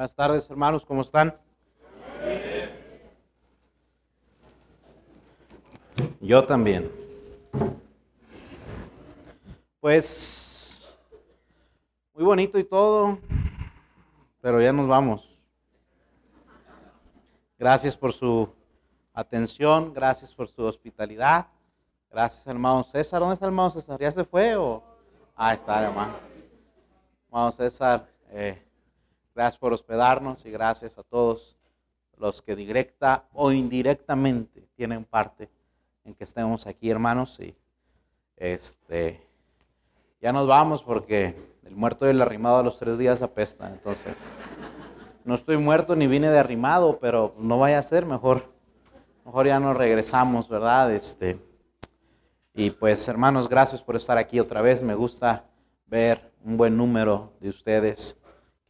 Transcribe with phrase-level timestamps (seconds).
[0.00, 1.38] Buenas tardes, hermanos, ¿cómo están?
[6.22, 6.90] Yo también.
[9.78, 10.96] Pues,
[12.14, 13.18] muy bonito y todo,
[14.40, 15.36] pero ya nos vamos.
[17.58, 18.50] Gracias por su
[19.12, 21.46] atención, gracias por su hospitalidad.
[22.10, 23.20] Gracias, hermano César.
[23.20, 24.00] ¿Dónde está el hermano César?
[24.00, 24.82] ¿Ya se fue o...?
[25.36, 26.14] Ah, está, hermano.
[27.26, 28.69] Hermano César, eh,
[29.34, 31.56] gracias por hospedarnos y gracias a todos
[32.16, 35.48] los que directa o indirectamente tienen parte
[36.04, 37.38] en que estemos aquí, hermanos.
[37.40, 37.54] Y
[38.36, 39.26] este,
[40.20, 41.34] ya nos vamos porque
[41.64, 43.72] el muerto y el arrimado a los tres días apestan.
[43.72, 44.32] Entonces,
[45.24, 48.44] no estoy muerto ni vine de arrimado, pero no vaya a ser, mejor,
[49.24, 50.92] mejor ya nos regresamos, ¿verdad?
[50.92, 51.38] Este,
[52.54, 54.82] y pues, hermanos, gracias por estar aquí otra vez.
[54.82, 55.44] Me gusta
[55.86, 58.19] ver un buen número de ustedes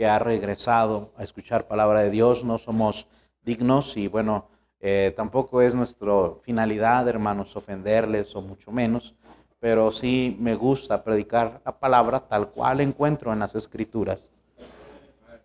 [0.00, 2.42] que ha regresado a escuchar palabra de Dios.
[2.42, 3.06] No somos
[3.44, 4.46] dignos y bueno,
[4.80, 9.14] eh, tampoco es nuestra finalidad, hermanos, ofenderles o mucho menos,
[9.58, 14.30] pero sí me gusta predicar la palabra tal cual encuentro en las escrituras.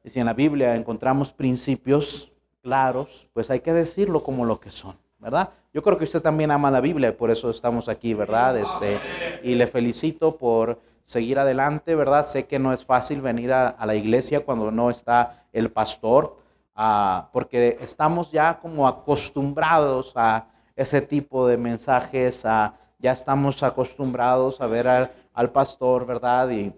[0.05, 2.31] Y si en la Biblia encontramos principios
[2.63, 5.49] claros, pues hay que decirlo como lo que son, ¿verdad?
[5.73, 8.57] Yo creo que usted también ama la Biblia por eso estamos aquí, ¿verdad?
[8.57, 9.01] Este,
[9.43, 12.25] y le felicito por seguir adelante, ¿verdad?
[12.25, 16.35] Sé que no es fácil venir a, la iglesia cuando no está el pastor,
[16.77, 24.67] Ah, porque estamos ya como acostumbrados a ese tipo de mensajes, ya estamos acostumbrados a
[24.67, 24.85] ver
[25.33, 26.49] al, pastor, ¿verdad?
[26.49, 26.73] Y,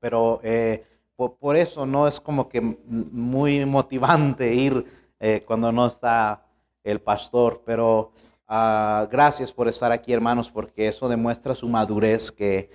[0.00, 0.84] pero eh,
[1.14, 4.84] por, eso no es como que muy motivante ir
[5.20, 6.44] eh, cuando no está
[6.82, 8.10] el pastor, pero
[8.48, 12.68] ah, gracias por estar aquí, hermanos, porque eso demuestra su madurez, que,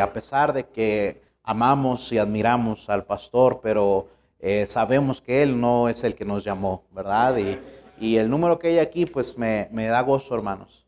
[0.00, 5.88] a pesar de que amamos y admiramos al pastor, pero eh, sabemos que Él no
[5.88, 7.36] es el que nos llamó, ¿verdad?
[7.98, 10.86] Y, el número que hay aquí, pues me, da gozo, hermanos.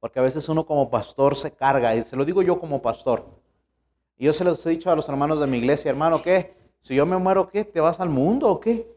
[0.00, 3.26] Porque a veces uno como pastor se carga, y se lo digo yo como pastor.
[4.18, 6.56] Yo se los he dicho a los hermanos de mi iglesia, hermano, ¿qué?
[6.80, 7.64] Si yo me muero, ¿qué?
[7.64, 8.90] ¿Te vas al mundo o qué?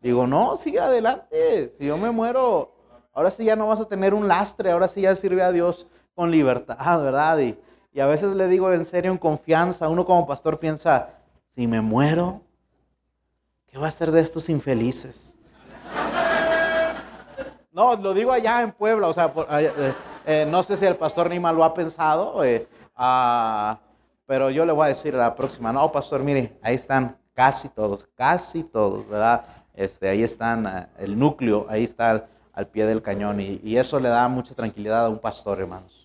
[0.00, 1.72] Digo, no, sigue adelante.
[1.78, 2.74] Si yo me muero,
[3.12, 5.86] ahora sí ya no vas a tener un lastre, ahora sí ya sirve a Dios
[6.14, 7.38] con libertad, ¿verdad?
[7.38, 7.56] Y,
[7.94, 11.08] y a veces le digo en serio, en confianza, uno como pastor piensa,
[11.48, 12.42] si me muero,
[13.74, 15.36] ¿Qué va a ser de estos infelices?
[17.72, 19.94] No, lo digo allá en Puebla, o sea, eh,
[20.24, 23.80] eh, no sé si el pastor Nima lo ha pensado, eh, ah,
[24.26, 27.68] pero yo le voy a decir a la próxima, no, pastor, mire, ahí están casi
[27.68, 29.44] todos, casi todos, ¿verdad?
[29.74, 33.98] Este, ahí están, ah, el núcleo, ahí está al, pie del cañón, y, y eso
[33.98, 36.03] le da mucha tranquilidad a un pastor, hermanos,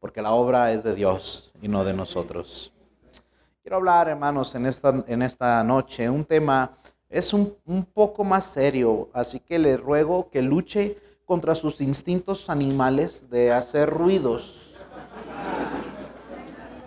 [0.00, 2.72] porque la obra es de Dios y no de nosotros.
[3.62, 6.76] Quiero hablar, hermanos, en esta, en esta noche, un tema
[7.08, 12.48] es un, un, poco más serio, así que le ruego que luche contra sus instintos
[12.48, 14.74] animales de hacer ruidos,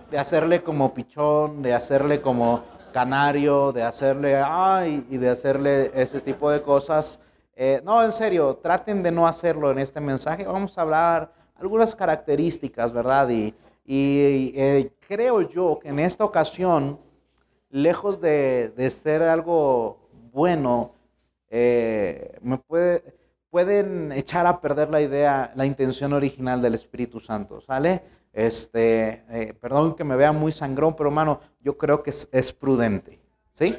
[0.10, 6.20] de hacerle como pichón, de hacerle como canario, de hacerle ay y de hacerle ese
[6.22, 7.20] tipo de cosas.
[7.56, 10.46] Eh, no, en serio, traten de no hacerlo en este mensaje.
[10.46, 13.30] Vamos a hablar algunas características, ¿verdad?
[13.30, 13.54] Y,
[13.86, 17.00] y eh, creo yo que en esta ocasión,
[17.70, 20.94] lejos de, de ser algo bueno,
[21.50, 23.04] eh, me puede,
[23.50, 28.02] pueden echar a perder la idea, la intención original del Espíritu Santo, ¿sale?
[28.34, 33.20] Este, eh, perdón que me vea muy sangrón, pero hermano, yo creo que es, prudente,
[33.52, 33.78] ¿sí?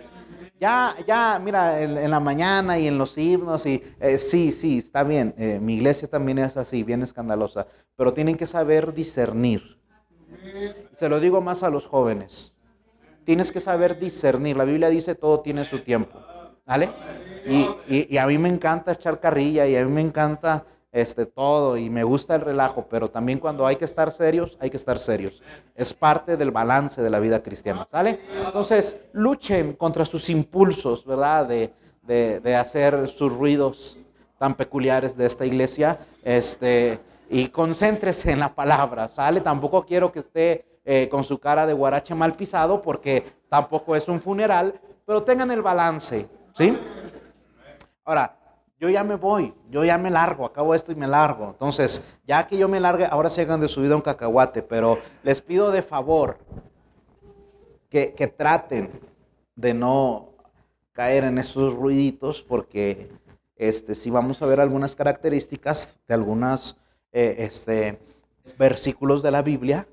[0.62, 3.82] Ya, ya, mira, en, la mañana y en los himnos, y
[4.16, 8.94] sí, sí, está bien, mi iglesia también es así, bien escandalosa, pero tienen que saber
[8.94, 9.80] discernir.
[10.92, 12.56] Se lo digo más a los jóvenes.
[13.24, 14.56] Tienes que saber discernir.
[14.56, 16.20] La Biblia dice todo tiene su tiempo.
[16.64, 16.92] ¿Vale?
[17.44, 21.90] Y, a mí me encanta echar carrilla y a mí me encanta este, todo y
[21.90, 25.42] me gusta el relajo, pero también cuando hay que estar serios, hay que estar serios.
[25.74, 28.20] Es parte del balance de la vida cristiana, ¿sale?
[28.44, 31.46] Entonces, luchen contra sus impulsos, ¿verdad?
[31.46, 31.72] De,
[32.02, 33.98] de hacer sus ruidos
[34.38, 35.98] tan peculiares de esta iglesia.
[36.22, 36.98] Este,
[37.30, 39.40] y concéntrese en la palabra, ¿sale?
[39.40, 44.08] Tampoco quiero que esté eh, con su cara de guarache mal pisado porque tampoco es
[44.08, 46.76] un funeral, pero tengan el balance, ¿sí?
[48.04, 48.36] Ahora,
[48.82, 51.50] yo ya me voy, yo ya me largo, acabo esto y me largo.
[51.50, 54.98] Entonces, ya que yo me largue, ahora se hagan de su vida un cacahuate, pero
[55.22, 56.38] les pido de favor
[57.88, 58.90] que, que traten
[59.54, 60.30] de no
[60.90, 63.08] caer en esos ruiditos porque
[63.54, 66.76] este, si vamos a ver algunas características de algunas
[67.12, 68.00] eh, este,
[68.58, 69.86] versículos de la Biblia.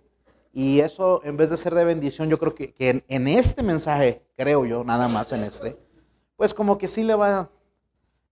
[0.52, 2.74] Y eso, en vez de ser de bendición, yo creo que,
[3.08, 5.78] en, este mensaje, creo yo, nada más en este,
[6.36, 7.52] pues como que sí le va,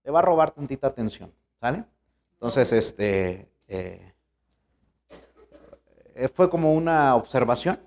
[0.08, 1.84] le va a robar tantita atención, ¿sale?
[2.32, 4.14] Entonces, este, eh,
[6.14, 7.78] eh, fue como una observación.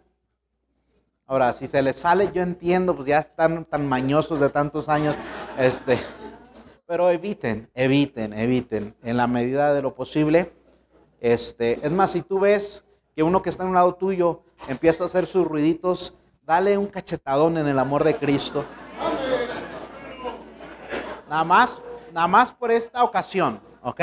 [1.26, 5.16] Ahora, si se les sale, yo entiendo, pues ya están tan mañosos de tantos años,
[5.58, 5.98] este,
[6.86, 10.54] pero eviten, eviten, eviten, en la medida de lo posible.
[11.22, 12.86] Este, es más, si tú ves
[13.16, 16.86] que uno que está en un lado tuyo empieza a hacer sus ruiditos, dale un
[16.86, 18.64] cachetadón en el amor de Cristo.
[21.28, 21.82] Nada más,
[22.14, 24.02] nada más por esta ocasión, ¿ok?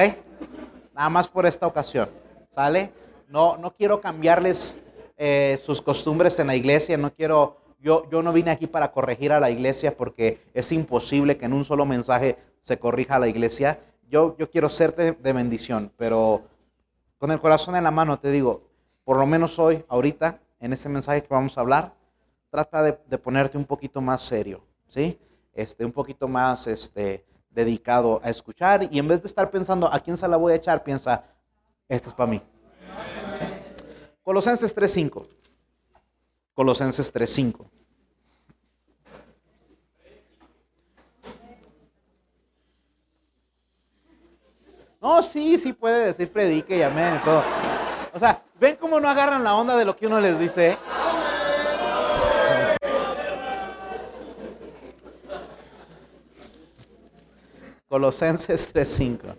[0.94, 2.08] Nada más por esta ocasión,
[2.48, 2.92] ¿sale?
[3.28, 4.78] No, no quiero cambiarles
[5.16, 9.32] eh, sus costumbres en la iglesia, no quiero, yo, yo no vine aquí para corregir
[9.32, 13.28] a la iglesia porque es imposible que en un solo mensaje se corrija a la
[13.28, 13.80] iglesia.
[14.10, 16.42] Yo, yo quiero serte de bendición, pero
[17.18, 18.62] con el corazón en la mano te digo,
[19.04, 21.94] por lo menos hoy, ahorita, en este mensaje que vamos a hablar,
[22.50, 25.18] trata de, ponerte un poquito más serio, ¿sí?
[25.52, 29.98] Este, un poquito más este, dedicado a escuchar y en vez de estar pensando a
[30.00, 31.24] quién se la voy a echar, piensa,
[31.88, 32.42] esto es para mí.
[34.22, 35.26] Colosenses 3.5.
[36.54, 37.66] Colosenses 3.5.
[45.00, 47.44] No, sí, sí puede decir predique y amén y todo.
[48.12, 50.76] O sea, ¿ven cómo no agarran la onda de lo que uno les dice?
[57.88, 59.34] Colosenses 3:5.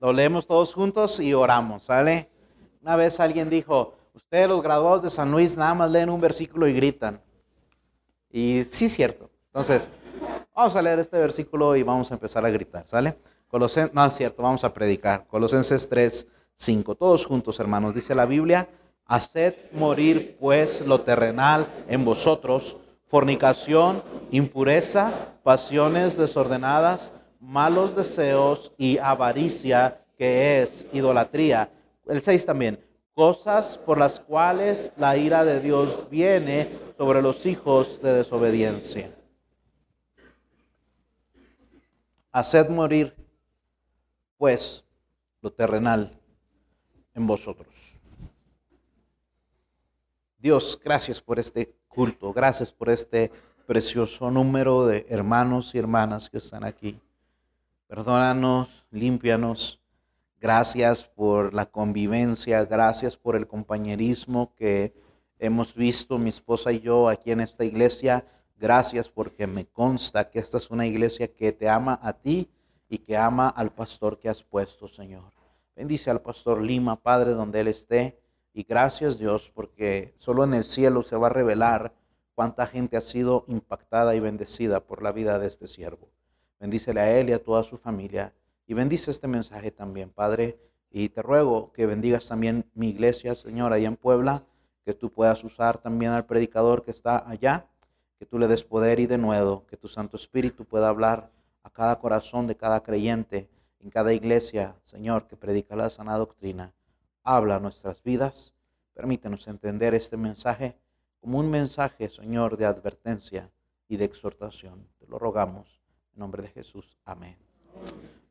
[0.00, 2.30] Lo leemos todos juntos y oramos, ¿sale?
[2.82, 6.68] Una vez alguien dijo, ustedes los graduados de San Luis nada más leen un versículo
[6.68, 7.20] y gritan.
[8.30, 9.28] Y sí cierto.
[9.46, 9.90] Entonces,
[10.54, 13.18] vamos a leer este versículo y vamos a empezar a gritar, ¿sale?
[13.48, 15.26] Colosenses, no es cierto, vamos a predicar.
[15.26, 16.94] Colosenses 3, 5.
[16.94, 17.94] Todos juntos, hermanos.
[17.94, 18.68] Dice la Biblia,
[19.08, 22.76] haced morir pues lo terrenal en vosotros,
[23.06, 31.72] fornicación, impureza, pasiones desordenadas, malos deseos y avaricia, que es idolatría.
[32.06, 32.84] El 6 también,
[33.14, 36.68] cosas por las cuales la ira de Dios viene
[36.98, 39.10] sobre los hijos de desobediencia.
[42.30, 43.16] Haced morir,
[44.36, 44.84] pues,
[45.40, 46.20] lo terrenal
[47.14, 47.87] en vosotros.
[50.40, 53.32] Dios, gracias por este culto, gracias por este
[53.66, 57.00] precioso número de hermanos y hermanas que están aquí.
[57.88, 59.80] Perdónanos, límpianos.
[60.40, 64.94] Gracias por la convivencia, gracias por el compañerismo que
[65.40, 68.24] hemos visto mi esposa y yo aquí en esta iglesia.
[68.56, 72.48] Gracias porque me consta que esta es una iglesia que te ama a ti
[72.88, 75.32] y que ama al pastor que has puesto, Señor.
[75.74, 78.20] Bendice al pastor Lima, Padre, donde él esté.
[78.58, 81.94] Y gracias Dios porque solo en el cielo se va a revelar
[82.34, 86.08] cuánta gente ha sido impactada y bendecida por la vida de este siervo.
[86.58, 88.34] Bendícele a él y a toda su familia.
[88.66, 90.58] Y bendice este mensaje también, Padre.
[90.90, 94.44] Y te ruego que bendigas también mi iglesia, Señor, allá en Puebla,
[94.84, 97.68] que tú puedas usar también al predicador que está allá,
[98.18, 101.30] que tú le des poder y de nuevo, que tu Santo Espíritu pueda hablar
[101.62, 106.74] a cada corazón de cada creyente, en cada iglesia, Señor, que predica la sana doctrina.
[107.30, 108.54] Habla a nuestras vidas.
[108.94, 110.78] Permítenos entender este mensaje
[111.20, 113.50] como un mensaje, Señor, de advertencia
[113.86, 114.88] y de exhortación.
[114.98, 115.82] Te lo rogamos
[116.14, 116.96] nombre de Jesús.
[117.04, 117.36] Amén.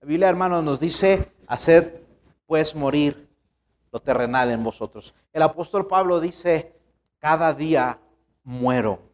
[0.01, 2.01] La Biblia, hermanos, nos dice, haced
[2.47, 3.29] pues morir
[3.91, 5.13] lo terrenal en vosotros.
[5.31, 6.73] El apóstol Pablo dice,
[7.19, 7.99] cada día
[8.43, 9.06] muero.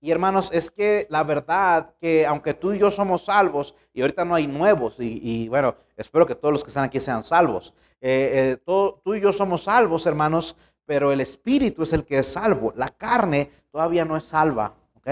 [0.00, 4.24] Y hermanos, es que la verdad que aunque tú y yo somos salvos, y ahorita
[4.24, 8.56] no hay nuevos, y, bueno, espero que todos los que están aquí sean salvos, eh,
[8.56, 12.72] eh, tú y yo somos salvos, hermanos, pero el espíritu es el que es salvo.
[12.76, 15.08] La carne todavía no es salva, ¿ok?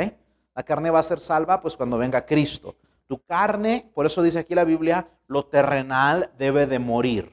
[0.54, 2.76] La carne va a ser salva pues cuando venga Cristo.
[3.06, 7.32] Tu carne, por eso dice aquí la Biblia, lo terrenal debe de morir.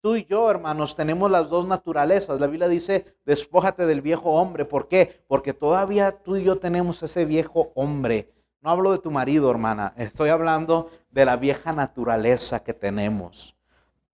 [0.00, 2.38] Tú y yo, hermanos, tenemos las dos naturalezas.
[2.38, 4.64] La Biblia dice, despójate del viejo hombre.
[4.64, 5.24] ¿Por qué?
[5.26, 8.32] Porque todavía tú y yo tenemos ese viejo hombre.
[8.60, 9.94] No hablo de tu marido, hermana.
[9.96, 13.56] Estoy hablando de la vieja naturaleza que tenemos.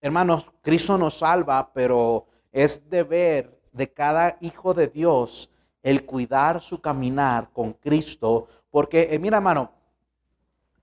[0.01, 5.51] Hermanos, Cristo nos salva, pero es deber de cada hijo de Dios
[5.83, 8.49] el cuidar su caminar con Cristo.
[8.71, 9.71] Porque, eh, mira, hermano,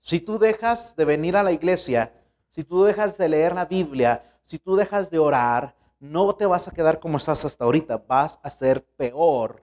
[0.00, 2.12] si tú dejas de venir a la iglesia,
[2.50, 6.68] si tú dejas de leer la Biblia, si tú dejas de orar, no te vas
[6.68, 9.62] a quedar como estás hasta ahorita, vas a ser peor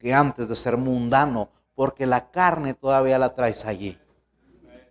[0.00, 3.96] que antes de ser mundano, porque la carne todavía la traes allí.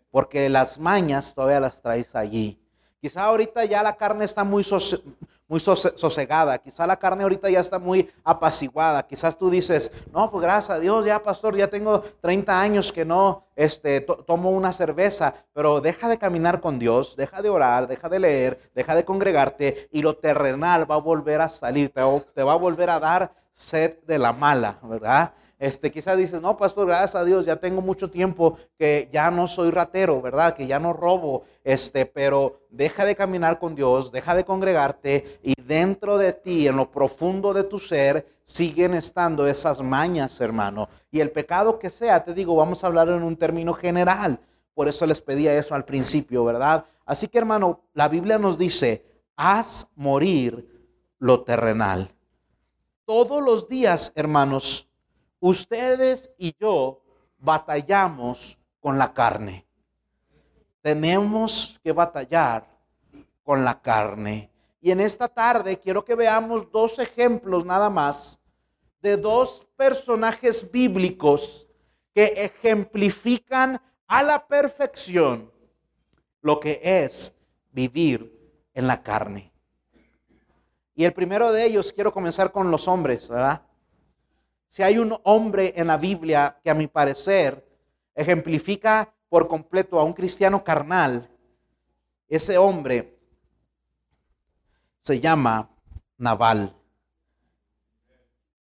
[0.09, 2.64] Porque las mañas todavía las traes allí.
[3.01, 6.57] Quizá ahorita ya la carne está muy, sosegada.
[6.57, 9.05] Quizá la carne ahorita ya está muy apaciguada.
[9.05, 13.05] Quizás tú dices, no, pues gracias a Dios, ya pastor, ya tengo 30 años que
[13.05, 15.35] no este, tomo una cerveza.
[15.53, 19.89] Pero deja de caminar con Dios, deja de orar, deja de leer, deja de congregarte
[19.91, 23.99] y lo terrenal va a volver a salir, te va a volver a dar sed
[24.05, 25.33] de la mala, ¿verdad?
[25.57, 29.47] Este, quizás dices, no, pastor, gracias a Dios, ya tengo mucho tiempo que ya no
[29.47, 30.53] soy ratero, ¿verdad?
[30.53, 35.53] Que ya no robo, este, pero deja de caminar con Dios, deja de congregarte y
[35.61, 40.89] dentro de ti, en lo profundo de tu ser, siguen estando esas mañas, hermano.
[41.09, 44.39] Y el pecado que sea, te digo, vamos a hablar en un término general.
[44.73, 46.85] Por eso les pedía eso al principio, ¿verdad?
[47.05, 49.05] Así que, hermano, la Biblia nos dice,
[49.37, 50.67] haz morir
[51.17, 52.11] lo terrenal.
[53.05, 54.84] Todos los días, hermanos,
[55.47, 57.01] ustedes y yo
[57.37, 59.65] batallamos con la carne.
[60.81, 62.67] Tenemos que batallar
[63.43, 64.51] con la carne.
[64.81, 68.39] Y en esta tarde quiero que veamos dos ejemplos nada más
[69.01, 71.67] de dos personajes bíblicos
[72.13, 75.51] que ejemplifican a la perfección
[76.41, 77.35] lo que es
[77.71, 78.35] vivir
[78.73, 79.51] en la carne.
[80.95, 83.61] Y el primero de ellos, quiero comenzar con los hombres, ¿verdad?
[84.67, 87.65] Si hay un hombre en la Biblia que a mi parecer
[88.13, 91.29] ejemplifica por completo a un cristiano carnal,
[92.27, 93.17] ese hombre
[95.01, 95.69] se llama
[96.17, 96.75] Naval.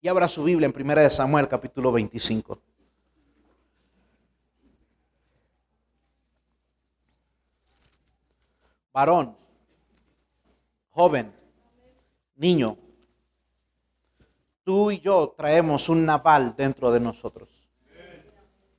[0.01, 2.61] Y abra su Biblia en 1 Samuel capítulo 25.
[8.93, 9.37] Varón,
[10.91, 11.35] joven,
[12.37, 12.77] niño,
[14.65, 17.49] Tú y yo traemos un naval dentro de nosotros.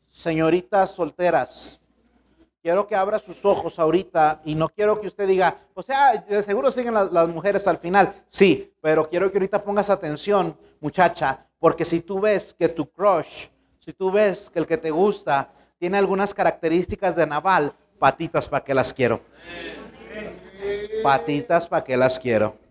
[0.10, 1.80] Señoritas solteras,
[2.63, 6.42] quiero que abra sus ojos ahorita y no quiero que usted diga, o sea, de
[6.42, 8.12] seguro siguen las, las, mujeres al final.
[8.32, 13.48] Sí, pero quiero que ahorita pongas atención, muchacha, porque si tú ves que tu crush,
[13.80, 18.63] si tú ves que el que te gusta tiene algunas características de naval, patitas para
[18.65, 19.22] que las quiero.
[21.04, 22.65] Patitas para que las quiero.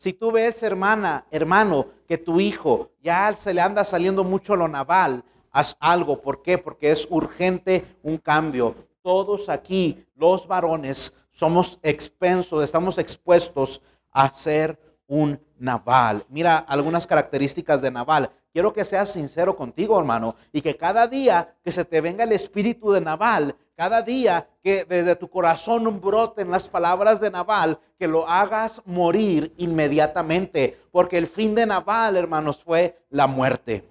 [0.00, 4.66] Si tú ves, hermana, hermano, que tu hijo ya se le anda saliendo mucho lo
[4.66, 6.22] naval, haz algo.
[6.22, 6.56] ¿Por qué?
[6.56, 8.74] Porque es urgente un cambio.
[9.02, 16.24] Todos aquí, los varones, somos expensos, estamos expuestos a ser un naval.
[16.30, 18.30] Mira algunas características de naval.
[18.54, 22.32] Quiero que seas sincero contigo, hermano, y que cada día que se te venga el
[22.32, 28.06] espíritu de naval, cada día que desde tu corazón broten las palabras de Naval, que
[28.06, 33.88] lo hagas morir inmediatamente, porque el fin de Naval, hermanos, fue la muerte.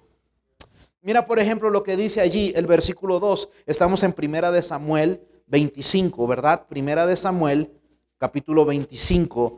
[1.02, 3.48] Mira, por ejemplo, lo que dice allí el versículo 2.
[3.66, 6.68] Estamos en Primera de Samuel 25, ¿verdad?
[6.68, 7.72] Primera de Samuel,
[8.16, 9.56] capítulo 25,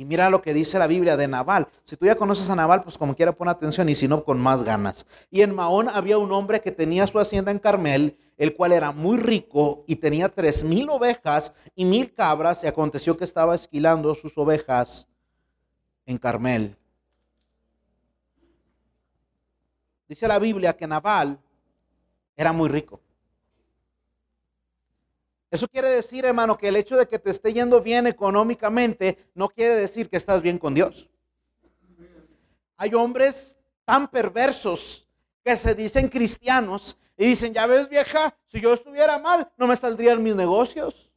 [0.00, 1.68] y mira lo que dice la Biblia de Naval.
[1.84, 4.40] Si tú ya conoces a Naval, pues como quiera pon atención y si no, con
[4.40, 5.04] más ganas.
[5.30, 8.92] Y en Maón había un hombre que tenía su hacienda en Carmel, el cual era
[8.92, 12.64] muy rico y tenía tres mil ovejas y mil cabras.
[12.64, 15.06] Y aconteció que estaba esquilando sus ovejas
[16.06, 16.78] en Carmel.
[20.08, 21.38] Dice la Biblia que Naval
[22.38, 23.02] era muy rico.
[25.50, 29.48] Eso quiere decir, hermano, que el hecho de que te esté yendo bien económicamente no
[29.48, 31.10] quiere decir que estás bien con Dios.
[32.76, 35.08] Hay hombres tan perversos
[35.44, 39.76] que se dicen cristianos y dicen, ya ves vieja, si yo estuviera mal, no me
[39.76, 41.10] saldrían mis negocios.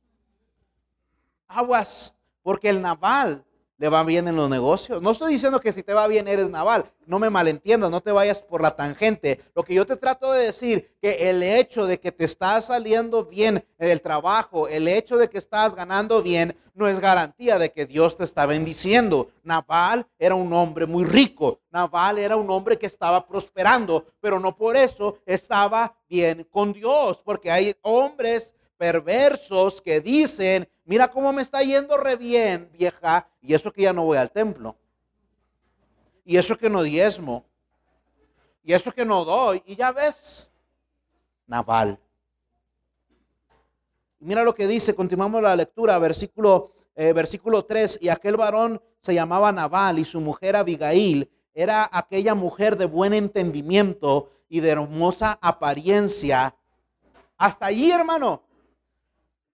[1.48, 3.46] Aguas, porque el naval
[3.84, 5.02] le va bien en los negocios.
[5.02, 8.14] No estoy diciendo que si te va bien eres naval, no me malentiendas, no te
[8.14, 9.42] vayas por la tangente.
[9.54, 13.26] Lo que yo te trato de decir, que el hecho de que te estás saliendo
[13.26, 17.74] bien en el trabajo, el hecho de que estás ganando bien, no es garantía de
[17.74, 19.28] que Dios te está bendiciendo.
[19.44, 24.56] Naval era un hombre muy rico, Naval era un hombre que estaba prosperando, pero no
[24.56, 31.42] por eso estaba bien con Dios, porque hay hombres perversos que dicen, mira cómo me
[31.42, 34.76] está yendo re bien, vieja, y eso que ya no voy al templo.
[36.26, 37.46] Y eso que no diezmo.
[38.64, 39.62] Y eso que no doy.
[39.66, 40.52] Y ya ves,
[41.48, 42.00] Naval.
[44.20, 49.14] Mira lo que dice, continuamos la lectura, versículo, eh, versículo 3, y aquel varón se
[49.14, 55.38] llamaba Naval y su mujer Abigail era aquella mujer de buen entendimiento y de hermosa
[55.42, 56.56] apariencia.
[57.38, 58.44] Hasta allí, hermano,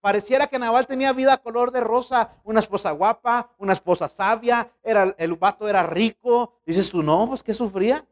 [0.01, 5.13] Pareciera que Naval tenía vida color de rosa, una esposa guapa, una esposa sabia, era,
[5.17, 6.61] el vato era rico.
[6.65, 8.05] Dices tú, no, pues que sufría.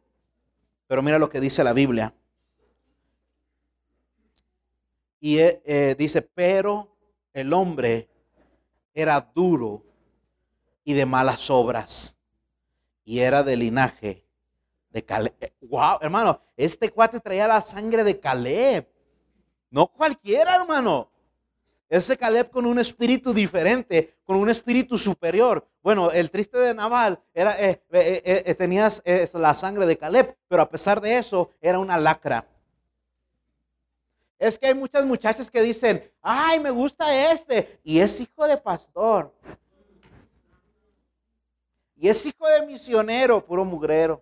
[0.87, 2.13] Pero mira lo que dice la Biblia.
[5.19, 6.95] Y eh, eh, dice, pero
[7.33, 8.09] el hombre
[8.93, 9.83] era duro
[10.83, 12.17] y de malas obras.
[13.05, 14.25] Y era de linaje
[14.89, 15.53] de Caleb.
[15.61, 18.89] Wow, hermano, este cuate traía la sangre de Caleb.
[19.69, 21.09] No cualquiera, hermano.
[21.89, 25.65] Ese Caleb con un espíritu diferente, con un espíritu superior.
[25.81, 28.55] Bueno, el triste de Naval era, eh, eh,
[29.05, 32.45] eh, la sangre de Caleb, pero a pesar de eso, era una lacra.
[34.37, 38.57] Es que hay muchas muchachas que dicen, ay, me gusta este, y es hijo de
[38.57, 39.33] pastor.
[41.95, 44.21] Y es hijo de misionero, puro mugrero.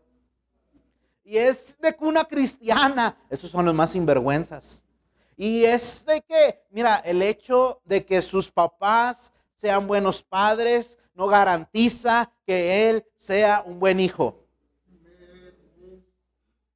[1.24, 3.18] Y es de cuna cristiana.
[3.30, 4.86] Esos son los más sinvergüenzas.
[5.38, 11.28] Y es de que, mira, el hecho de que sus papás sean buenos padres no
[11.28, 14.46] garantiza que él sea un buen hijo.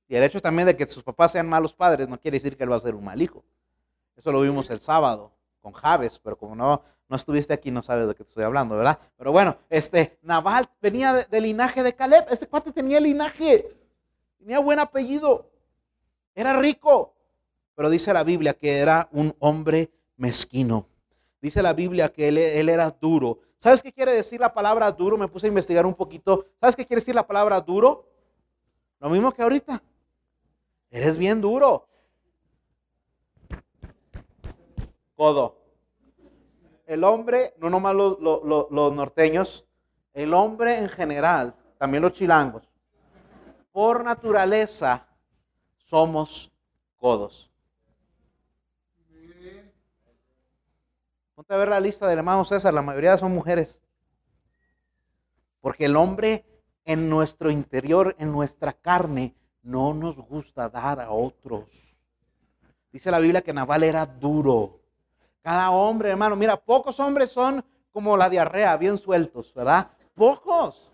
[0.08, 2.64] Y el hecho también de que sus papás sean malos padres no quiere decir que
[2.64, 3.44] él va a ser un mal hijo.
[4.18, 8.08] Eso lo vimos el sábado con Javes, pero como no, no estuviste aquí no sabes
[8.08, 9.00] de qué te estoy hablando, ¿verdad?
[9.18, 12.26] Pero bueno, este Naval venía del linaje de Caleb.
[12.30, 13.78] Este cuate tenía linaje,
[14.40, 15.52] tenía buen apellido,
[16.34, 17.14] era rico.
[17.80, 20.86] Pero dice la Biblia que era un hombre mezquino.
[21.42, 23.40] Dice la Biblia que él, era duro.
[23.56, 25.18] ¿Sabes qué quiere decir la palabra duro?
[25.18, 26.46] Me puse a investigar un poquito.
[26.60, 28.06] ¿Sabes qué quiere decir la palabra duro?
[29.00, 29.82] Lo mismo que ahorita.
[30.92, 31.88] Eres bien duro.
[35.16, 35.56] Codo.
[36.86, 39.66] El hombre, no nomás los, los norteños,
[40.12, 42.68] el hombre en general, también los chilangos,
[43.72, 45.08] por naturaleza
[45.78, 46.52] somos
[46.98, 47.49] codos.
[51.52, 53.82] A ver la lista del hermano César, la mayoría son mujeres.
[55.62, 56.46] Porque el hombre
[56.86, 61.66] en nuestro interior, en nuestra carne, no nos gusta dar a otros.
[62.92, 64.80] Dice la Biblia que Naval era duro.
[65.42, 69.90] Cada hombre, hermano, mira, pocos hombres son como la diarrea, bien sueltos, ¿verdad?
[70.14, 70.92] Pocos.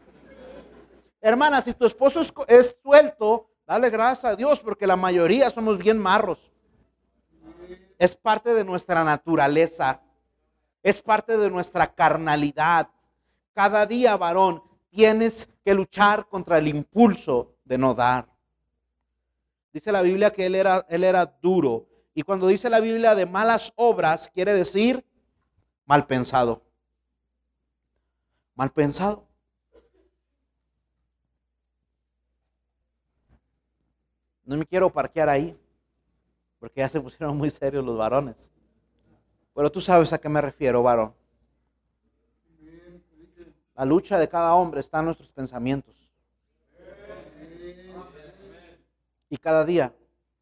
[1.19, 5.99] Hermana, si tu esposo es, suelto, dale gracias a Dios porque la mayoría somos bien
[5.99, 6.49] marros.
[7.97, 10.01] Es parte de nuestra naturaleza.
[10.85, 12.87] Es parte de nuestra carnalidad.
[13.55, 18.29] Cada día, varón, tienes que luchar contra el impulso de no dar.
[19.73, 21.87] Dice la Biblia que él era, él era duro.
[22.13, 25.03] Y cuando dice la Biblia de malas obras, quiere decir
[25.87, 26.61] mal pensado.
[28.53, 29.27] Mal pensado.
[34.43, 35.59] No me quiero parquear ahí,
[36.59, 38.51] porque ya se pusieron muy serios los varones.
[39.55, 41.13] Pero tú sabes a qué me refiero, varón.
[43.75, 45.95] La lucha de cada hombre está en nuestros pensamientos.
[49.29, 49.93] Y cada día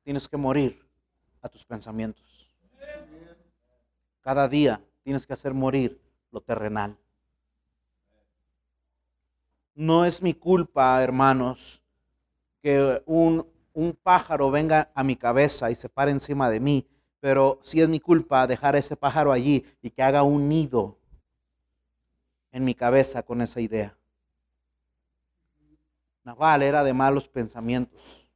[0.04, 0.84] tienes que morir
[1.41, 2.52] a tus pensamientos.
[4.21, 6.97] Cada día tienes que hacer morir lo terrenal.
[9.76, 11.82] No es mi culpa, hermanos,
[12.62, 16.88] que un, un, pájaro venga a mi cabeza y se pare encima de mí,
[17.23, 20.97] pero sí es mi culpa dejar ese pájaro allí y que haga un nido
[22.51, 23.95] en mi cabeza con esa idea.
[26.25, 28.27] Naval era de malos pensamientos.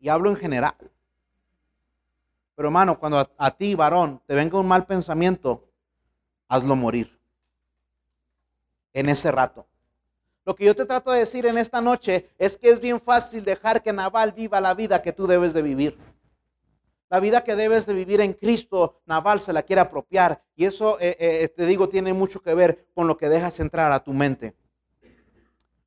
[0.00, 0.76] Y hablo en general.
[2.56, 5.66] Pero hermano, cuando a, ti, varón, te venga un mal pensamiento,
[6.46, 7.18] hazlo morir.
[8.92, 9.66] En ese rato.
[10.44, 13.46] Lo que yo te trato de decir en esta noche es que es bien fácil
[13.46, 16.09] dejar que Naval viva la vida que tú debes de vivir.
[17.10, 20.44] La vida que debes de vivir en Cristo, Naval se la quiere apropiar.
[20.54, 23.90] Y eso, eh, eh, te digo, tiene mucho que ver con lo que dejas entrar
[23.90, 24.54] a tu mente.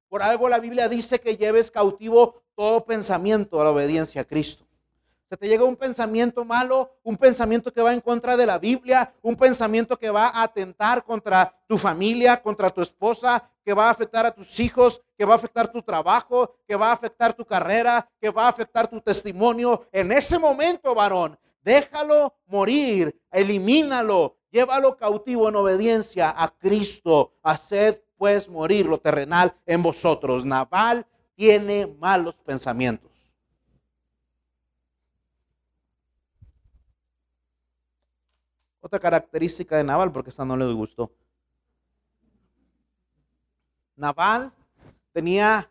[0.09, 4.67] Por algo la Biblia dice que lleves cautivo todo pensamiento a la obediencia a Cristo.
[5.33, 9.15] Se te llega un pensamiento malo, un pensamiento que va en contra de la Biblia,
[9.23, 13.89] un pensamiento que va a atentar contra tu familia, contra tu esposa, que va a
[13.89, 17.43] afectar a tus hijos, que va a afectar tu trabajo, que va a afectar tu
[17.43, 19.87] carrera, que va a afectar tu testimonio.
[19.91, 27.33] En ese momento, varón, déjalo morir, elimínalo, llévalo cautivo en obediencia a Cristo.
[27.41, 30.45] Haced pues morir lo terrenal en vosotros.
[30.45, 33.12] Naval tiene malos pensamientos.
[38.83, 41.09] Otra característica de Naval, porque esta no les gustó.
[43.95, 44.51] Naval
[45.13, 45.69] tenía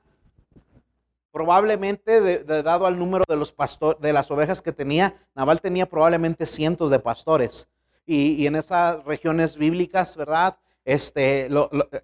[1.30, 6.46] probablemente, dado al número de, los pastores, de las ovejas que tenía, Naval tenía probablemente
[6.46, 7.68] cientos de pastores.
[8.06, 10.56] Y, en esas regiones bíblicas, ¿verdad?
[10.82, 11.50] Este,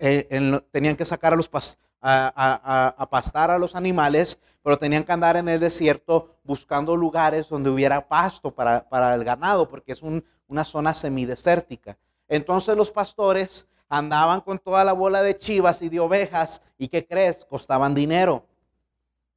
[0.00, 1.48] eh, tenían que sacar a los
[2.00, 7.70] a, pastar a los animales, pero tenían que andar en el desierto buscando lugares donde
[7.70, 11.98] hubiera pasto para, el ganado, porque es una zona semidesértica.
[12.28, 17.06] Entonces los pastores andaban con toda la bola de chivas y de ovejas y ¿qué
[17.06, 17.44] crees?
[17.44, 18.46] Costaban dinero.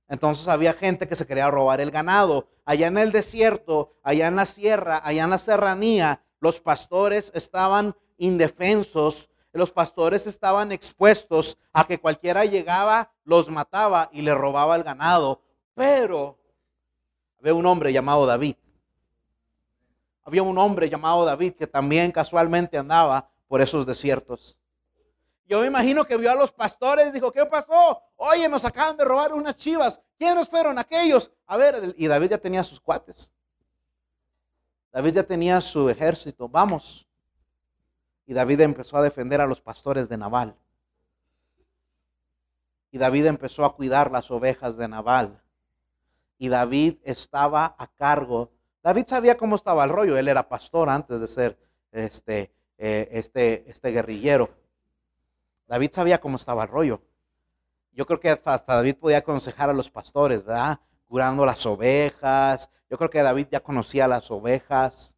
[0.10, 2.50] Entonces había gente que se quería robar el ganado.
[2.66, 7.96] Allá en el desierto, allá en la sierra, allá en la serranía, los pastores estaban
[8.18, 14.84] indefensos, los pastores estaban expuestos a que cualquiera llegaba, los mataba y le robaba el
[14.84, 15.42] ganado.
[15.74, 16.38] Pero
[17.40, 18.56] había un hombre llamado David.
[20.24, 24.58] Había un hombre llamado David que también casualmente andaba por esos desiertos.
[25.46, 28.02] Yo me imagino que vio a los pastores y dijo, ¿qué pasó?
[28.16, 30.00] Oye, nos acaban de robar unas chivas.
[30.18, 31.30] ¿Quiénes fueron aquellos?
[31.46, 33.34] A ver, y David ya tenía sus cuates.
[34.94, 36.48] David ya tenía su ejército.
[36.48, 37.06] Vamos.
[38.26, 40.56] Y David empezó a defender a los pastores de Nabal.
[42.92, 45.42] Y David empezó a cuidar las ovejas de Nabal.
[46.38, 48.52] Y David estaba a cargo.
[48.84, 50.18] David sabía cómo estaba el rollo.
[50.18, 51.58] Él era pastor antes de ser
[51.92, 54.50] este, eh, este, este guerrillero.
[55.68, 57.02] David sabía cómo estaba el rollo.
[57.94, 60.80] Yo creo que hasta, David podía aconsejar a los pastores, ¿verdad?
[61.08, 62.70] Curando las ovejas.
[62.90, 65.16] Yo creo que David ya conocía las ovejas.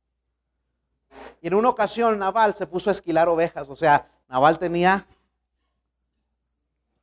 [1.42, 3.70] Y en una ocasión Naval se puso a esquilar ovejas.
[3.70, 5.06] O sea, Naval tenía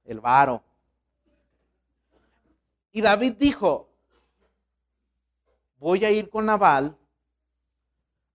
[0.04, 0.62] el varo.
[2.92, 3.88] Y David dijo,
[5.78, 6.96] voy a ir con Naval.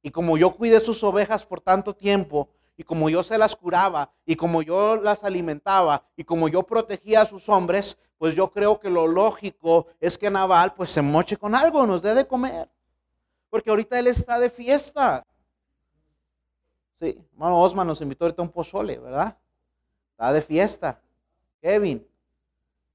[0.01, 4.11] Y como yo cuidé sus ovejas por tanto tiempo, y como yo se las curaba
[4.25, 8.79] y como yo las alimentaba y como yo protegía a sus hombres, pues yo creo
[8.79, 12.69] que lo lógico es que Naval pues se moche con algo, nos dé de comer.
[13.49, 15.25] Porque ahorita él está de fiesta.
[16.95, 19.38] Sí, hermano Osman nos invitó ahorita a un pozole, ¿verdad?
[20.12, 21.01] Está de fiesta.
[21.62, 22.05] Kevin.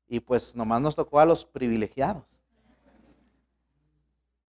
[0.08, 2.24] Y pues nomás nos tocó a los privilegiados.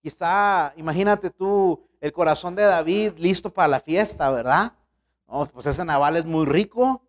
[0.01, 4.73] Quizá, imagínate tú, el corazón de David listo para la fiesta, ¿verdad?
[5.53, 7.03] pues ese naval es muy rico.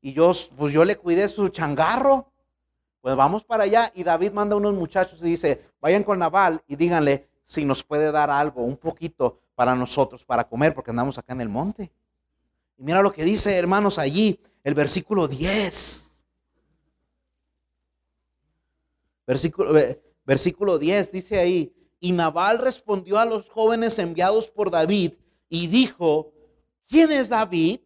[0.00, 2.30] Y yo, pues yo le cuidé su changarro.
[3.00, 3.90] Pues vamos para allá.
[3.94, 7.82] Y David manda a unos muchachos y dice, vayan con Naval y díganle si nos
[7.82, 11.92] puede dar algo, un poquito para nosotros, para comer, porque andamos acá en el monte.
[12.76, 16.10] Y mira lo que dice, hermanos, allí, el versículo 10.
[19.26, 19.72] Versículo,
[20.24, 25.14] versículo 10 dice ahí, y Naval respondió a los jóvenes enviados por David
[25.48, 26.34] y dijo,
[26.88, 27.80] ¿Quién es David?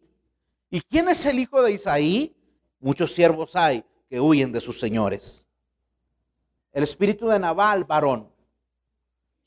[0.69, 2.35] ¿Y quién es el hijo de Isaí?
[2.79, 5.47] Muchos siervos hay que huyen de sus señores.
[6.71, 8.29] El espíritu de Naval, varón.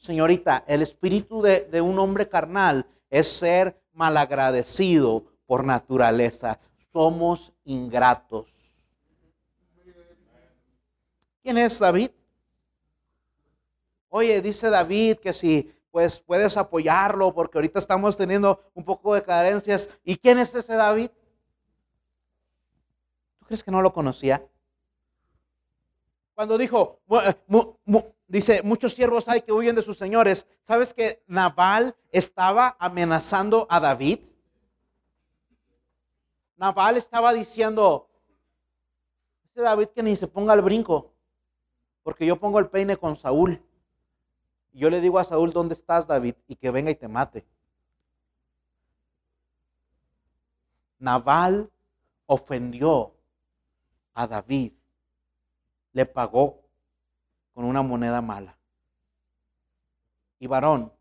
[0.02, 6.58] Señorita, el espíritu de, un hombre carnal es ser malagradecido por naturaleza.
[6.92, 8.48] Somos ingratos.
[11.40, 12.10] ¿Quién es David?
[14.08, 19.22] Oye, dice David que si pues puedes apoyarlo porque ahorita estamos teniendo un poco de
[19.22, 19.88] carencias.
[20.02, 21.10] ¿Y quién es ese David?
[23.38, 24.44] ¿Tú crees que no lo conocía?
[26.34, 27.36] Cuando dijo, eh,
[28.32, 30.46] dice, muchos siervos hay que huyen de sus señores.
[30.62, 34.20] ¿Sabes que Naval estaba amenazando a David?
[36.56, 38.08] Naval estaba diciendo,
[39.44, 41.12] dice David que ni se ponga el brinco,
[42.02, 43.62] porque yo pongo el peine con Saúl.
[44.72, 46.34] Y yo le digo a Saúl, ¿dónde estás, David?
[46.48, 47.44] Y que venga y te mate.
[50.98, 51.70] Naval
[52.24, 53.14] ofendió
[54.14, 54.72] a David,
[55.92, 56.61] le pagó
[57.52, 58.56] con una moneda mala.
[60.38, 60.92] Y varón,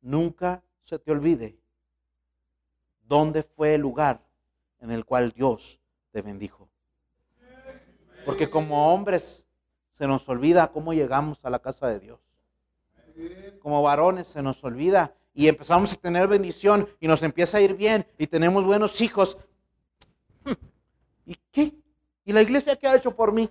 [0.00, 1.58] nunca se te olvide
[3.02, 4.22] dónde fue el lugar
[4.78, 6.68] en el cual Dios te bendijo.
[8.24, 9.46] Porque como hombres
[9.92, 12.20] se nos olvida cómo llegamos a la casa de Dios
[13.60, 17.74] como varones se nos olvida y empezamos a tener bendición y nos empieza a ir
[17.74, 19.38] bien y tenemos buenos hijos.
[21.26, 21.74] ¿Y qué?
[22.24, 23.48] ¿Y la iglesia qué ha hecho por mí?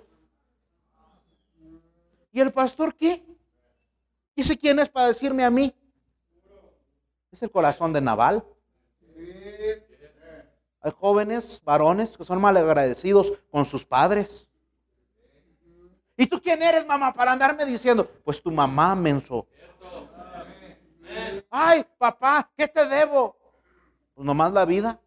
[2.31, 3.25] ¿Y el pastor qué?
[4.35, 5.75] ¿Y ese quién es para decirme a mí?
[7.31, 8.43] Es el corazón de Naval.
[10.81, 14.49] Hay jóvenes, varones que son mal agradecidos con sus padres.
[16.15, 18.09] ¿Y tú quién eres, mamá, para andarme diciendo?
[18.23, 19.47] Pues tu mamá, menso.
[21.49, 23.35] Ay, papá, ¿qué te debo?
[24.13, 24.99] Pues nomás la vida.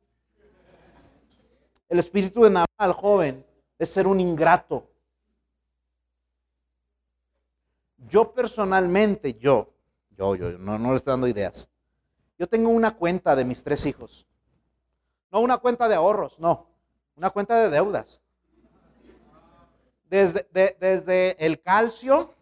[1.88, 3.46] El espíritu de Naval, joven,
[3.78, 4.88] es ser un ingrato.
[8.08, 9.72] Yo personalmente, yo,
[10.10, 11.70] yo, yo, no, no le estoy dando ideas.
[12.38, 14.26] Yo tengo una cuenta de mis tres hijos.
[15.30, 16.66] No una cuenta de ahorros, no.
[17.16, 18.20] Una cuenta de deudas.
[20.08, 22.34] Desde, desde el calcio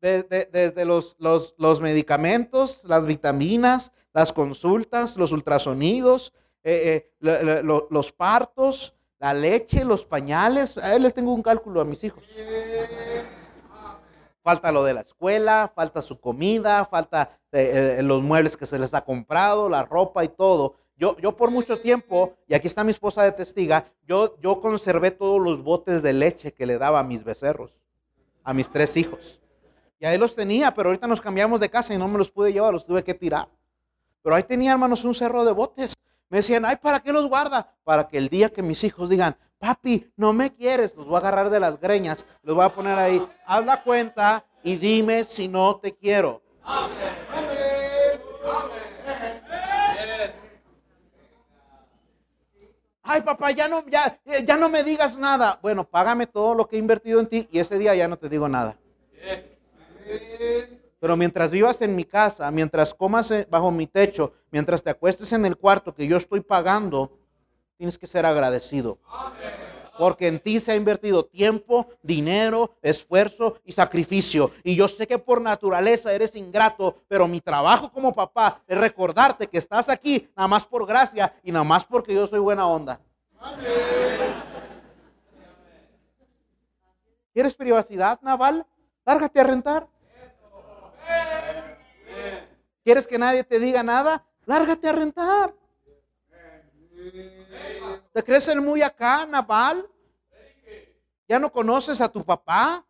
[0.00, 9.34] desde, los, los, medicamentos, las vitaminas, las consultas, los ultrasonidos, eh, eh, los partos, la
[9.34, 10.76] leche, los pañales.
[10.78, 12.22] A él les tengo un cálculo a mis hijos.
[14.46, 18.94] Falta lo de la escuela, falta su comida, falta eh, los muebles que se les
[18.94, 20.76] ha comprado, la ropa y todo.
[20.96, 25.10] Yo, yo por mucho tiempo, y aquí está mi esposa de testiga, yo, yo conservé
[25.10, 27.74] todos los botes de leche que le daba a mis becerros,
[28.44, 29.40] a mis tres hijos.
[29.98, 32.52] Y ahí los tenía, pero ahorita nos cambiamos de casa y no me los pude
[32.52, 33.48] llevar, los tuve que tirar.
[34.22, 35.92] Pero ahí tenía, hermanos, un cerro de botes.
[36.28, 37.74] Me decían, ay, ¿para qué los guarda?
[37.84, 41.18] Para que el día que mis hijos digan, papi, no me quieres, los voy a
[41.18, 45.48] agarrar de las greñas, los voy a poner ahí, haz la cuenta y dime si
[45.48, 46.42] no te quiero.
[46.64, 47.16] Amén.
[53.08, 55.60] Ay, papá, ya no, ya, ya no me digas nada.
[55.62, 58.28] Bueno, págame todo lo que he invertido en ti y ese día ya no te
[58.28, 58.76] digo nada.
[61.06, 65.46] Pero mientras vivas en mi casa, mientras comas bajo mi techo, mientras te acuestes en
[65.46, 67.16] el cuarto que yo estoy pagando,
[67.76, 68.98] tienes que ser agradecido.
[69.96, 74.50] Porque en ti se ha invertido tiempo, dinero, esfuerzo y sacrificio.
[74.64, 79.46] Y yo sé que por naturaleza eres ingrato, pero mi trabajo como papá es recordarte
[79.46, 82.98] que estás aquí nada más por gracia y nada más porque yo soy buena onda.
[87.32, 88.66] ¿Quieres privacidad, Naval?
[89.04, 89.86] Lárgate a rentar.
[92.84, 94.24] ¿Quieres que nadie te diga nada?
[94.44, 95.54] Lárgate a rentar.
[98.12, 99.88] ¿Te crees el muy acá, Naval?
[101.28, 102.84] ¿Ya no conoces a tu papá?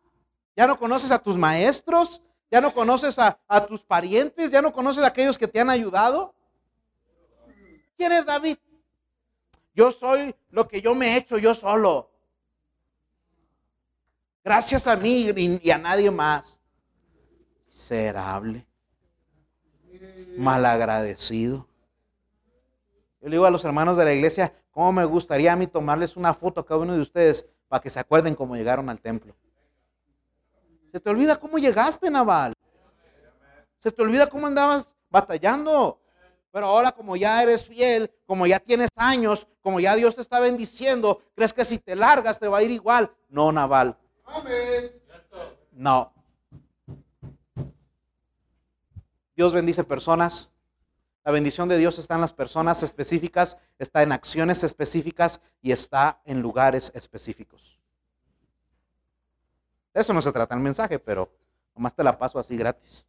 [0.55, 2.21] ¿Ya no conoces a tus maestros?
[2.49, 4.51] ¿Ya no conoces a, a tus parientes?
[4.51, 6.33] ¿Ya no conoces a aquellos que te han ayudado?
[7.97, 8.57] ¿Quién es David?
[9.73, 12.09] Yo soy lo que yo me he hecho yo solo.
[14.43, 15.29] Gracias a mí
[15.61, 16.56] y a nadie más.
[17.77, 18.65] Miserable.
[20.35, 21.67] Malagradecido.
[23.21, 26.17] Yo le digo a los hermanos de la iglesia, ¿cómo me gustaría a mí tomarles
[26.17, 29.35] una foto a cada uno de ustedes para que se acuerden cómo llegaron al templo?
[30.91, 32.53] ¿Se te olvida cómo llegaste, Naval?
[33.77, 36.01] ¿Se te olvida cómo andabas batallando?
[36.51, 40.39] Pero ahora como ya eres fiel, como ya tienes años, como ya Dios te está
[40.39, 43.11] bendiciendo, ¿crees que si te largas te va a ir igual?
[43.29, 43.95] No, Naval.
[45.73, 46.16] No.
[49.37, 50.49] Dios bendice personas.
[51.23, 56.19] La bendición de Dios está en las personas específicas, está en acciones específicas y está
[56.25, 57.79] en lugares específicos.
[59.93, 61.31] De eso no se trata el mensaje, pero
[61.75, 63.05] nomás te la paso así gratis.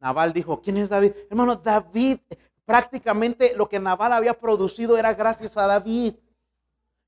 [0.00, 1.12] Naval dijo, ¿quién es David?
[1.30, 2.18] Hermano, David,
[2.66, 6.16] prácticamente lo que Naval había producido era gracias a David.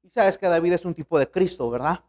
[0.03, 2.03] Y sabes que David es un tipo de Cristo, ¿verdad?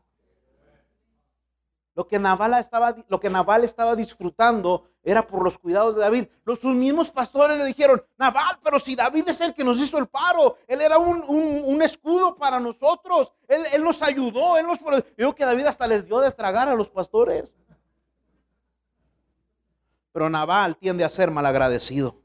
[1.97, 6.27] Lo que, Naval estaba, lo que Naval estaba disfrutando era por los cuidados de David.
[6.45, 10.05] Los, mismos pastores le dijeron, Naval, pero si David es el que nos hizo el
[10.05, 14.79] paro, él era un, escudo para nosotros, él, nos ayudó, él nos...
[15.17, 17.51] Digo que David hasta les dio de tragar a los pastores.
[20.11, 22.21] Pero Naval tiende a ser malagradecido.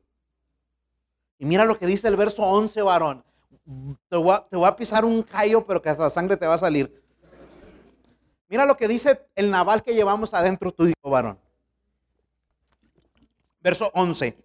[1.38, 3.24] Y mira lo que dice el verso 11, varón.
[4.11, 7.01] Te voy, a, pisar un callo, pero que hasta la sangre te va a salir.
[8.52, 11.38] Mira lo que dice el naval que llevamos adentro tuyo, varón.
[13.62, 14.36] Verso 11.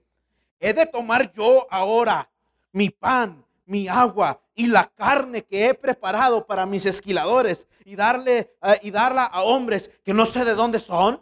[0.62, 2.30] He de tomar yo ahora
[2.72, 8.56] mi pan, mi agua y la carne que he preparado para mis esquiladores y, darle,
[8.62, 11.22] eh, y darla a hombres que no sé de dónde son.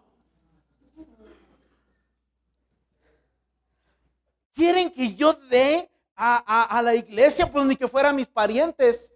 [4.53, 9.11] ¿Quieren que yo dé a, la iglesia, pues ni que fueran mis parientes.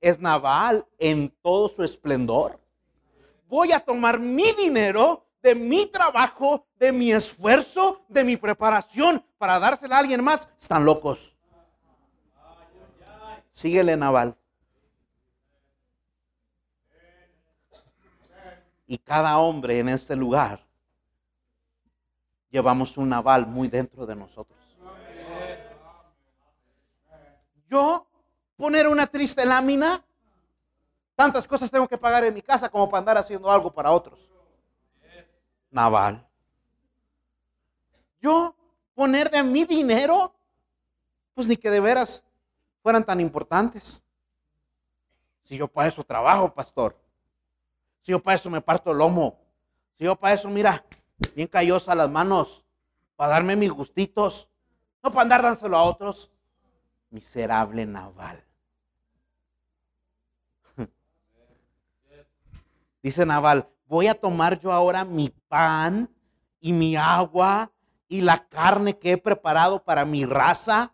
[0.00, 2.58] Es Naval en todo su esplendor.
[3.48, 9.58] Voy a tomar mi dinero de mi trabajo, de mi esfuerzo, de mi preparación para
[9.58, 10.48] dársela a alguien más.
[10.60, 11.34] Están locos.
[13.50, 14.36] Síguele, Naval.
[18.86, 20.66] Y cada hombre en este lugar
[22.50, 24.58] llevamos un naval muy dentro de nosotros.
[27.68, 28.09] Yo
[28.60, 30.04] poner una triste lámina,
[31.16, 34.20] tantas cosas tengo que pagar en mi casa como para andar haciendo algo para otros.
[35.70, 36.28] Naval.
[38.20, 38.54] Yo
[38.94, 40.34] poner de mi dinero,
[41.32, 42.22] pues ni que de veras
[42.82, 44.04] fueran tan importantes.
[45.44, 46.94] Si yo para eso trabajo, pastor.
[48.02, 49.38] Si yo para eso me parto el lomo.
[49.96, 50.84] Si yo para eso, mira,
[51.34, 52.62] bien callosa las manos,
[53.16, 54.50] para darme mis gustitos,
[55.02, 56.30] no para andar dánselo a otros.
[57.08, 58.49] Miserable Naval.
[63.02, 66.14] Dice Naval, voy a tomar yo ahora mi pan
[66.60, 67.72] y mi agua
[68.08, 70.92] y la carne que he preparado para mi raza,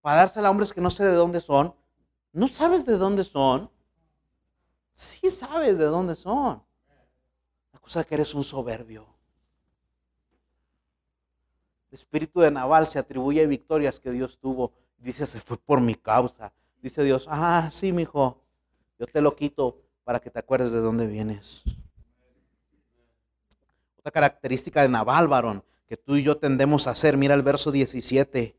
[0.00, 1.74] para dársela a hombres que no sé de dónde son.
[2.32, 3.70] ¿No sabes de dónde son?
[4.92, 6.62] Sí sabes de dónde son.
[7.72, 9.06] La cosa es que eres un soberbio.
[11.90, 14.72] El espíritu de Naval se atribuye a victorias que Dios tuvo.
[14.98, 16.52] Dice, se fue por mi causa.
[16.82, 18.42] Dice Dios, ah, sí, mi hijo,
[18.98, 21.62] yo te lo quito para que te acuerdes de dónde vienes.
[23.98, 27.70] Otra característica de Naval, varón, que tú y yo tendemos a hacer, mira el verso
[27.70, 28.56] 17.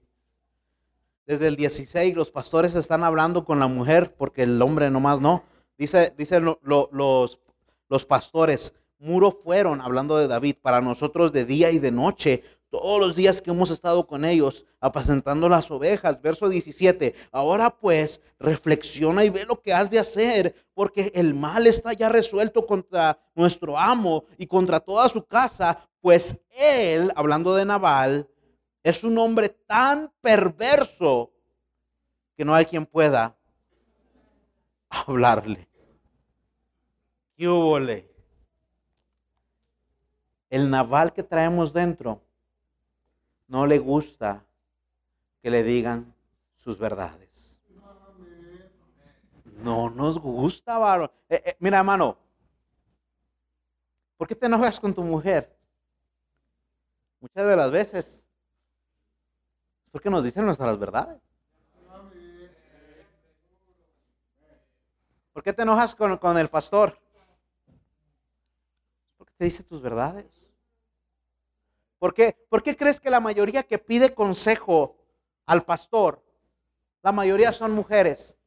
[1.25, 5.43] Desde el 16 los pastores están hablando con la mujer porque el hombre nomás no.
[5.75, 11.79] Dice, dice los, los pastores, muro fueron, hablando de David, para nosotros de día y
[11.79, 16.21] de noche todos los días que hemos estado con ellos, apacentando las ovejas.
[16.21, 17.15] Verso 17.
[17.31, 22.09] Ahora pues, reflexiona y ve lo que has de hacer, porque el mal está ya
[22.09, 28.29] resuelto contra nuestro amo y contra toda su casa, pues él, hablando de Nabal,
[28.83, 31.31] es un hombre tan perverso
[32.37, 33.35] que no hay quien pueda
[34.89, 35.67] hablarle.
[37.35, 38.05] ¿Qué
[40.49, 42.21] El naval que traemos dentro
[43.49, 44.45] no le gusta
[45.41, 46.13] que le digan
[46.55, 47.61] sus verdades.
[49.57, 51.11] No nos gusta, varón.
[51.27, 52.17] Eh, eh, mira, hermano,
[54.15, 55.57] ¿por qué te enojas con tu mujer?
[57.19, 61.19] Muchas de las veces es porque nos dicen nuestras verdades.
[65.33, 66.97] ¿Por qué te enojas con, con el pastor?
[69.17, 70.38] Porque te dice tus verdades.
[71.99, 72.35] ¿Por qué?
[72.49, 74.95] ¿Por qué crees que la mayoría que pide consejo
[75.45, 76.23] al pastor,
[77.03, 78.37] la mayoría son mujeres?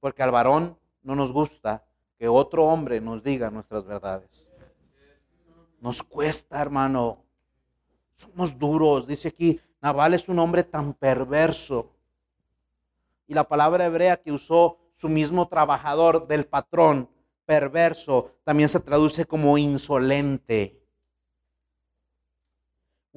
[0.00, 1.86] Porque al varón no nos gusta
[2.18, 4.50] que otro hombre nos diga nuestras verdades.
[5.80, 7.24] Nos cuesta, hermano.
[8.14, 9.06] Somos duros.
[9.06, 11.92] Dice aquí, Naval es un hombre tan perverso.
[13.28, 17.08] Y la palabra hebrea que usó su mismo trabajador del patrón,
[17.46, 20.77] perverso, también se traduce como insolente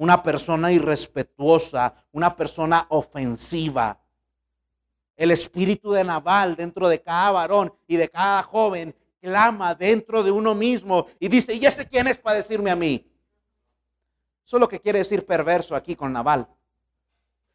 [0.02, 4.00] una persona irrespetuosa, una persona ofensiva.
[5.14, 10.32] El espíritu de Naval dentro de cada varón y de cada joven clama dentro de
[10.32, 13.08] uno mismo y dice, ¿y ese quién es para decirme a mí?
[14.44, 16.48] Eso es lo que quiere decir perverso aquí con Naval.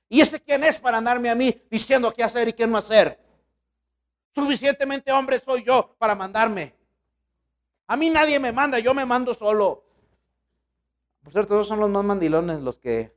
[0.08, 3.20] ¿Y ese quién es para andarme a mí diciendo qué hacer y qué no hacer?
[4.34, 6.74] Suficientemente hombre soy yo para mandarme.
[7.88, 9.84] A mí nadie me manda, yo me mando solo.
[11.28, 13.13] Por cierto, esos son los más mandilones, los que...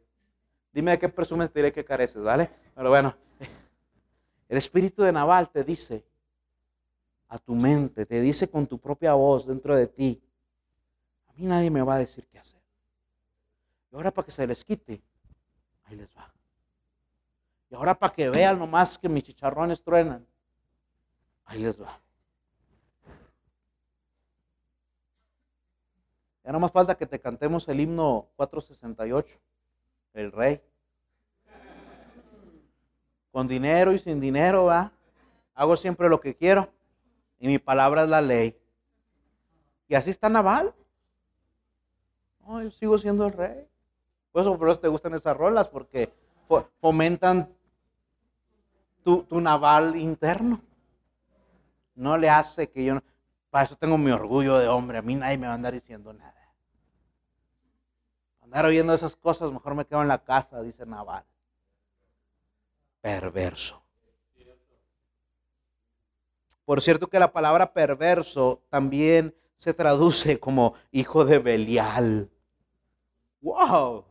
[0.73, 2.51] Dime de qué presumes, te diré que careces, ¿vale?
[2.75, 3.17] Pero bueno,
[4.49, 6.05] el espíritu de Naval te dice
[7.29, 10.21] a tu mente, te dice con tu propia voz dentro de ti,
[11.29, 12.61] a mí nadie me va a decir qué hacer.
[13.93, 15.01] Y ahora para que se les quite,
[15.85, 16.35] ahí les va.
[17.71, 20.27] Y ahora para que vean nomás que mis chicharrones truenan,
[21.45, 22.01] ahí les va.
[26.45, 29.39] Ya no más falta que te cantemos el himno 468,
[30.15, 30.61] el rey.
[33.31, 34.93] Con dinero y sin dinero, va.
[35.55, 36.73] Hago siempre lo que quiero.
[37.39, 38.57] Y mi palabra es la ley.
[39.89, 40.75] Y así está Naval.
[42.41, 43.69] No, yo sigo siendo el rey.
[44.33, 46.13] Por eso, por eso te gustan esas rolas, porque
[46.81, 47.53] fomentan
[49.03, 50.61] tu, tu naval interno.
[51.95, 53.01] No le hace que yo...
[53.51, 54.99] Para eso tengo mi orgullo de hombre.
[54.99, 56.35] A mí nadie me va a andar diciendo nada.
[58.41, 61.25] Andar oyendo esas cosas, mejor me quedo en la casa, dice Naval.
[63.01, 63.83] Perverso.
[66.65, 72.31] Por cierto que la palabra perverso también se traduce como hijo de Belial.
[73.41, 74.05] ¡Wow!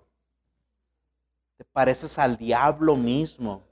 [1.56, 3.64] Te pareces al diablo mismo,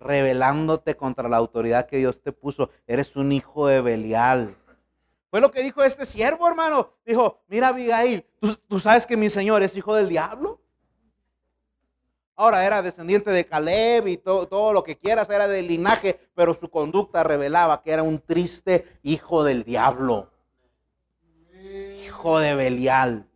[0.00, 2.70] revelándote contra la autoridad que Dios te puso.
[2.86, 4.56] Eres un hijo de Belial.
[5.30, 6.90] Fue lo que dijo este siervo, hermano.
[7.06, 8.26] Dijo, mira Abigail,
[8.68, 10.60] ¿tú, sabes que mi señor es hijo del diablo.
[12.34, 16.54] Ahora era descendiente de Caleb y todo, todo lo que quieras, era del linaje, pero
[16.54, 20.30] su conducta revelaba que era un triste hijo del diablo.
[22.04, 23.28] Hijo de Belial.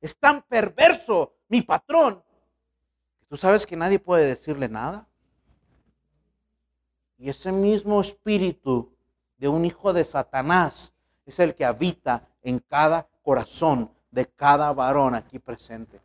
[0.00, 2.22] Es tan perverso mi patrón
[3.18, 5.09] que tú sabes que nadie puede decirle nada.
[7.20, 8.90] Y ese mismo espíritu
[9.36, 10.94] de un hijo de Satanás
[11.26, 16.00] es el que habita en cada corazón de cada varón aquí presente.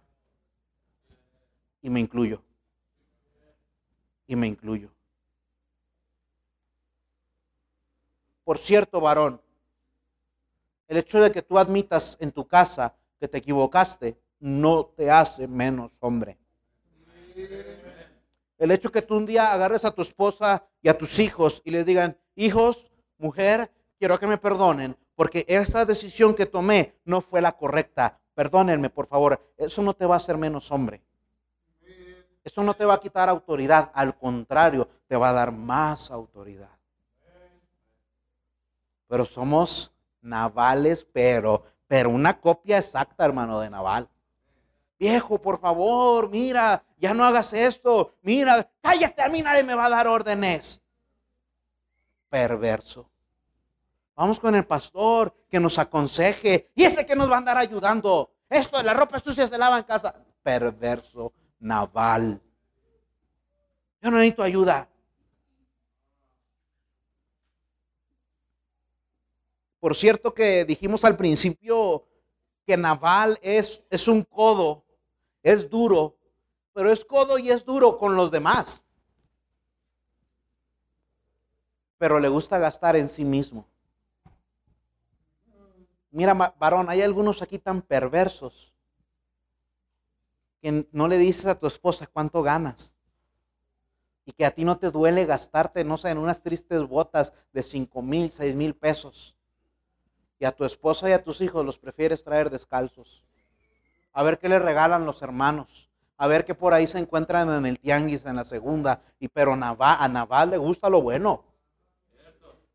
[1.82, 2.44] Y me incluyo.
[4.28, 4.90] Y me incluyo.
[8.44, 9.40] Por cierto, varón,
[10.90, 15.48] el hecho de que tú admitas en tu casa que te equivocaste no te hace
[15.48, 16.38] menos hombre.
[18.58, 21.72] El hecho que tú un día agarres a tu esposa y a tus hijos y
[21.72, 22.88] les digan, hijos,
[23.18, 28.20] mujer, quiero que me perdonen, porque esa decisión que tomé no fue la correcta.
[28.34, 29.54] Perdónenme, por favor.
[29.58, 31.02] Eso no te va a hacer menos hombre.
[32.44, 33.92] Eso no te va a quitar autoridad.
[33.94, 36.70] Al contrario, te va a dar más autoridad.
[39.08, 44.10] Pero somos navales, pero, pero una copia exacta, hermano, de naval.
[44.98, 48.14] Viejo, por favor, mira, ya no hagas esto.
[48.22, 50.82] Mira, cállate, a mí nadie me va a dar órdenes.
[52.30, 53.10] Perverso.
[54.16, 56.72] Vamos con el pastor que nos aconseje.
[56.76, 58.32] Y ese que nos va a andar ayudando.
[58.50, 60.16] Esto la ropa sucia se lava en casa.
[60.42, 62.42] Perverso, naval.
[64.02, 64.88] Yo no necesito ayuda.
[69.80, 72.08] Por cierto que dijimos al principio
[72.66, 74.85] que naval es, es un codo,
[75.46, 76.18] es duro,
[76.74, 78.82] pero es codo y es duro con los demás.
[82.00, 83.68] Pero le gusta gastar en sí mismo.
[86.10, 88.74] Mira, varón, hay algunos aquí tan perversos
[90.62, 92.98] que no le dices a tu esposa cuánto ganas.
[94.26, 97.62] Y que a ti no te duele gastarte, no sé, en unas tristes botas de
[97.62, 99.38] 5 mil, 6 mil pesos.
[100.40, 103.25] Y a tu esposa y a tus hijos los prefieres traer descalzos.
[104.16, 105.90] A ver qué le regalan los hermanos.
[106.18, 109.02] A ver qué por ahí se encuentran en el tianguis en la segunda.
[109.20, 111.44] Y pero a Naval le gusta lo bueno.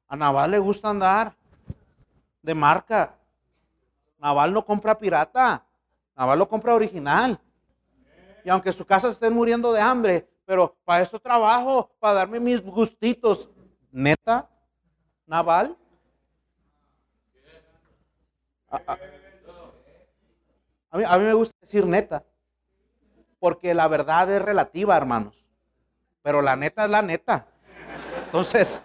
[0.06, 1.34] A Naval le gusta andar
[2.42, 3.14] de marca.
[4.18, 5.64] Naval no compra pirata.
[6.14, 7.40] Naval lo compra original.
[8.44, 12.60] Y aunque su casa esté muriendo de hambre, pero para eso trabajo, para darme mis
[12.60, 13.48] gustitos.
[13.90, 14.46] Neta,
[15.26, 15.74] Naval.
[18.70, 18.98] A,
[20.90, 22.24] a mí me gusta decir neta,
[23.38, 25.44] porque la verdad es relativa, hermanos.
[26.22, 27.46] Pero la neta es la neta.
[28.26, 28.84] Entonces,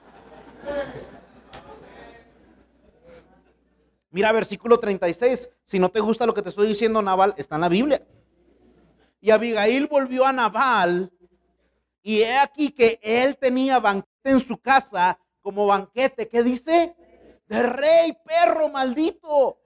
[4.16, 5.50] Mira versículo 36.
[5.66, 8.02] Si no te gusta lo que te estoy diciendo, Naval, está en la Biblia.
[9.20, 11.12] Y Abigail volvió a Naval.
[12.02, 16.30] Y he aquí que él tenía banquete en su casa como banquete.
[16.30, 16.96] ¿Qué dice?
[17.46, 19.60] De rey, perro maldito.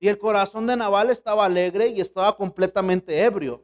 [0.00, 3.62] Y el corazón de Naval estaba alegre y estaba completamente ebrio.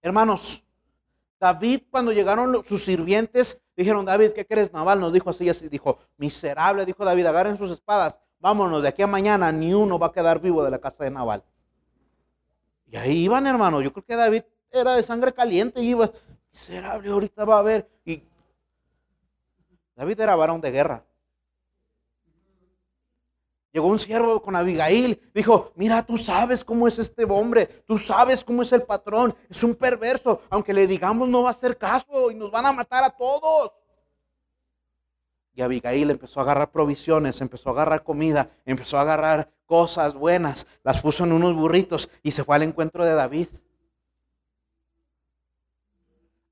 [0.00, 0.64] Hermanos,
[1.38, 4.72] David cuando llegaron sus sirvientes Dijeron, David, ¿qué crees?
[4.72, 9.02] Naval nos dijo así, así, dijo, miserable, dijo David, agarren sus espadas, vámonos, de aquí
[9.02, 11.42] a mañana ni uno va a quedar vivo de la casa de Naval.
[12.86, 16.10] Y ahí iban, hermano, yo creo que David era de sangre caliente y iba,
[16.50, 17.90] miserable, ahorita va a haber.
[18.04, 18.22] Y
[19.96, 21.04] David era varón de guerra.
[23.72, 28.44] Llegó un siervo con Abigail, dijo, mira, tú sabes cómo es este hombre, tú sabes
[28.44, 32.30] cómo es el patrón, es un perverso, aunque le digamos no va a hacer caso
[32.30, 33.72] y nos van a matar a todos.
[35.54, 40.66] Y Abigail empezó a agarrar provisiones, empezó a agarrar comida, empezó a agarrar cosas buenas,
[40.82, 43.48] las puso en unos burritos y se fue al encuentro de David.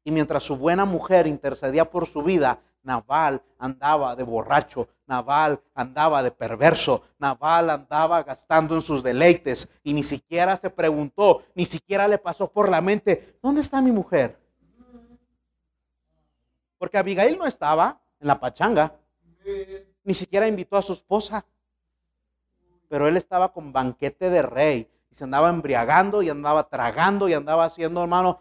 [0.04, 6.22] Y mientras su buena mujer intercedía por su vida, Naval andaba de borracho, Naval andaba
[6.22, 12.06] de perverso, Naval andaba gastando en sus deleites y ni siquiera se preguntó, ni siquiera
[12.06, 14.38] le pasó por la mente, ¿dónde está mi mujer?
[16.78, 18.94] Porque Abigail no estaba en la pachanga,
[20.04, 21.44] ni siquiera invitó a su esposa,
[22.88, 27.34] pero él estaba con banquete de rey y se andaba embriagando y andaba tragando y
[27.34, 28.40] andaba haciendo, hermano,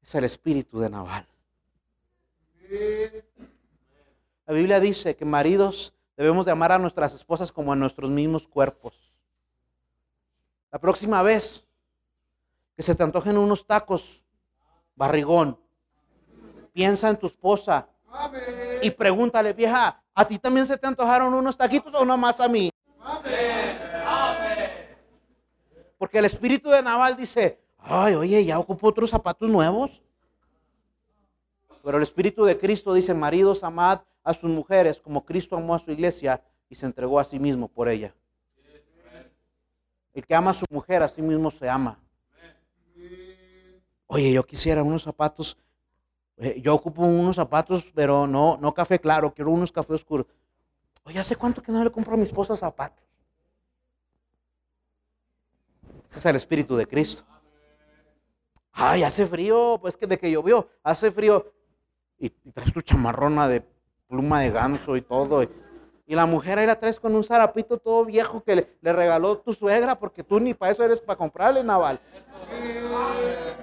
[0.00, 1.26] es el espíritu de Naval.
[4.48, 8.48] La Biblia dice que maridos debemos de amar a nuestras esposas como a nuestros mismos
[8.48, 9.12] cuerpos.
[10.72, 11.66] La próxima vez
[12.74, 14.24] que se te antojen unos tacos,
[14.96, 15.60] barrigón,
[16.72, 17.90] piensa en tu esposa
[18.80, 22.70] y pregúntale, vieja, ¿a ti también se te antojaron unos taquitos o más a mí?
[25.98, 30.00] Porque el espíritu de Naval dice, ay, oye, ya ocupo otros zapatos nuevos.
[31.84, 35.78] Pero el Espíritu de Cristo dice, maridos, amad a sus mujeres como Cristo amó a
[35.78, 38.14] su iglesia y se entregó a sí mismo por ella.
[40.12, 41.98] El que ama a su mujer, a sí mismo se ama.
[44.06, 45.56] Oye, yo quisiera unos zapatos,
[46.36, 50.26] eh, yo ocupo unos zapatos, pero no, no café claro, quiero unos café oscuros.
[51.04, 53.04] Oye, ¿hace cuánto que no le compro a mi esposa zapatos?
[56.10, 57.24] Ese es el Espíritu de Cristo.
[58.72, 61.50] Ay, hace frío, pues que de que llovió, hace frío
[62.18, 63.77] y, traes tu chamarrona de
[64.08, 65.46] pluma de ganso y todo.
[66.06, 69.52] Y la mujer ahí la con un zarapito todo viejo que le, le regaló tu
[69.52, 72.00] suegra porque tú ni para eso eres para comprarle, Naval.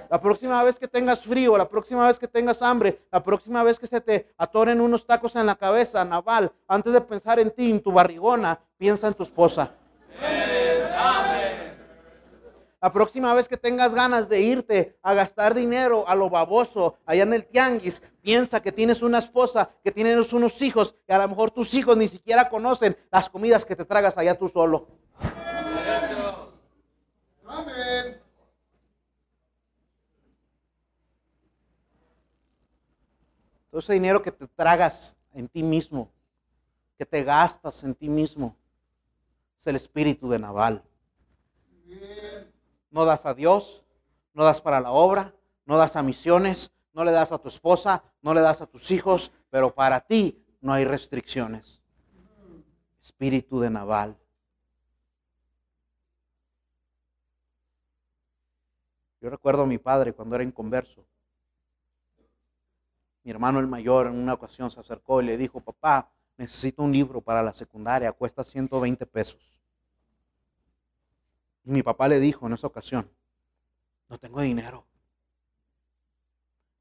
[0.08, 3.80] La próxima vez que tengas frío, la próxima vez que tengas hambre, la próxima vez
[3.80, 7.70] que se te atoren unos tacos en la cabeza, Naval, antes de pensar en ti,
[7.72, 9.72] en tu barrigona, piensa en tu esposa.
[12.86, 17.24] La próxima vez que tengas ganas de irte a gastar dinero a lo baboso allá
[17.24, 21.26] en el tianguis, piensa que tienes una esposa, que tienes unos hijos, y a lo
[21.26, 24.86] mejor tus hijos ni siquiera conocen las comidas que te tragas allá tú solo.
[27.44, 28.22] Amén.
[33.68, 36.08] Todo ese dinero que te tragas en ti mismo,
[36.96, 38.54] que te gastas en ti mismo,
[39.58, 40.84] es el espíritu de Naval.
[42.96, 43.84] No das a Dios,
[44.32, 45.34] no das para la obra,
[45.66, 48.90] no das a misiones, no le das a tu esposa, no le das a tus
[48.90, 51.84] hijos, pero para ti no hay restricciones.
[52.98, 54.16] Espíritu de Naval.
[59.20, 61.04] Yo recuerdo a mi padre cuando era inconverso.
[63.24, 66.92] Mi hermano el mayor en una ocasión se acercó y le dijo, papá, necesito un
[66.92, 69.52] libro para la secundaria, cuesta 120 pesos.
[71.66, 73.10] Y mi papá le dijo en esa ocasión,
[74.08, 74.86] no tengo dinero.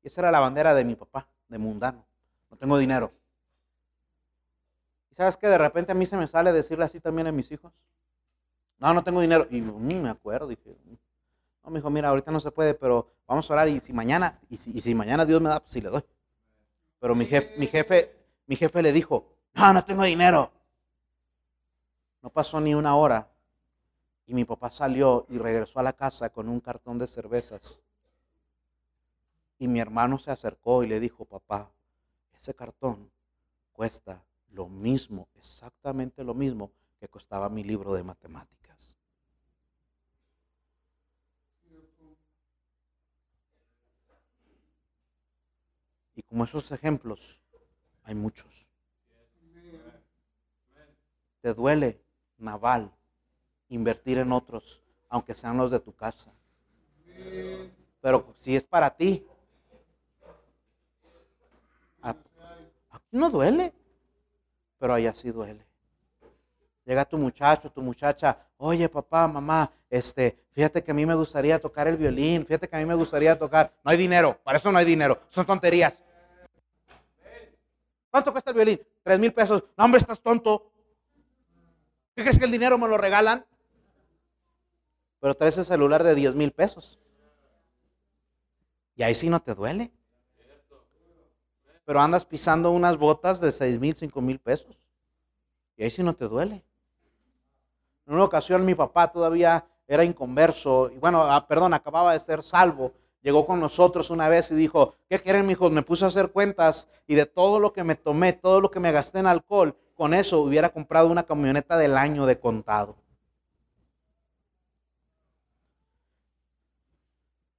[0.03, 2.05] Y esa era la bandera de mi papá, de mundano.
[2.51, 3.11] No tengo dinero.
[5.09, 7.51] ¿Y sabes que de repente a mí se me sale decirle así también a mis
[7.51, 7.73] hijos?
[8.77, 9.47] No, no tengo dinero.
[9.49, 10.47] Y me acuerdo.
[10.47, 10.77] Dije,
[11.63, 14.39] no, me dijo, mira, ahorita no se puede, pero vamos a orar y si mañana,
[14.49, 16.03] y si, y si mañana Dios me da, pues sí le doy.
[16.99, 18.15] Pero mi jefe, mi jefe,
[18.45, 20.51] mi jefe le dijo, no, no tengo dinero.
[22.21, 23.34] No pasó ni una hora
[24.27, 27.81] y mi papá salió y regresó a la casa con un cartón de cervezas.
[29.59, 31.71] Y mi hermano se acercó y le dijo, papá,
[32.33, 33.11] ese cartón
[33.71, 38.97] cuesta lo mismo, exactamente lo mismo que costaba mi libro de matemáticas.
[46.15, 47.39] Y como esos ejemplos,
[48.03, 48.65] hay muchos.
[51.41, 52.01] Te duele,
[52.37, 52.94] Naval,
[53.69, 56.31] invertir en otros, aunque sean los de tu casa.
[58.01, 59.25] Pero si es para ti,
[62.01, 63.73] aquí no duele,
[64.77, 65.65] pero allá sí duele.
[66.85, 71.59] Llega tu muchacho, tu muchacha, oye papá, mamá, este, fíjate que a mí me gustaría
[71.59, 73.73] tocar el violín, fíjate que a mí me gustaría tocar.
[73.83, 76.01] No hay dinero, para eso no hay dinero, son tonterías.
[78.11, 78.81] ¿Cuánto cuesta el violín?
[79.03, 79.63] Tres mil pesos.
[79.75, 80.71] No, hombre, estás tonto.
[82.15, 83.45] ¿Qué crees que el dinero me lo regalan?
[85.25, 86.99] Pero traes el celular de 10 mil pesos.
[88.95, 89.91] Y ahí sí no te duele.
[91.83, 94.77] Pero andas pisando unas botas de 6 mil, 5 mil pesos.
[95.77, 96.63] Y ahí sí no te duele.
[98.05, 100.91] En una ocasión mi papá todavía era inconverso.
[100.93, 102.93] Y bueno, ah, perdón, acababa de ser salvo.
[103.23, 105.71] Llegó con nosotros una vez y dijo, ¿qué quieren, hijos?
[105.71, 108.79] Me puse a hacer cuentas y de todo lo que me tomé, todo lo que
[108.79, 113.03] me gasté en alcohol, con eso hubiera comprado una camioneta del año de contado.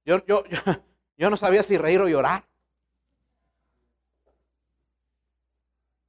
[0.07, 0.41] Yo, yo,
[1.17, 2.47] yo, no sabía si reír o llorar.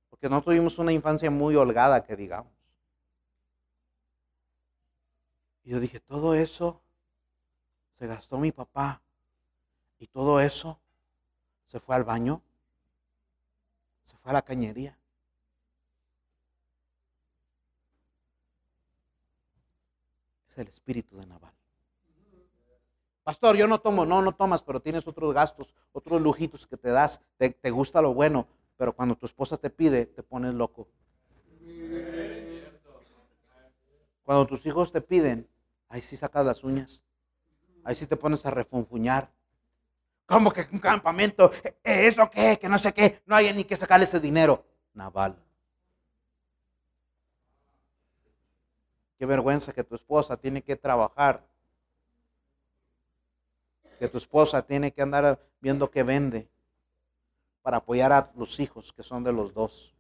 [0.09, 2.53] Porque no tuvimos una infancia muy holgada, que digamos.
[5.65, 6.81] Y yo dije, todo eso
[7.95, 9.03] se gastó mi papá.
[9.99, 10.79] Y todo eso
[11.67, 12.41] se fue al baño.
[14.05, 14.97] Se fue a la cañería.
[20.49, 21.58] Es el espíritu de Naval.
[23.29, 26.89] Pastor, yo no tomo, no, no tomas, pero tienes otros gastos, otros lujitos que te
[26.89, 28.49] das, te, te gusta lo bueno,
[28.79, 30.89] pero cuando tu esposa te pide, te pones loco.
[34.23, 35.47] Cuando tus hijos te piden,
[35.91, 37.05] ahí sí sacas las uñas,
[37.85, 39.31] ahí sí te pones a refunfuñar.
[40.25, 41.51] ¿Cómo que un campamento?
[41.85, 42.59] ¿E-, ¿Eso qué?
[42.59, 43.21] Que no sé qué.
[43.27, 44.65] No hay ni que sacarle ese dinero.
[44.95, 45.37] Naval.
[49.19, 51.47] Qué vergüenza que tu esposa tiene que trabajar
[53.99, 56.49] que tu esposa tiene que andar viendo qué vende
[57.63, 59.95] para apoyar a los hijos que son de los dos.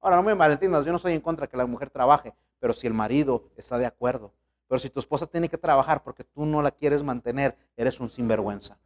[0.00, 2.74] Ahora, no me malentiendas, yo no estoy en contra de que la mujer trabaje, pero
[2.74, 4.32] si el marido está de acuerdo.
[4.68, 8.10] Pero si tu esposa tiene que trabajar porque tú no la quieres mantener, eres un
[8.10, 8.78] sinvergüenza.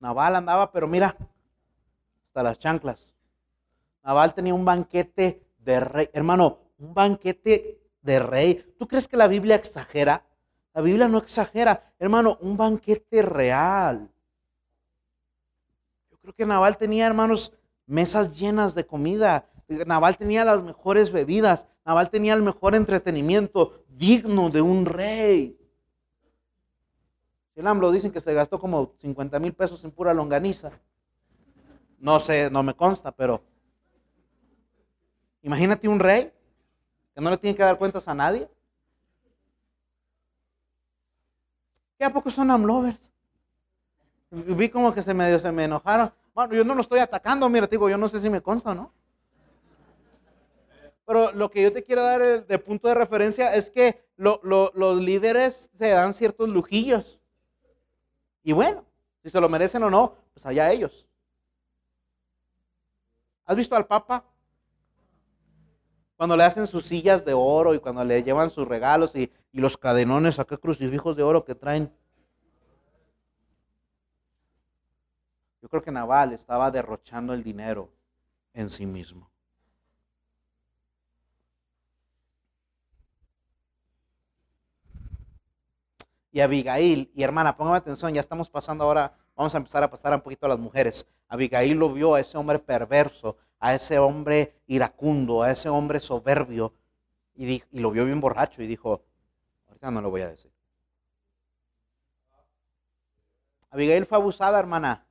[0.00, 1.16] Naval andaba, pero mira,
[2.26, 3.12] hasta las chanclas.
[4.02, 6.10] Naval tenía un banquete de rey.
[6.12, 8.64] Hermano, un banquete de rey.
[8.78, 10.24] ¿Tú crees que la Biblia exagera?
[10.74, 11.92] La Biblia no exagera.
[11.98, 14.10] Hermano, un banquete real.
[16.10, 17.52] Yo creo que Naval tenía, hermanos,
[17.86, 19.48] mesas llenas de comida.
[19.86, 21.66] Naval tenía las mejores bebidas.
[21.84, 25.58] Naval tenía el mejor entretenimiento digno de un rey.
[27.56, 30.70] El AMLO dicen que se gastó como 50 mil pesos en pura longaniza.
[31.98, 33.42] No sé, no me consta, pero
[35.42, 36.32] imagínate un rey
[37.18, 38.48] que no le tiene que dar cuentas a nadie.
[41.98, 43.10] ¿Qué a poco son AMLovers?
[44.30, 46.12] Vi como que se me, se me enojaron.
[46.32, 48.70] Bueno, yo no lo estoy atacando, mira, te digo, yo no sé si me consta
[48.70, 48.92] o no.
[51.04, 55.70] Pero lo que yo te quiero dar de punto de referencia es que los líderes
[55.74, 57.18] se dan ciertos lujillos.
[58.44, 58.84] Y bueno,
[59.24, 61.04] si se lo merecen o no, pues allá ellos.
[63.44, 64.24] ¿Has visto al Papa?
[66.18, 69.76] Cuando le hacen sus sillas de oro y cuando le llevan sus regalos y, los
[69.76, 71.92] cadenones acá crucifijos de oro que traen.
[75.62, 77.92] Yo creo que Naval estaba derrochando el dinero
[78.52, 79.30] en sí mismo.
[86.32, 90.12] Y Abigail, y hermana, póngame atención, ya estamos pasando ahora, vamos a empezar a pasar
[90.14, 91.06] un poquito a las mujeres.
[91.28, 96.72] Abigail lo vio a ese hombre perverso, a ese hombre iracundo, a ese hombre soberbio,
[97.34, 99.04] y, lo vio bien borracho y dijo,
[99.68, 100.50] ahorita no lo voy a decir.
[103.70, 105.06] Abigail fue abusada, hermana.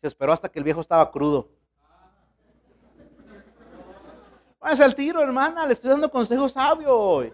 [0.00, 1.48] Se esperó hasta que el viejo estaba crudo.
[4.58, 7.32] Póngase el tiro, hermana, le estoy dando consejos sabios.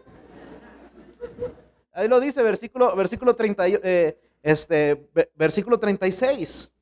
[1.92, 6.72] Ahí lo dice, versículo, versículo, 30, eh, este, versículo 36.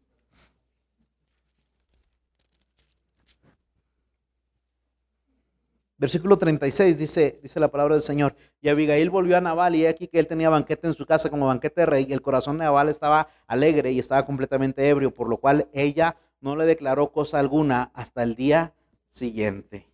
[5.96, 8.34] Versículo 36 dice, dice la palabra del Señor.
[8.60, 11.46] Y Abigail volvió a Nabal y aquí que él tenía banquete en su casa como
[11.46, 15.28] banquete de rey y el corazón de Nabal estaba alegre y estaba completamente ebrio, por
[15.28, 18.74] lo cual ella no le declaró cosa alguna hasta el día
[19.08, 19.88] siguiente.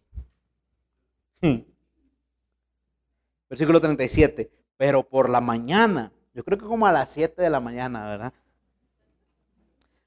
[3.48, 7.60] Versículo 37 pero por la mañana, yo creo que como a las 7 de la
[7.60, 8.32] mañana, ¿verdad?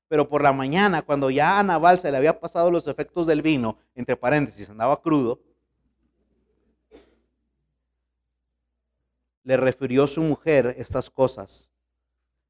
[0.07, 3.43] Pero por la mañana, cuando ya a Naval se le había pasado los efectos del
[3.43, 5.39] vino, entre paréntesis, andaba crudo,
[9.43, 11.69] le refirió su mujer estas cosas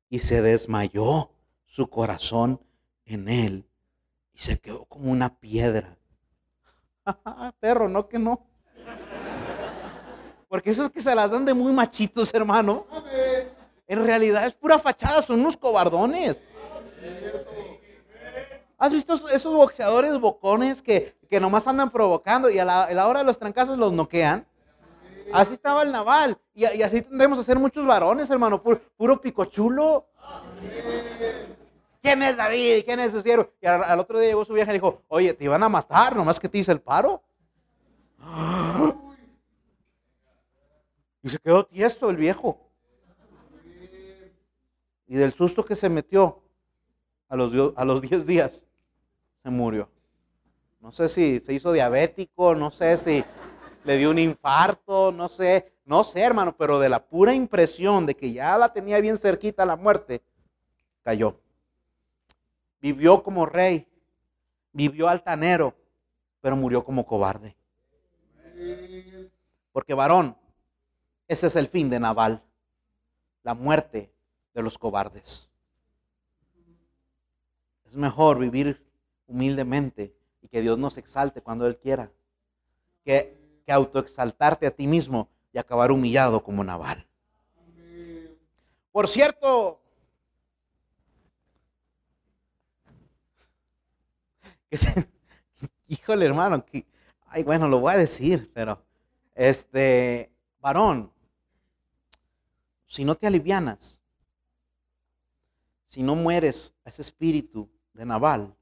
[0.10, 1.32] y se desmayó
[1.66, 2.62] su corazón
[3.06, 3.68] en él
[4.34, 5.98] y se quedó como una piedra.
[7.60, 8.46] Perro, no que no.
[10.48, 12.86] Porque esos que se las dan de muy machitos, hermano.
[13.88, 16.46] En realidad es pura fachada, son unos cobardones.
[18.78, 23.26] ¿Has visto esos boxeadores bocones que, que nomás andan provocando y a la, hora de
[23.26, 24.46] los trancazos los noquean?
[25.32, 26.38] Así estaba el naval.
[26.54, 28.62] Y, así tendremos a ser muchos varones, hermano.
[28.62, 30.08] Puro, puro picochulo.
[32.02, 32.84] ¿Quién es David?
[32.84, 33.50] ¿Quién es su siervo?
[33.62, 36.40] Y al, otro día llegó su vieja y dijo, oye, te iban a matar, nomás
[36.40, 37.24] que te hice el paro.
[41.26, 42.60] Y se quedó tiesto el viejo.
[45.08, 46.44] Y del susto que se metió,
[47.30, 48.66] a los, a los 10 días,
[49.42, 49.90] se murió.
[50.82, 53.24] No sé si se hizo diabético, no sé si
[53.84, 58.16] le dio un infarto, no sé, no sé, hermano, pero de la pura impresión de
[58.16, 60.24] que ya la tenía bien cerquita la muerte,
[61.04, 61.40] cayó.
[62.80, 63.88] Vivió como rey,
[64.72, 65.76] vivió altanero,
[66.42, 67.56] pero murió como cobarde.
[69.72, 70.38] Porque varón,
[71.28, 72.42] ese es el fin de Naval,
[73.44, 74.12] la muerte
[74.54, 75.50] de los cobardes.
[77.86, 78.86] Es mejor vivir
[79.28, 82.12] humildemente y que Dios nos exalte cuando Él quiera,
[83.04, 87.08] que, que autoexaltarte a ti mismo y acabar humillado como Naval.
[88.92, 89.82] Por cierto,
[95.88, 96.86] híjole hermano, que,
[97.28, 98.84] ay, bueno, lo voy a decir, pero
[99.36, 101.12] este varón,
[102.86, 104.02] si no te alivianas,
[105.88, 108.56] si no mueres a ese espíritu de Naval,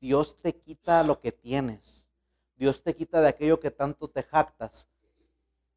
[0.00, 2.05] Dios te quita lo que tienes.
[2.56, 4.88] Dios te quita de aquello que tanto te jactas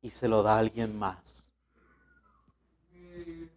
[0.01, 1.53] y se lo da a alguien más.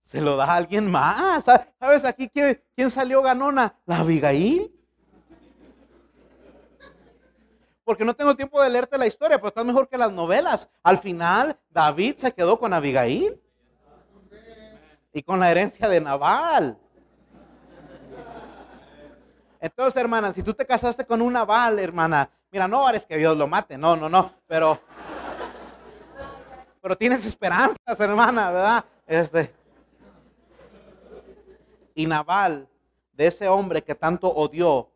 [0.00, 1.44] Se lo da a alguien más.
[1.80, 3.78] ¿Sabes aquí quién, salió ganona?
[3.86, 4.70] La Abigail.
[7.84, 10.68] porque no tengo tiempo de leerte la historia, pero está mejor que las novelas.
[10.82, 13.40] Al final, David se quedó con Abigail
[15.12, 16.78] y con la herencia de Naval.
[19.62, 23.38] Entonces, hermana, si tú te casaste con un Naval, hermana, mira, no eres que Dios
[23.38, 24.80] lo mate, no, no, no, pero,
[26.80, 28.84] pero tienes esperanzas, hermana, ¿verdad?
[29.06, 29.54] Este,
[31.94, 32.68] Y Naval,
[33.12, 34.90] de ese hombre que tanto odió,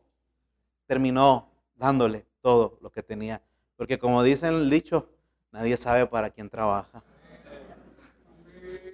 [0.87, 3.41] terminó dándole todo lo que tenía.
[3.77, 5.09] Porque como dice el dicho,
[5.53, 7.05] nadie sabe para quién trabaja.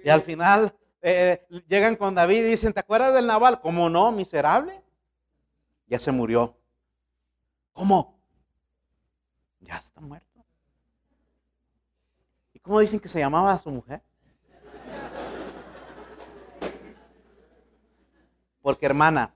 [0.03, 0.71] Y al final
[1.01, 3.59] eh, llegan con David y dicen, ¿te acuerdas del Naval?
[3.59, 4.82] ¿Cómo no, miserable?
[5.93, 6.57] Ya se murió.
[7.71, 8.17] ¿Cómo?
[9.59, 10.43] Ya está muerto.
[12.51, 14.01] ¿Y cómo dicen que se llamaba a su mujer?
[18.63, 19.35] Porque hermana,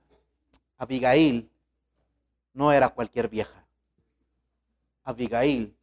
[0.80, 1.48] Abigail
[2.54, 3.64] no era cualquier vieja.
[5.04, 5.78] Abigail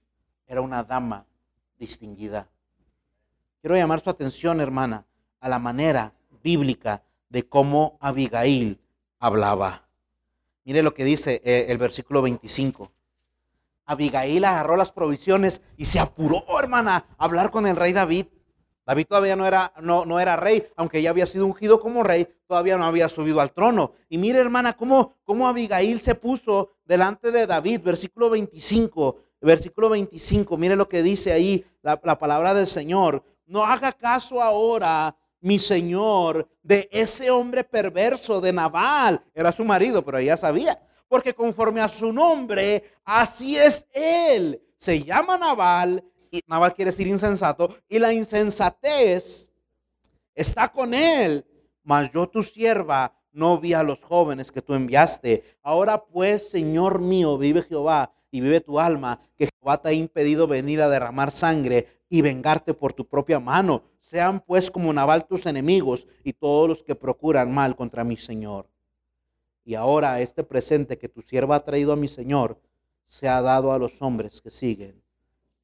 [0.48, 1.24] era una dama
[1.78, 2.48] distinguida.
[3.60, 5.06] Quiero llamar su atención, hermana,
[5.38, 8.80] a la manera bíblica de cómo Abigail
[9.20, 9.83] hablaba.
[10.64, 12.90] Mire lo que dice eh, el versículo 25.
[13.86, 18.26] Abigail agarró las provisiones y se apuró, hermana, a hablar con el rey David.
[18.86, 22.28] David todavía no era, no, no era rey, aunque ya había sido ungido como rey,
[22.46, 23.92] todavía no había subido al trono.
[24.08, 30.56] Y mire, hermana, cómo, cómo Abigail se puso delante de David, versículo 25, versículo 25,
[30.56, 33.22] mire lo que dice ahí la, la palabra del Señor.
[33.46, 39.22] No haga caso ahora, mi señor, de ese hombre perverso de Nabal.
[39.34, 40.80] Era su marido, pero ella sabía.
[41.06, 44.62] Porque conforme a su nombre, así es él.
[44.78, 49.52] Se llama Nabal y Nabal quiere decir insensato, y la insensatez
[50.34, 51.44] está con él.
[51.82, 55.44] Mas yo tu sierva no vi a los jóvenes que tú enviaste.
[55.62, 60.48] Ahora pues, Señor mío, vive Jehová y vive tu alma, que Jehová te ha impedido
[60.48, 63.84] venir a derramar sangre y vengarte por tu propia mano.
[64.00, 68.68] Sean pues como Nabal tus enemigos y todos los que procuran mal contra mi Señor.
[69.64, 72.60] Y ahora este presente que tu sierva ha traído a mi Señor
[73.04, 75.00] se ha dado a los hombres que siguen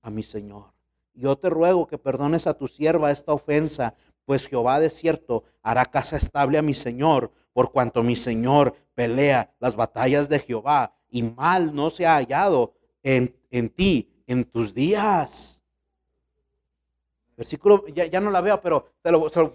[0.01, 0.73] a mi Señor.
[1.13, 3.95] Yo te ruego que perdones a tu sierva esta ofensa,
[4.25, 9.53] pues Jehová de cierto hará casa estable a mi Señor, por cuanto mi Señor pelea
[9.59, 14.75] las batallas de Jehová, y mal no se ha hallado en, en ti en tus
[14.75, 15.61] días.
[17.37, 18.93] Versículo, ya, no la veo, pero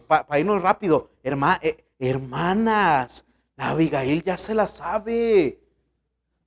[0.08, 3.26] para irnos rápido, eh, hermanas,
[3.58, 5.62] Abigail ya se la sabe.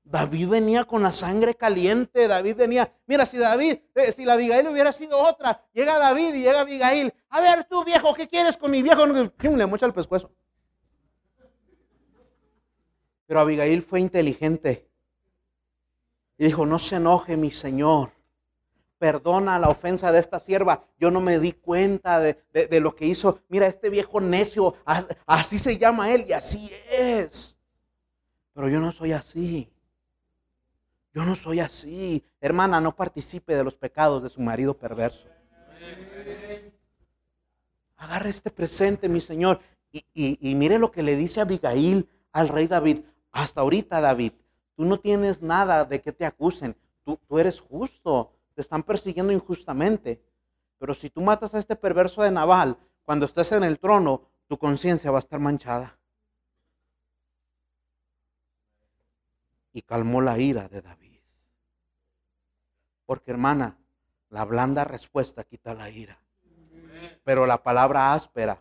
[0.03, 4.67] David venía con la sangre caliente, David venía, mira, si David, eh, si la Abigail
[4.67, 8.71] hubiera sido otra, llega David y llega Abigail, a ver tú viejo, ¿qué quieres con
[8.71, 9.07] mi viejo?
[9.07, 10.33] Le mocha el pescuezo.
[13.27, 14.88] Pero Abigail fue inteligente
[16.39, 18.13] y dijo, no se enoje mi señor,
[18.99, 23.07] perdona la ofensa de esta sierva, yo no me di cuenta de, de lo que
[23.07, 24.75] hizo, mira, este viejo necio,
[25.27, 27.57] así se llama él y así es,
[28.55, 29.71] pero yo no soy así.
[31.15, 32.23] Yo no soy así.
[32.41, 35.27] Hermana, no participe de los pecados de su marido perverso.
[37.97, 39.61] Agarre este presente, mi Señor.
[39.93, 43.01] Y, mire lo que le dice Abigail al rey David.
[43.33, 44.33] Hasta ahorita, David,
[44.79, 46.77] tú no tienes nada de que te acusen.
[47.05, 48.33] Tú, tú eres justo.
[48.55, 50.23] Te están persiguiendo injustamente.
[50.79, 54.57] Pero si tú matas a este perverso de Naval, cuando estés en el trono, tu
[54.57, 55.99] conciencia va a estar manchada.
[59.79, 61.21] y calmó la ira de David.
[63.07, 63.79] Porque hermana,
[64.29, 66.19] la blanda respuesta quita la ira.
[67.23, 68.59] Pero la palabra áspera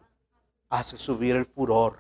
[0.69, 1.99] hace subir el furor.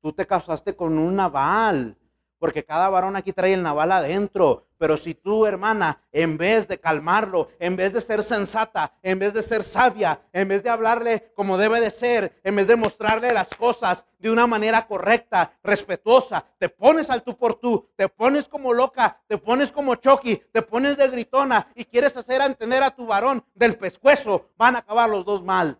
[0.00, 1.98] Tú te casaste con un naval
[2.38, 4.64] porque cada varón aquí trae el naval adentro.
[4.78, 9.34] Pero si tú, hermana, en vez de calmarlo, en vez de ser sensata, en vez
[9.34, 13.32] de ser sabia, en vez de hablarle como debe de ser, en vez de mostrarle
[13.32, 18.48] las cosas de una manera correcta, respetuosa, te pones al tú por tú, te pones
[18.48, 22.92] como loca, te pones como choqui, te pones de gritona y quieres hacer entender a
[22.92, 25.76] tu varón del pescuezo, van a acabar los dos mal.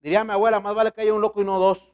[0.00, 1.92] Diría mi abuela, más vale que haya un loco y no dos.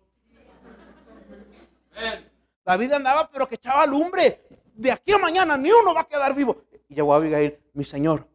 [2.68, 4.46] David andaba, pero que echaba lumbre.
[4.74, 6.64] De aquí a mañana ni uno va a quedar vivo.
[6.86, 8.28] Y llegó Abigail, mi señor,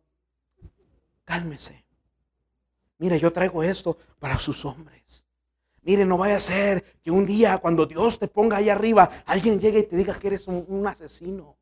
[1.23, 1.85] cálmese.
[2.97, 5.27] Mire, yo traigo esto para sus hombres.
[5.83, 9.59] Mire, no vaya a ser que un día cuando Dios te ponga ahí arriba, alguien
[9.59, 11.55] llegue y te diga que eres un, un asesino.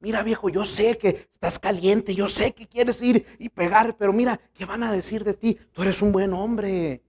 [0.00, 4.14] Mira viejo, yo sé que estás caliente, yo sé que quieres ir y pegar, pero
[4.14, 5.58] mira, ¿qué van a decir de ti?
[5.72, 7.02] Tú eres un buen hombre.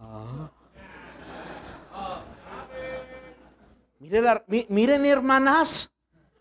[0.00, 0.50] Ah.
[4.68, 5.92] Miren, hermanas,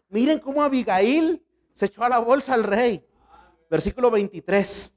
[0.08, 1.44] miren cómo Abigail
[1.74, 3.06] se echó a la bolsa al rey.
[3.70, 4.96] Versículo 23.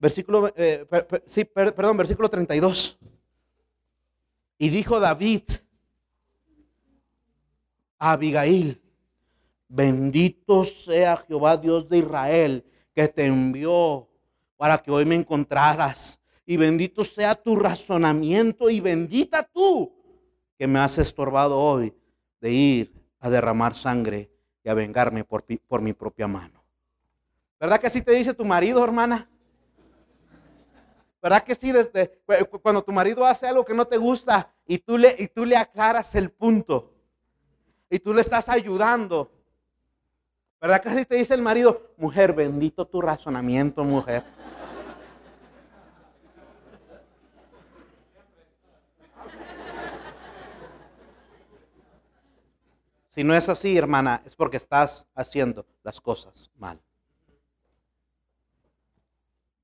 [0.00, 0.86] Versículo, eh,
[1.26, 2.98] sí, perdón, versículo 32.
[4.58, 5.42] Y dijo David
[7.98, 8.82] a Abigail,
[9.68, 14.08] bendito sea Jehová Dios de Israel, que te envió
[14.56, 16.20] para que hoy me encontraras.
[16.50, 19.92] Y bendito sea tu razonamiento y bendita tú
[20.56, 21.94] que me has estorbado hoy
[22.40, 24.30] de ir a derramar sangre
[24.64, 26.64] y a vengarme por, por mi propia mano.
[27.60, 29.28] ¿Verdad que así te dice tu marido, hermana?
[31.20, 31.70] ¿Verdad que sí?
[31.70, 32.18] Desde,
[32.62, 35.54] cuando tu marido hace algo que no te gusta y tú, le, y tú le
[35.54, 36.94] aclaras el punto
[37.90, 39.30] y tú le estás ayudando.
[40.62, 41.92] ¿Verdad que así te dice el marido?
[41.98, 44.24] Mujer, bendito tu razonamiento, mujer.
[53.18, 56.80] Si no es así, hermana, es porque estás haciendo las cosas mal.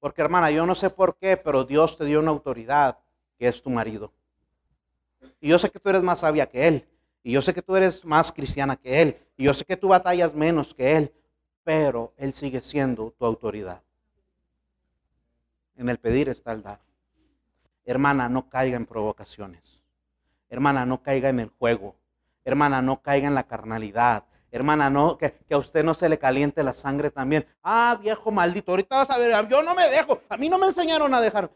[0.00, 2.98] Porque hermana, yo no sé por qué, pero Dios te dio una autoridad
[3.38, 4.12] que es tu marido.
[5.40, 6.88] Y yo sé que tú eres más sabia que Él.
[7.22, 9.24] Y yo sé que tú eres más cristiana que Él.
[9.36, 11.14] Y yo sé que tú batallas menos que Él.
[11.62, 13.84] Pero Él sigue siendo tu autoridad.
[15.76, 16.80] En el pedir está el dar.
[17.84, 19.78] Hermana, no caiga en provocaciones.
[20.50, 21.94] Hermana, no caiga en el juego.
[22.44, 24.24] Hermana, no caiga en la carnalidad.
[24.50, 27.46] Hermana, no, que, a usted no se le caliente la sangre también.
[27.62, 30.20] Ah, viejo maldito, ahorita vas a ver, yo no me dejo.
[30.28, 31.50] A mí no me enseñaron a dejar.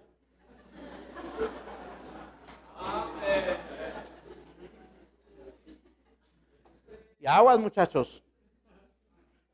[7.20, 8.24] Y aguas, muchachos.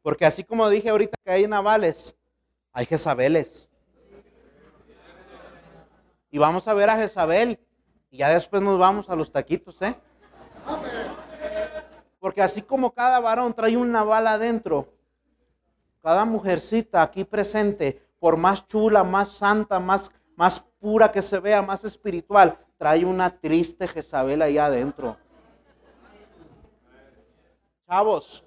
[0.03, 2.17] Porque así como dije ahorita que hay navales,
[2.73, 3.71] hay Jezabeles.
[6.31, 7.61] Y vamos a ver a Jezabel.
[8.11, 9.97] Y ya después nos vamos a los taquitos, ¿eh?
[12.25, 14.89] Porque así como cada varón trae una bala adentro,
[16.03, 21.61] cada mujercita aquí presente, por más chula, más santa, más, más pura que se vea,
[21.61, 25.19] más espiritual, trae una triste Jezabel ahí adentro.
[27.87, 28.43] Chavos,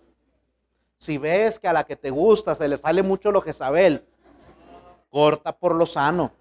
[0.97, 4.03] si ves que a la que te gusta se le sale mucho lo Jezabel,
[5.11, 6.31] corta por lo sano.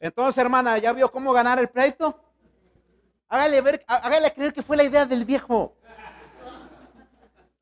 [0.00, 2.18] Entonces, hermana, ¿ya vio cómo ganar el pleito?
[3.28, 5.76] Hágale, ver, hágale creer que fue la idea del viejo.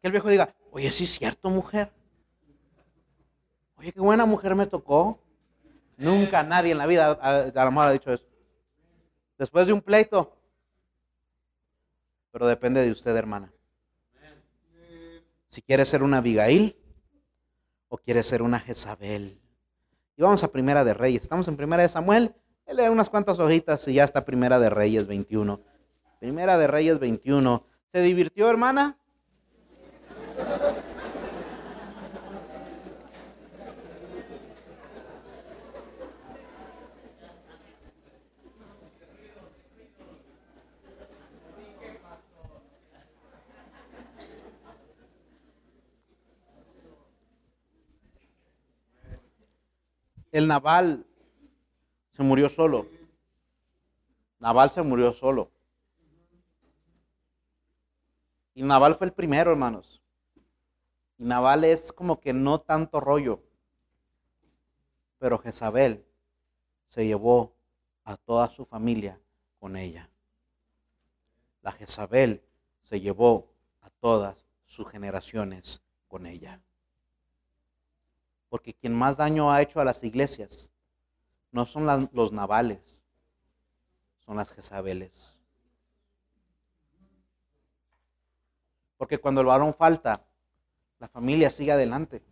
[0.01, 1.93] Que el viejo diga, oye, sí es cierto, mujer.
[3.77, 5.19] Oye, qué buena mujer me tocó.
[5.97, 8.27] Nunca nadie en la vida a, lo mejor ha dicho eso.
[9.39, 10.37] Después de un pleito.
[12.31, 13.51] Pero depende de usted, hermana.
[15.49, 16.77] Si quiere ser una Abigail
[17.89, 19.41] o quiere ser una Jezabel.
[20.19, 21.23] Y vamos a Primera de Reyes.
[21.23, 22.35] Estamos en Primera de Samuel.
[22.67, 25.61] Lee unas cuantas hojitas y ya está Primera de Reyes 21.
[26.19, 27.67] Primera de Reyes 21.
[27.89, 28.99] ¿Se divirtió, hermana?
[50.37, 51.07] El naval
[52.11, 52.87] se murió solo.
[54.39, 55.51] Naval se murió solo.
[58.53, 60.03] Y Naval fue el primero, hermanos.
[61.17, 63.43] Y Naval es como que no tanto rollo.
[65.19, 66.05] Pero Jezabel
[66.87, 67.55] se llevó
[68.05, 69.19] a toda su familia
[69.59, 70.11] con ella.
[71.63, 72.43] La Jezabel
[72.83, 73.49] se llevó
[73.81, 76.61] a todas sus generaciones con ella.
[78.49, 80.73] Porque quien más daño ha hecho a las iglesias
[81.51, 83.03] no son los navales,
[84.25, 85.37] son las Jezabeles.
[88.97, 90.25] Porque cuando el varón falta,
[90.99, 92.23] la familia sigue adelante.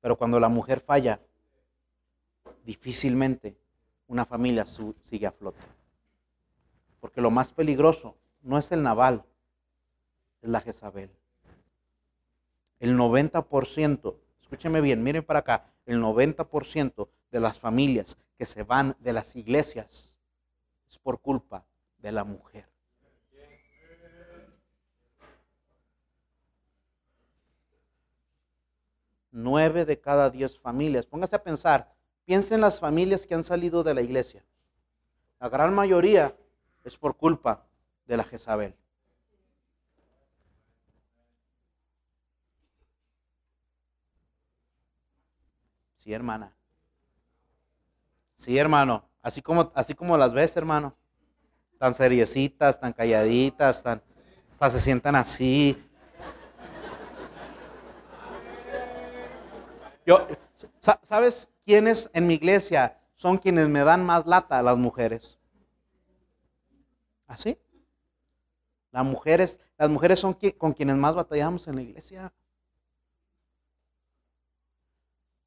[0.00, 1.20] Pero cuando la mujer falla,
[2.64, 3.56] difícilmente
[4.08, 5.62] una familia sigue a flote.
[7.00, 9.24] Porque lo más peligroso no es el naval,
[10.40, 11.10] es la Jezabel.
[12.80, 14.16] El 90%
[14.52, 19.34] escúcheme bien, miren para acá, el 90% de las familias que se van de las
[19.34, 20.18] iglesias
[20.86, 21.64] es por culpa
[21.96, 22.68] de la mujer.
[29.30, 31.06] Nueve de cada diez familias.
[31.06, 31.94] Póngase a pensar,
[32.26, 34.44] piensen en las familias que han salido de la iglesia.
[35.40, 36.36] La gran mayoría
[36.84, 37.64] es por culpa
[38.04, 38.74] de la Jezabel.
[46.02, 46.52] Sí, hermana.
[48.34, 49.08] Sí, hermano.
[49.22, 50.96] Así como, así como las ves, hermano.
[51.78, 54.02] Tan seriecitas, tan calladitas, tan,
[54.50, 55.80] hasta se sientan así.
[60.04, 60.26] Yo,
[61.02, 65.38] ¿sabes quiénes en mi iglesia son quienes me dan más lata las mujeres?
[67.28, 67.56] ¿Así?
[68.90, 72.32] Las mujeres, las mujeres son con quienes más batallamos en la iglesia.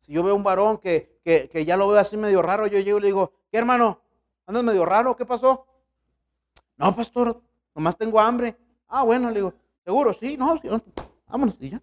[0.06, 3.00] Si yo veo un varón que, que, ya lo veo así medio raro, yo llego
[3.00, 4.02] y le digo, ¿qué hermano?
[4.46, 5.16] ¿Andas medio raro?
[5.16, 5.66] ¿Qué pasó?
[6.78, 7.42] No, pastor,
[7.74, 8.56] nomás tengo hambre.
[8.88, 9.54] Ah, bueno, le digo,
[9.84, 10.14] ¿seguro?
[10.14, 10.62] Sí, no,
[11.26, 11.82] vámonos y ya.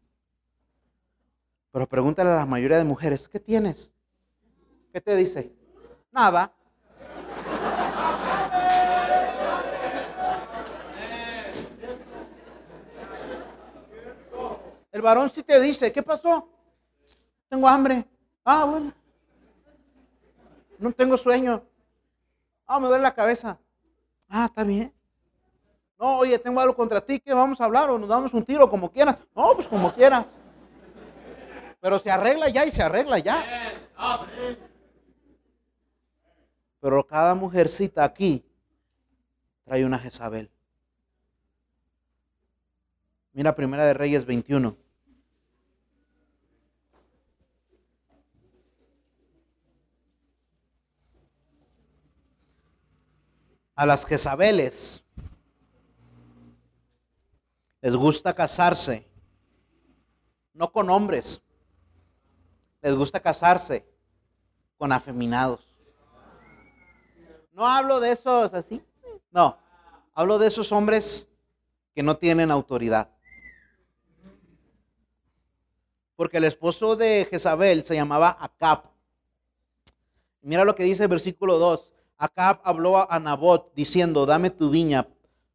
[1.73, 3.93] Pero pregúntale a la mayoría de mujeres, ¿qué tienes?
[4.93, 5.53] ¿Qué te dice?
[6.13, 6.55] Nada.
[14.93, 16.49] El varón sí te dice, ¿qué pasó?
[17.49, 18.12] Tengo hambre.
[18.45, 18.93] Ah, bueno.
[20.79, 21.63] No tengo sueño.
[22.67, 23.59] Ah, me duele la cabeza.
[24.29, 24.93] Ah, está bien.
[25.99, 27.89] No, oye, tengo algo contra ti, ¿qué vamos a hablar?
[27.91, 29.17] O nos damos un tiro, como quieras.
[29.37, 30.27] No, pues como quieras.
[31.81, 33.75] Pero se arregla ya y se arregla ya.
[36.81, 38.45] Pero cada mujercita aquí
[39.65, 40.51] trae una Jezabel.
[43.33, 44.77] Mira Primera de Reyes 21.
[53.83, 55.03] A las Jezabeles
[57.81, 59.11] les gusta casarse,
[60.55, 61.43] no con hombres,
[62.81, 63.85] les gusta casarse
[64.79, 65.75] con afeminados.
[67.51, 68.81] No hablo de esos así,
[69.33, 69.59] no,
[70.15, 71.29] hablo de esos hombres
[71.93, 73.11] que no tienen autoridad.
[76.15, 78.85] Porque el esposo de Jezabel se llamaba Acab.
[80.41, 81.92] Mira lo que dice el versículo 2.
[82.23, 85.09] Acab habló a Nabot diciendo, dame tu viña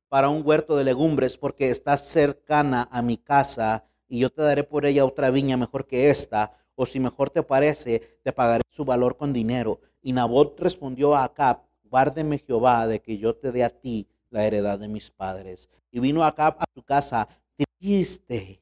[0.10, 4.66] para un huerto de legumbres porque estás cercana a mi casa y yo te daré
[4.66, 8.84] por ella otra viña mejor que esta, o si mejor te parece, te pagaré su
[8.84, 9.80] valor con dinero.
[10.02, 14.46] Y Nabot respondió a Acab, guárdeme Jehová de que yo te dé a ti la
[14.46, 15.70] heredad de mis padres.
[15.90, 17.30] Y vino Acab a su casa
[17.80, 18.62] triste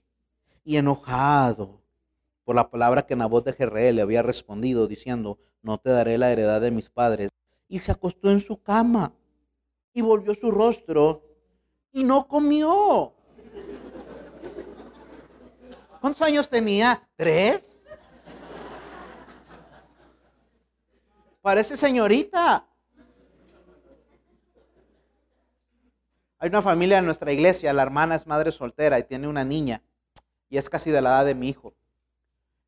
[0.63, 1.81] y enojado
[2.43, 6.31] por la palabra que Nabot de Jerreel le había respondido, diciendo, no te daré la
[6.31, 7.31] heredad de mis padres.
[7.67, 9.13] Y se acostó en su cama
[9.93, 11.23] y volvió su rostro
[11.91, 13.13] y no comió.
[16.01, 17.07] ¿Cuántos años tenía?
[17.15, 17.79] ¿Tres?
[21.41, 22.67] Parece señorita.
[26.37, 29.81] Hay una familia en nuestra iglesia, la hermana es madre soltera y tiene una niña
[30.49, 31.73] y es casi de la edad de mi hijo.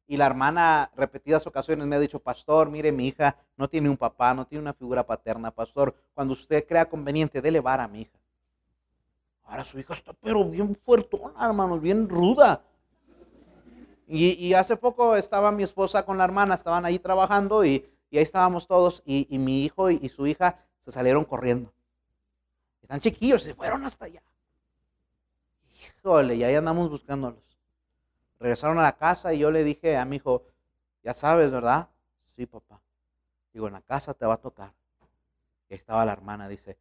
[0.08, 3.98] Y la hermana repetidas ocasiones me ha dicho, pastor, mire, mi hija no tiene un
[3.98, 8.02] papá, no tiene una figura paterna, pastor, cuando usted crea conveniente, dele vara a mi
[8.02, 8.18] hija.
[9.44, 12.62] Ahora su hija está pero bien fuertona, hermanos, bien ruda.
[14.10, 18.66] Y, hace poco estaba mi esposa con la hermana, estaban ahí trabajando y, ahí estábamos
[18.66, 21.74] todos y, mi hijo y, su hija se salieron corriendo.
[22.82, 24.24] Están chiquillos, se fueron hasta allá.
[26.00, 27.47] Híjole, y ahí andamos buscándolos.
[28.40, 30.44] Regresaron a la casa y yo le dije a mi hijo,
[31.04, 31.90] ya sabes, ¿verdad?
[32.36, 32.82] Sí, papá.
[33.54, 34.74] Digo, en la casa te va a tocar.
[35.70, 36.78] Y ahí estaba la hermana, dice,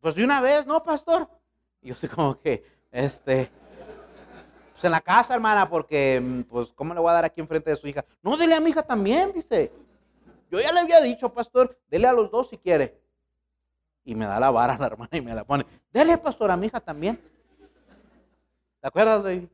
[0.00, 1.28] pues de una vez, ¿no, pastor?
[1.80, 3.50] Y yo sé como que, este,
[4.72, 7.76] pues en la casa, hermana, porque, pues, ¿cómo le voy a dar aquí enfrente de
[7.76, 8.04] su hija?
[8.22, 9.72] No, dele a mi hija también, dice.
[10.50, 13.00] Yo ya le había dicho, pastor, dele a los dos si quiere.
[14.04, 15.64] Y me da la vara la hermana y me la pone.
[15.92, 17.18] Dele, pastor, a mi hija también.
[18.80, 19.48] ¿Te acuerdas, baby?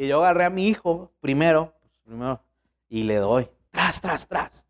[0.00, 1.74] Y yo agarré a mi hijo primero,
[2.04, 2.40] primero
[2.88, 3.50] y le doy.
[3.70, 4.66] Tras, tras, tras.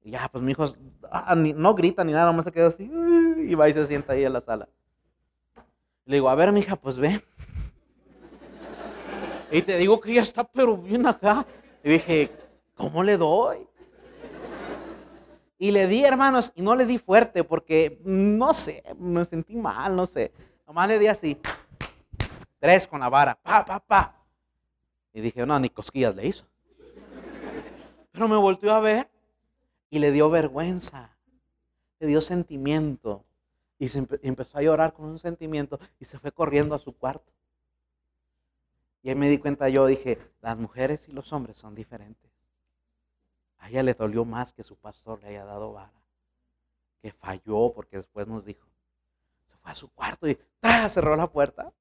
[0.00, 0.64] Y ya, pues mi hijo
[1.10, 2.90] ah, no grita ni nada, nomás se queda así.
[3.36, 4.66] Y va y se sienta ahí en la sala.
[6.06, 7.22] Le digo, a ver, mi hija, pues ven.
[9.52, 11.44] Y te digo que ella está pero bien acá.
[11.84, 12.32] Y dije,
[12.74, 13.68] ¿cómo le doy?
[15.58, 19.94] Y le di, hermanos, y no le di fuerte porque, no sé, me sentí mal,
[19.94, 20.32] no sé.
[20.66, 21.38] Nomás le di así.
[22.58, 23.34] Tres con la vara.
[23.34, 24.19] Pa, pa, pa.
[25.12, 26.46] Y dije, no, ni cosquillas le hizo.
[28.12, 29.10] Pero me volteó a ver
[29.88, 31.16] y le dio vergüenza.
[31.98, 33.24] Le dio sentimiento.
[33.78, 37.32] Y se empezó a llorar con un sentimiento y se fue corriendo a su cuarto.
[39.02, 42.30] Y ahí me di cuenta yo, dije, las mujeres y los hombres son diferentes.
[43.58, 45.92] A ella le dolió más que su pastor le haya dado vara.
[47.00, 48.68] Que falló porque después nos dijo.
[49.46, 50.92] Se fue a su cuarto y ¡tras!
[50.92, 51.72] cerró la puerta.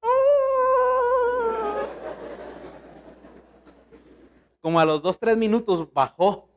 [4.61, 6.49] Como a los dos, tres minutos bajó.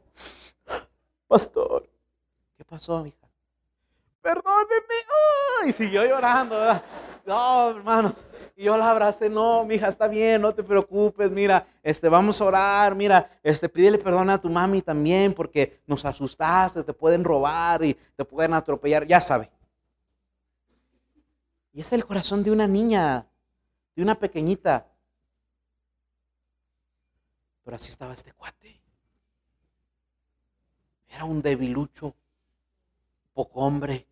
[1.28, 1.88] Pastor,
[2.57, 3.28] ¿qué pasó, hija?
[4.20, 5.66] Perdóneme.
[5.66, 6.57] y siguió llorando.
[7.24, 8.24] No, hermanos.
[8.57, 12.40] Y yo la abracé, no, mi hija, está bien, no te preocupes, mira, este, vamos
[12.40, 17.24] a orar, mira, este, pídele perdón a tu mami también porque nos asustaste, te pueden
[17.24, 19.50] robar y te pueden atropellar, ya sabe.
[21.72, 23.26] Y es el corazón de una niña,
[23.96, 24.86] de una pequeñita.
[27.64, 28.80] Pero así estaba este cuate.
[31.08, 32.14] Era un debilucho,
[33.34, 34.06] poco hombre.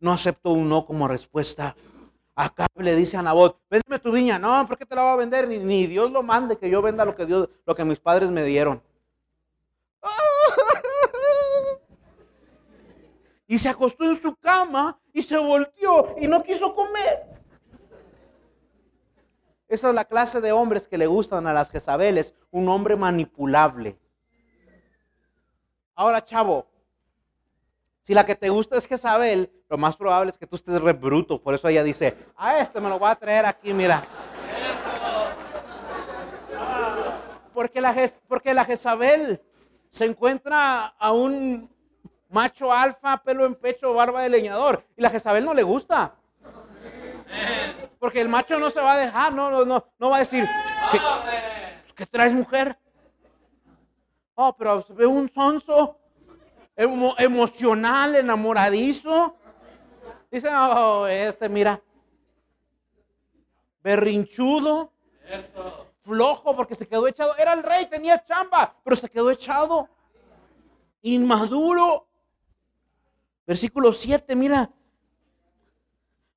[0.00, 1.76] No aceptó un no como respuesta.
[2.34, 4.38] Acá le dice a Nabot, véndeme tu viña.
[4.38, 5.46] No, ¿por qué te la va a vender?
[5.46, 8.44] Ni, Dios lo mande que yo venda lo que Dios, lo que mis padres me
[8.44, 8.82] dieron.
[13.46, 17.43] Y se acostó en su cama y se volteó y no quiso comer.
[19.68, 23.98] Esa es la clase de hombres que le gustan a las Jezabeles, un hombre manipulable.
[25.94, 26.66] Ahora, chavo,
[28.04, 30.92] si la que te gusta es Jezabel, lo más probable es que tú estés re
[30.92, 31.42] bruto.
[31.42, 34.02] Por eso ella dice, a este me lo voy a traer aquí, mira.
[37.54, 37.94] Porque la,
[38.28, 39.40] porque la Jezabel
[39.88, 41.72] se encuentra a un
[42.28, 44.84] macho alfa, pelo en pecho, barba de leñador.
[44.96, 46.14] Y la Jezabel no le gusta.
[47.98, 50.46] Porque el macho no se va a dejar, no, no, no, no va a decir,
[50.90, 50.98] ¿qué,
[51.94, 52.78] ¿qué traes mujer?
[54.34, 55.98] Oh, pero se ve un sonso
[56.76, 59.36] emocional, enamoradizo.
[60.30, 61.80] Dice, oh, este, mira,
[63.82, 64.92] berrinchudo,
[66.00, 67.36] flojo porque se quedó echado.
[67.36, 69.88] Era el rey, tenía chamba, pero se quedó echado.
[71.02, 72.08] Inmaduro.
[73.46, 74.70] Versículo 7, mira.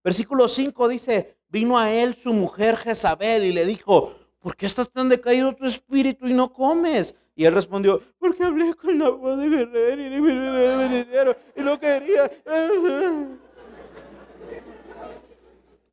[0.08, 4.90] Versículo 5 dice, vino a él su mujer Jezabel y le dijo, ¿por qué estás
[4.90, 7.14] tan decaído tu espíritu y no comes?
[7.36, 12.32] Y él respondió, porque hablé con la voz de guerrero y no quería.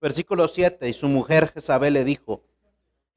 [0.00, 2.40] Versículo 7, y su mujer Jezabel le dijo,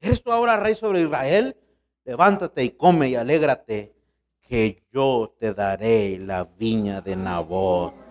[0.00, 1.56] ¿eres tú ahora rey sobre Israel?
[2.04, 3.94] Levántate y come y alégrate,
[4.40, 8.07] que yo te daré la viña de Nabot.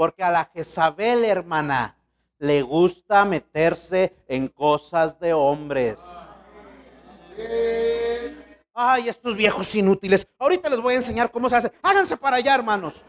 [0.00, 1.94] Porque a la Jezabel, hermana,
[2.38, 6.00] le gusta meterse en cosas de hombres.
[8.72, 10.26] Ay, estos viejos inútiles.
[10.38, 11.72] Ahorita les voy a enseñar cómo se hace.
[11.82, 13.04] Háganse para allá, hermanos.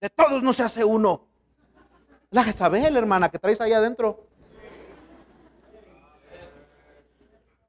[0.00, 1.26] De todos no se hace uno.
[2.30, 4.27] La Jezabel, hermana, que traes ahí adentro.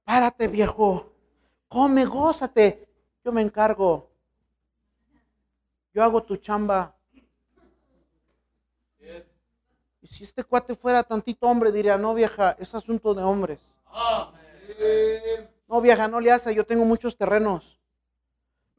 [0.10, 1.14] Párate, viejo.
[1.68, 2.90] Come, gózate.
[3.24, 4.10] Yo me encargo.
[5.94, 6.96] Yo hago tu chamba.
[10.02, 13.76] Y si este cuate fuera tantito hombre, diría, no vieja, es asunto de hombres.
[15.68, 17.80] No vieja, no le hace, yo tengo muchos terrenos.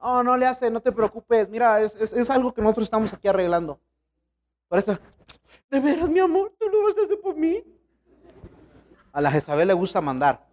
[0.00, 1.48] No, no le hace, no te preocupes.
[1.48, 3.78] Mira, es, algo que nosotros estamos aquí arreglando.
[5.70, 7.62] De veras, mi amor, tú lo vas a hacer por mí.
[9.12, 10.49] A la Jezabel le gusta mandar.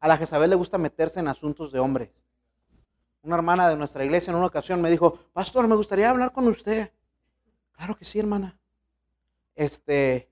[0.00, 2.24] A la Jezabel le gusta meterse en asuntos de hombres.
[3.22, 6.48] Una hermana de nuestra iglesia en una ocasión me dijo, pastor, me gustaría hablar con
[6.48, 6.90] usted.
[7.72, 8.58] Claro que sí, hermana.
[9.54, 10.30] Este,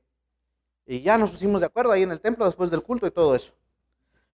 [0.87, 3.35] y ya nos pusimos de acuerdo ahí en el templo después del culto y todo
[3.35, 3.53] eso.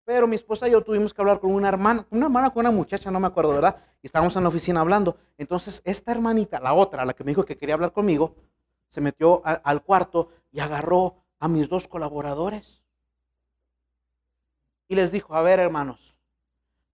[0.05, 2.71] Pero mi esposa y yo tuvimos que hablar con una hermana, una hermana con una
[2.71, 3.77] muchacha, no me acuerdo, ¿verdad?
[4.03, 5.17] Y estábamos en la oficina hablando.
[5.39, 8.35] Entonces, esta hermanita, la otra, la que me dijo que quería hablar conmigo,
[8.87, 12.82] se metió al cuarto y agarró a mis dos colaboradores.
[14.93, 16.15] Y les dijo, a ver, hermanos,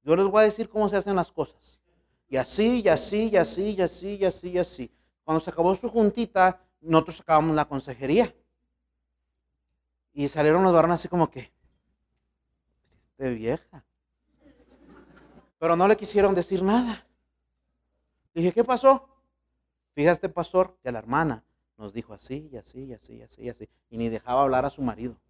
[0.04, 1.80] yo les voy a decir cómo se hacen las cosas.
[2.28, 4.92] Y así, y así, y así, y así, y así, y así.
[5.24, 8.32] Cuando se acabó su juntita, nosotros acabamos la consejería.
[10.12, 11.52] Y salieron los varones así como que,
[13.16, 13.84] de vieja.
[15.58, 17.04] Pero no le quisieron decir nada.
[18.32, 19.08] Dije, ¿qué pasó?
[19.96, 21.44] Fíjate, pastor, que la hermana
[21.76, 23.68] nos dijo así, y así, y así, y así, y así.
[23.90, 25.20] Y ni dejaba hablar a su marido.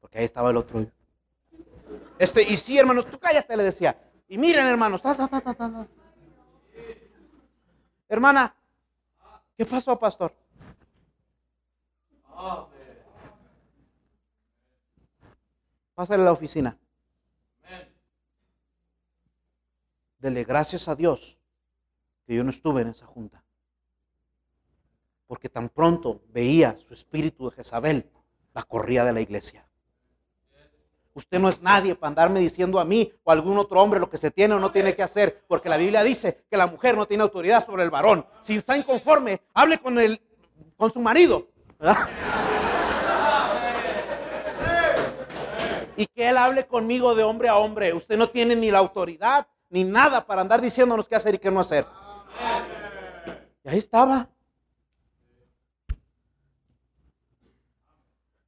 [0.00, 0.84] Porque ahí estaba el otro.
[2.18, 3.98] Este, y sí, hermanos, tú cállate, le decía.
[4.28, 5.02] Y miren, hermanos,
[8.08, 8.54] Hermana,
[9.56, 10.34] ¿qué pasó, pastor?
[15.94, 16.76] Pásale a la oficina.
[20.18, 21.38] Dele gracias a Dios
[22.26, 23.44] que yo no estuve en esa junta.
[25.26, 28.10] Porque tan pronto veía su espíritu de Jezabel,
[28.54, 29.68] la corría de la iglesia.
[31.14, 34.10] Usted no es nadie para andarme diciendo a mí o a algún otro hombre lo
[34.10, 36.96] que se tiene o no tiene que hacer, porque la Biblia dice que la mujer
[36.96, 38.26] no tiene autoridad sobre el varón.
[38.42, 40.20] Si está inconforme, hable con, el,
[40.76, 41.46] con su marido.
[41.78, 42.08] ¿verdad?
[45.96, 47.92] y que Él hable conmigo de hombre a hombre.
[47.92, 51.50] Usted no tiene ni la autoridad ni nada para andar diciéndonos qué hacer y qué
[51.50, 51.86] no hacer.
[53.64, 54.28] Y ahí estaba.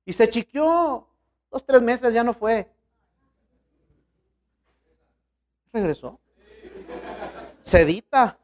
[0.05, 1.09] Y se chiqueó.
[1.57, 2.71] Dos, tres meses ya no fue.
[5.73, 6.21] Regresó.
[7.63, 8.37] Sedita.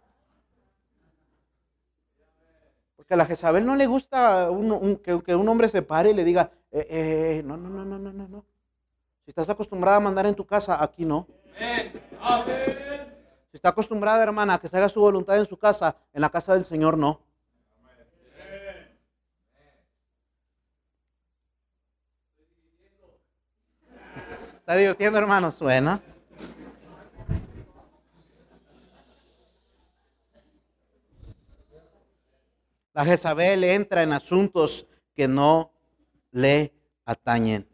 [2.96, 4.48] Porque a la Jezabel no le gusta
[5.04, 8.28] que, un hombre se pare y le diga, eh, eh, no, no, no, no, no,
[8.28, 8.46] no.
[9.26, 11.26] Si estás acostumbrada a mandar en tu casa, aquí no.
[13.50, 16.30] Si está acostumbrada, hermana, a que se haga su voluntad en su casa, en la
[16.30, 17.20] casa del Señor no.
[24.62, 25.50] ¿Está divirtiendo, hermano?
[25.50, 26.00] Suena.
[32.94, 34.86] La Jezabel entra en asuntos
[35.16, 35.72] que no
[36.30, 36.72] le
[37.04, 37.68] atañen.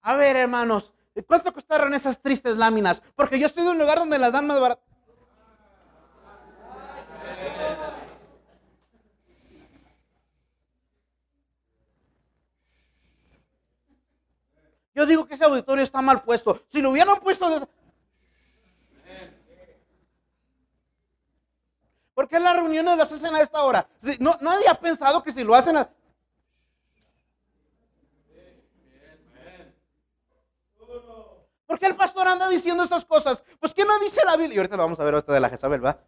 [0.00, 0.94] A ver, hermanos,
[1.26, 3.02] ¿cuánto costaron esas tristes láminas?
[3.16, 4.87] Porque yo estoy en un lugar donde las dan más baratas.
[14.98, 16.60] Yo digo que ese auditorio está mal puesto.
[16.72, 17.68] Si lo hubieran puesto de...
[22.14, 23.88] ¿Por qué las reuniones las hacen a esta hora?
[24.18, 25.88] No, nadie ha pensado que si lo hacen a...
[31.64, 33.44] ¿Por qué el pastor anda diciendo esas cosas?
[33.60, 34.56] Pues ¿qué no dice la Biblia?
[34.56, 36.02] Y ahorita lo vamos a ver ahorita de la Jezabel, ¿va?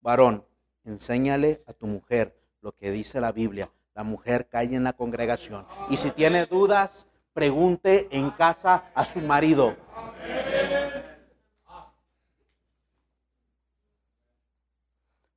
[0.00, 0.46] Varón,
[0.84, 3.68] enséñale a tu mujer lo que dice la Biblia
[4.00, 5.66] la mujer cae en la congregación.
[5.90, 9.76] Y si tiene dudas, pregunte en casa a su marido.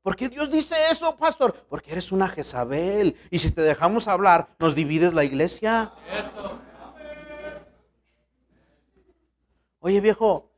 [0.02, 1.54] ¿Por qué Dios dice eso, pastor?
[1.68, 3.18] Porque eres una Jezabel.
[3.30, 5.92] Y si te dejamos hablar, nos divides la iglesia.
[9.80, 10.50] Oye, viejo,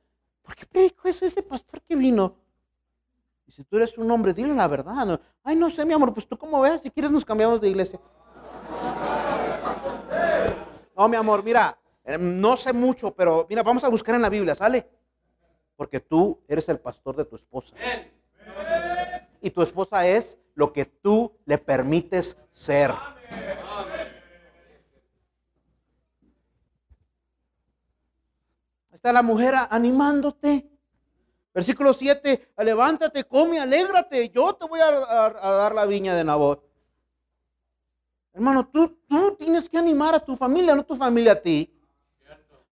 [0.43, 2.35] ¿por qué dijo eso ese pastor que vino?
[3.47, 5.19] Y si tú eres un hombre, dile la verdad.
[5.43, 7.99] Ay, no sé, mi amor, pues tú cómo ves, si quieres nos cambiamos de iglesia.
[10.97, 14.29] No, mi amor, mira, eh, no sé mucho, pero mira, vamos a buscar en la
[14.29, 14.89] Biblia, ¿sale?
[15.75, 17.75] Porque tú eres el pastor de tu esposa.
[19.41, 22.93] Y tu esposa es lo que tú le permites ser.
[28.91, 30.74] Está la mujer animándote.
[31.55, 36.61] Versículo 7, levántate, come, alégrate, yo te voy a, dar la viña de Nabot.
[38.33, 41.73] Hermano, tú, tú tienes que animar a tu familia, no tu familia a ti.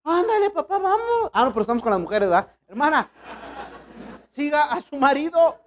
[0.02, 1.30] Ándale, papá, vamos.
[1.32, 2.52] Ah, no, pero estamos con las mujeres, ¿verdad?
[2.68, 3.10] Hermana,
[4.28, 5.58] siga a su marido.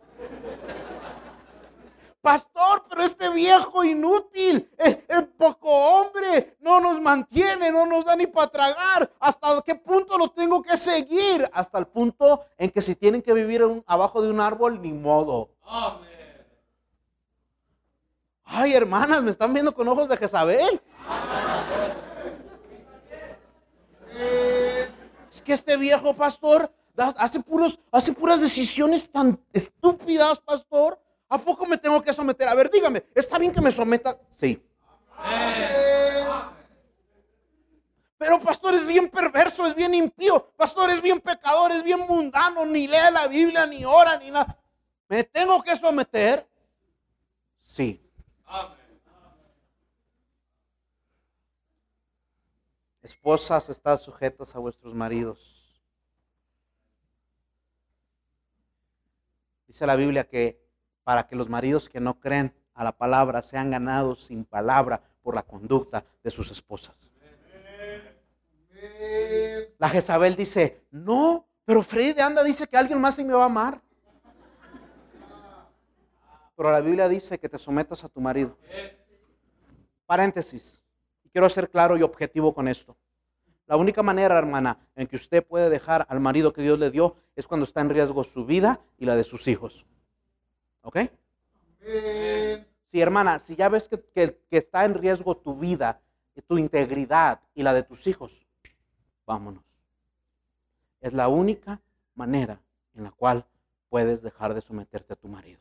[2.28, 4.98] Pastor, pero este viejo inútil, es,
[5.38, 9.10] poco hombre, no nos mantiene, no nos da ni para tragar.
[9.18, 11.50] ¿Hasta qué punto lo tengo que seguir?
[11.54, 15.52] Hasta el punto en que si tienen que vivir abajo de un árbol, ni modo.
[18.44, 20.82] Ay, hermanas, me están viendo con ojos de Jezabel.
[25.34, 31.00] Es que este viejo pastor hace, puros, hace puras decisiones tan estúpidas, pastor.
[31.30, 32.48] ¿A poco me tengo que someter?
[32.48, 34.18] A ver, dígame, ¿está bien que me someta?
[34.32, 34.64] Sí.
[38.18, 42.66] Pero pastor es bien perverso, es bien impío, pastor es bien pecador, es bien mundano,
[42.66, 44.58] ni lee la Biblia, ni ora, ni nada.
[45.08, 46.48] ¿Me tengo que someter?
[47.62, 48.02] Sí.
[53.02, 55.82] Esposas, están sujetas a vuestros maridos.
[59.68, 60.67] Dice la Biblia que
[61.08, 65.36] para que los maridos que no creen a la palabra sean ganados sin palabra por
[65.36, 67.14] la conducta de sus esposas.
[69.78, 73.46] La Jezabel dice, no, pero Freddy Anda dice que alguien más se me va a
[73.46, 73.82] amar.
[76.58, 78.58] Pero la Biblia dice que te sometas a tu marido.
[80.06, 80.82] Paréntesis.
[81.32, 82.98] Quiero ser claro y objetivo con esto.
[83.66, 87.16] La única manera, hermana, en que usted puede dejar al marido que Dios le dio
[87.34, 89.86] es cuando está en riesgo su vida y la de sus hijos.
[90.88, 91.00] ¿Ok?
[92.86, 96.02] Sí, hermana, si ya ves que, que, está en riesgo tu vida,
[96.48, 98.48] tu integridad y la de tus hijos,
[99.26, 99.66] vámonos.
[101.02, 101.82] Es la única
[102.16, 102.62] manera
[102.96, 103.46] en la cual
[103.90, 105.60] puedes dejar de someterte a tu marido.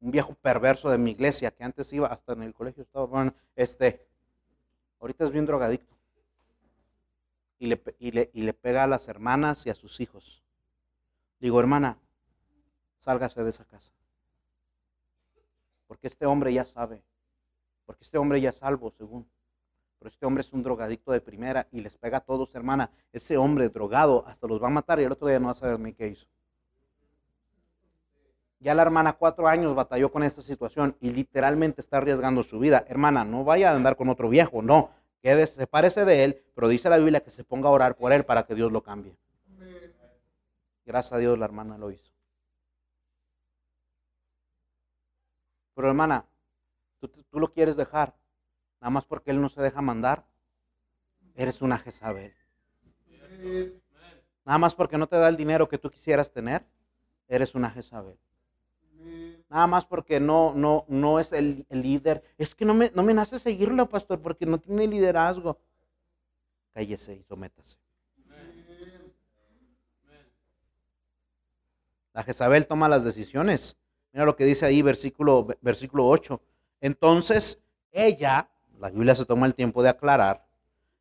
[0.00, 3.34] Un viejo perverso de mi iglesia que antes iba hasta en el colegio estaba, bueno,
[3.54, 4.06] este,
[5.00, 5.95] ahorita es bien drogadicto
[7.58, 10.42] y le, y le, pega a las hermanas y a sus hijos.
[11.40, 11.98] Digo, hermana,
[12.98, 13.92] sálgase de esa casa.
[15.86, 17.02] Porque este hombre ya sabe,
[17.84, 19.28] porque este hombre ya es salvo, según.
[19.98, 22.90] Pero este hombre es un drogadicto de primera y les pega a todos, hermana.
[23.12, 25.56] Ese hombre drogado hasta los va a matar y el otro día no va a
[25.56, 26.26] saber ni qué hizo.
[28.58, 32.84] Ya la hermana cuatro años batalló con esta situación y literalmente está arriesgando su vida.
[32.88, 34.90] Hermana, no vaya a andar con otro viejo, no.
[35.26, 38.24] Quédese, sepárese de él, pero dice la Biblia que se ponga a orar por él
[38.24, 39.18] para que Dios lo cambie.
[40.84, 42.12] Gracias a Dios la hermana lo hizo.
[45.74, 46.24] Pero hermana,
[47.00, 48.14] tú, tú lo quieres dejar,
[48.80, 50.24] nada más porque él no se deja mandar.
[51.34, 52.32] Eres una Jezabel.
[54.44, 56.64] Nada más porque no te da el dinero que tú quisieras tener,
[57.26, 58.16] eres una Jezabel.
[59.48, 62.22] Nada más porque no, no, no es el, el líder.
[62.36, 65.58] Es que no me, no me nace seguirlo, pastor, porque no tiene liderazgo.
[66.74, 67.78] Cállese y sométase.
[72.16, 73.76] La Jezabel toma las decisiones.
[74.10, 76.40] Mira lo que dice ahí, versículo, versículo 8.
[76.80, 77.58] Entonces,
[77.92, 78.48] ella,
[78.78, 80.42] la Biblia se toma el tiempo de aclarar,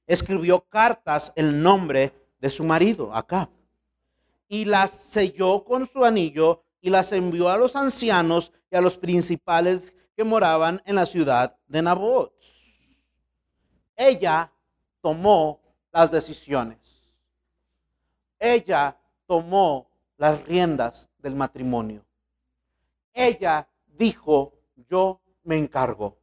[0.06, 3.50] escribió cartas en nombre de su marido, acá,
[4.50, 8.96] y las selló con su anillo y las envió a los ancianos y a los
[8.96, 12.32] principales que moraban en la ciudad de Nabot.
[13.96, 14.54] Ella
[15.02, 17.02] tomó las decisiones.
[18.38, 18.96] Ella
[19.26, 22.06] tomó las riendas del matrimonio.
[23.12, 24.54] Ella dijo,
[24.88, 26.20] yo me encargo.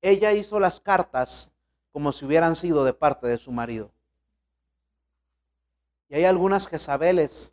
[0.00, 1.52] Ella hizo las cartas
[1.92, 3.92] como si hubieran sido de parte de su marido.
[6.08, 7.52] Y hay algunas Jezabeles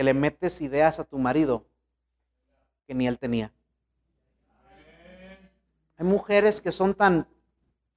[0.00, 1.66] que le metes ideas a tu marido
[2.86, 3.52] que ni él tenía.
[5.98, 7.28] Hay mujeres que son tan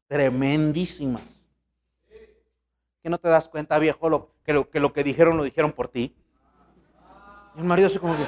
[0.07, 1.23] tremendísimas
[3.01, 5.71] que no te das cuenta, viejo, lo, que, lo, que lo que dijeron lo dijeron
[5.71, 6.13] por ti.
[7.55, 8.27] Y el marido así como que...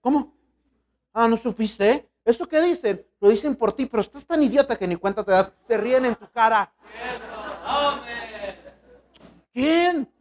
[0.00, 0.34] ¿Cómo?
[1.12, 2.10] Ah, ¿no supiste?
[2.24, 3.06] ¿Eso qué dicen?
[3.20, 5.52] Lo dicen por ti, pero estás tan idiota que ni cuenta te das.
[5.62, 6.74] Se ríen en tu cara.
[9.52, 10.12] ¿Quién?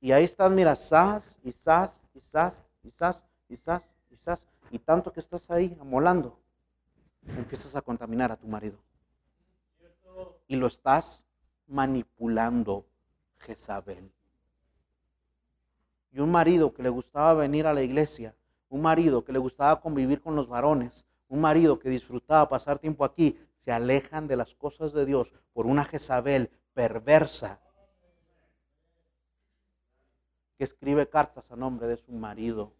[0.00, 4.46] Y ahí estás, mira, sas, y sas, y sas, y sas, y sas, y sas.
[4.70, 6.38] Y tanto que estás ahí amolando,
[7.26, 8.78] empiezas a contaminar a tu marido.
[10.46, 11.22] Y lo estás
[11.66, 12.86] manipulando,
[13.38, 14.12] Jezabel.
[16.12, 18.34] Y un marido que le gustaba venir a la iglesia,
[18.68, 23.04] un marido que le gustaba convivir con los varones, un marido que disfrutaba pasar tiempo
[23.04, 27.60] aquí, se alejan de las cosas de Dios por una Jezabel perversa
[30.58, 32.72] que escribe cartas a nombre de su marido.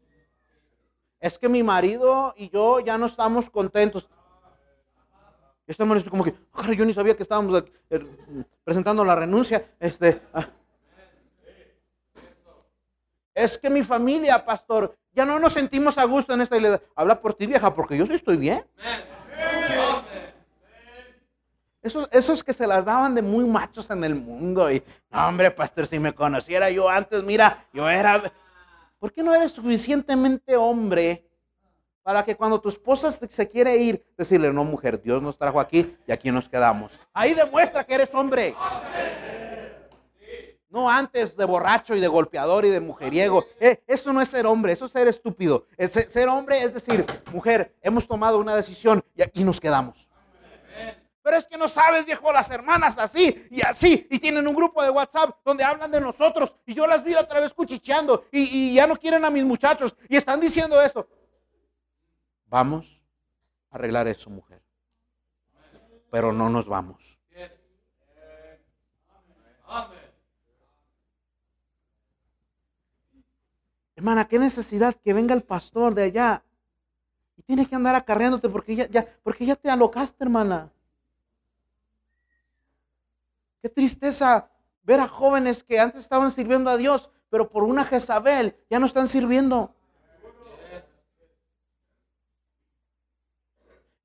[1.21, 4.09] Es que mi marido y yo ya no estamos contentos.
[5.67, 6.35] Estamos como que,
[6.77, 8.01] yo ni sabía que estábamos eh,
[8.65, 9.65] presentando la renuncia.
[9.79, 10.47] Este, ah.
[13.35, 16.83] Es que mi familia, pastor, ya no nos sentimos a gusto en esta iglesia.
[16.97, 18.65] Habla por ti, vieja, porque yo sí estoy bien.
[21.81, 24.71] Esos, esos que se las daban de muy machos en el mundo.
[24.71, 28.33] Y, no, hombre, pastor, si me conociera yo antes, mira, yo era...
[28.99, 31.25] ¿Por qué no eres suficientemente hombre
[32.03, 35.97] para que cuando tu esposa se quiere ir, decirle, no, mujer, Dios nos trajo aquí
[36.05, 36.99] y aquí nos quedamos?
[37.13, 38.57] Ahí demuestra que eres hombre.
[40.69, 43.45] No antes de borracho y de golpeador y de mujeriego.
[43.61, 45.65] Eh, eso no es ser hombre, eso es ser estúpido.
[45.79, 50.08] ser hombre es decir, mujer, hemos tomado una decisión y aquí nos quedamos.
[51.29, 54.07] Pero es que no sabes, viejo, las hermanas así y así.
[54.11, 56.57] Y tienen un grupo de WhatsApp donde hablan de nosotros.
[56.65, 58.25] Y yo las vi otra vez cuchicheando.
[58.33, 59.95] Y, ya no quieren a mis muchachos.
[60.09, 61.07] Y están diciendo esto.
[62.47, 62.99] Vamos
[63.71, 64.63] a arreglar eso, mujer.
[66.11, 67.19] Pero no nos vamos.
[73.97, 76.43] Hermana, qué necesidad que venga el pastor de allá
[77.37, 80.73] y tiene que andar acarreándote porque ya, ya, porque ya te alocaste, hermana.
[83.61, 84.51] Qué tristeza
[84.83, 88.87] ver a jóvenes que antes estaban sirviendo a Dios, pero por una Jezabel ya no
[88.87, 89.75] están sirviendo.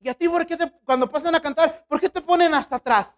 [0.00, 2.76] Y a ti, ¿por qué te, cuando pasan a cantar, ¿por qué te ponen hasta
[2.76, 3.16] atrás?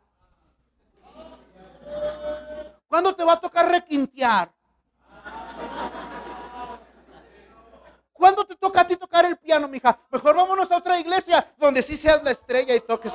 [2.86, 4.52] ¿Cuándo te va a tocar requintear?
[8.12, 9.98] ¿Cuándo te toca a ti tocar el piano, mija?
[10.10, 13.12] Mejor vámonos a otra iglesia donde sí seas la estrella y toques.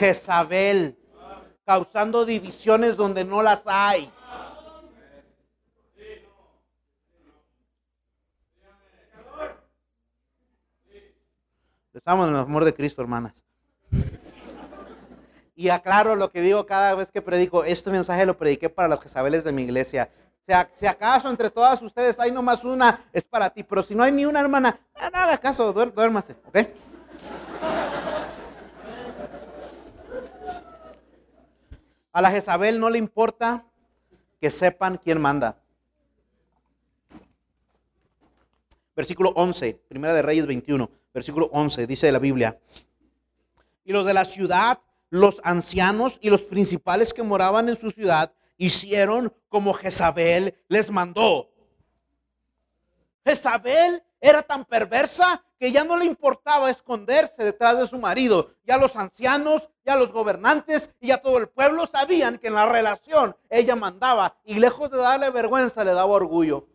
[0.00, 0.96] Jezabel,
[1.66, 4.10] causando divisiones donde no las hay.
[11.92, 13.44] Estamos en el amor de Cristo, hermanas.
[15.54, 17.64] Y aclaro lo que digo cada vez que predico.
[17.64, 20.08] Este mensaje lo prediqué para las Jezabeles de mi iglesia.
[20.72, 23.64] Si acaso entre todas ustedes hay nomás una, es para ti.
[23.64, 26.89] Pero si no hay ni una hermana, no, haga caso, duérmase, ¿ok?
[32.12, 33.64] A la Jezabel no le importa
[34.40, 35.60] que sepan quién manda.
[38.96, 42.58] Versículo 11, Primera de Reyes 21, versículo 11, dice la Biblia.
[43.84, 48.32] Y los de la ciudad, los ancianos y los principales que moraban en su ciudad,
[48.56, 51.50] hicieron como Jezabel les mandó.
[53.24, 58.50] Jezabel era tan perversa que ya no le importaba esconderse detrás de su marido.
[58.66, 62.66] Ya los ancianos, ya los gobernantes y ya todo el pueblo sabían que en la
[62.66, 66.66] relación ella mandaba y lejos de darle vergüenza le daba orgullo.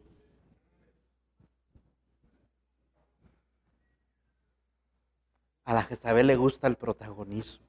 [5.65, 7.65] A la Jezabel le gusta el protagonismo.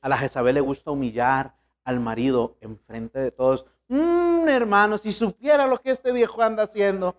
[0.00, 1.54] A la Jezabel le gusta humillar
[1.84, 3.66] al marido enfrente de todos.
[3.88, 7.16] Mmm, hermano, si supiera lo que este viejo anda haciendo.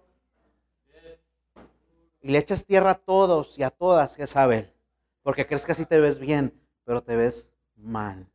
[2.21, 4.76] Y le echas tierra a todos y a todas, Jezabel.
[5.27, 8.25] Porque crees que así te ves bien, pero te ves mal.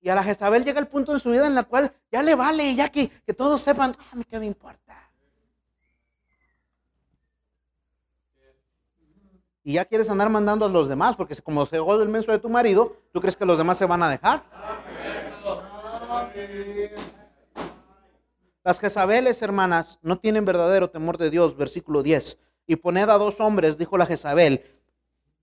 [0.00, 2.36] Y a la Jezabel llega el punto en su vida en la cual ya le
[2.36, 4.94] vale, ya que, que todos sepan, a mí qué me importa.
[9.64, 12.38] Y ya quieres andar mandando a los demás, porque como se jode el menso de
[12.38, 14.44] tu marido, ¿tú crees que los demás se van a dejar?
[18.62, 21.56] Las Jezabeles, hermanas, no tienen verdadero temor de Dios.
[21.56, 22.38] Versículo 10.
[22.66, 24.62] Y poned a dos hombres, dijo la Jezabel,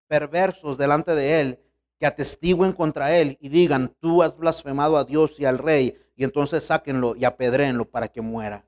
[0.08, 1.60] perversos delante de él,
[2.00, 6.24] que atestiguen contra él y digan, tú has blasfemado a Dios y al rey, y
[6.24, 8.66] entonces sáquenlo y apedréenlo para que muera.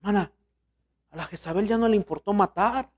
[0.00, 0.32] Hermana,
[1.10, 2.90] a la Jezabel ya no le importó matar.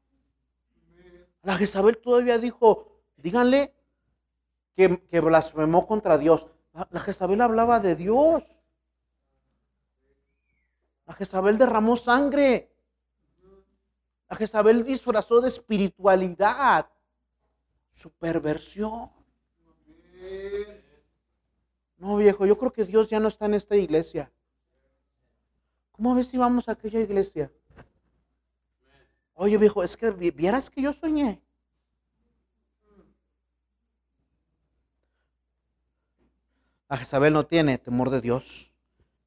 [1.43, 3.75] A la Jezabel todavía dijo, díganle
[4.77, 6.47] que, blasfemó contra Dios.
[6.73, 8.45] La, la Jezabel hablaba de Dios.
[11.07, 12.72] La Jezabel derramó sangre.
[14.33, 16.89] La Jezabel disfrazó de espiritualidad
[17.91, 19.11] su perversión.
[21.99, 24.33] No, viejo, yo creo que Dios ya no está en esta iglesia.
[25.91, 27.53] ¿Cómo ves si vamos a aquella iglesia?
[29.35, 31.43] Oye, viejo, es que vieras que yo soñé.
[36.89, 38.73] La Jezabel no tiene temor de Dios.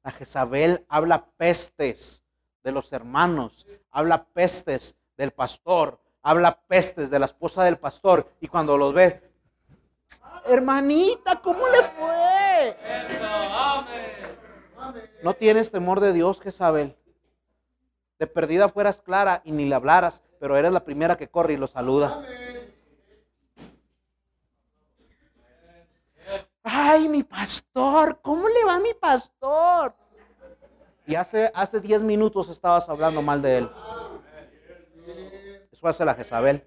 [0.02, 2.25] La Jezabel habla pestes
[2.66, 8.28] de los hermanos, habla pestes del pastor, habla pestes de la esposa del pastor.
[8.40, 9.22] Y cuando los ve,
[10.44, 12.76] hermanita, ¿cómo le fue?
[15.22, 16.96] No tienes temor de Dios, Jezabel.
[18.18, 21.58] De perdida fueras clara y ni le hablaras, pero eres la primera que corre y
[21.58, 22.20] lo saluda.
[26.64, 29.94] Ay, mi pastor, ¿cómo le va a mi pastor?
[31.06, 33.70] Y hace, hace 10 minutos estabas hablando mal de él.
[35.70, 36.66] Eso hace la Jezabel.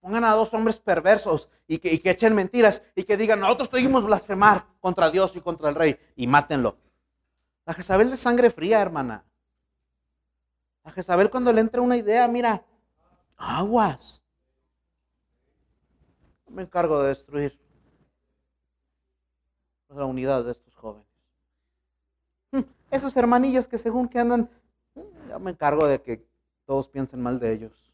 [0.00, 4.64] Pongan a dos hombres perversos y que, echen mentiras y que digan, nosotros tuvimos blasfemar
[4.80, 6.76] contra Dios y contra el rey y mátenlo.
[7.64, 9.24] La Jezabel es sangre fría, hermana.
[10.84, 12.64] La Jezabel cuando le entra una idea, mira,
[13.36, 14.22] aguas.
[16.48, 17.58] Me encargo de destruir
[19.88, 20.52] la unidad de.
[20.52, 20.65] Hmm,
[22.90, 24.50] esos hermanillos que según que andan,
[24.94, 26.26] hmm, yo me encargo de que
[26.64, 27.86] todos piensen mal de ellos.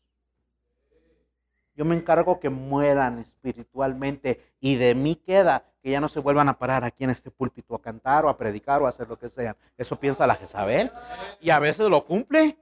[1.74, 6.48] Yo me encargo que mueran espiritualmente y de mí queda que ya no se vuelvan
[6.48, 9.18] a parar aquí en este púlpito a cantar o a predicar o a hacer lo
[9.18, 9.56] que sea.
[9.76, 10.92] Eso piensa la Jezabel
[11.40, 12.56] y a veces lo cumple.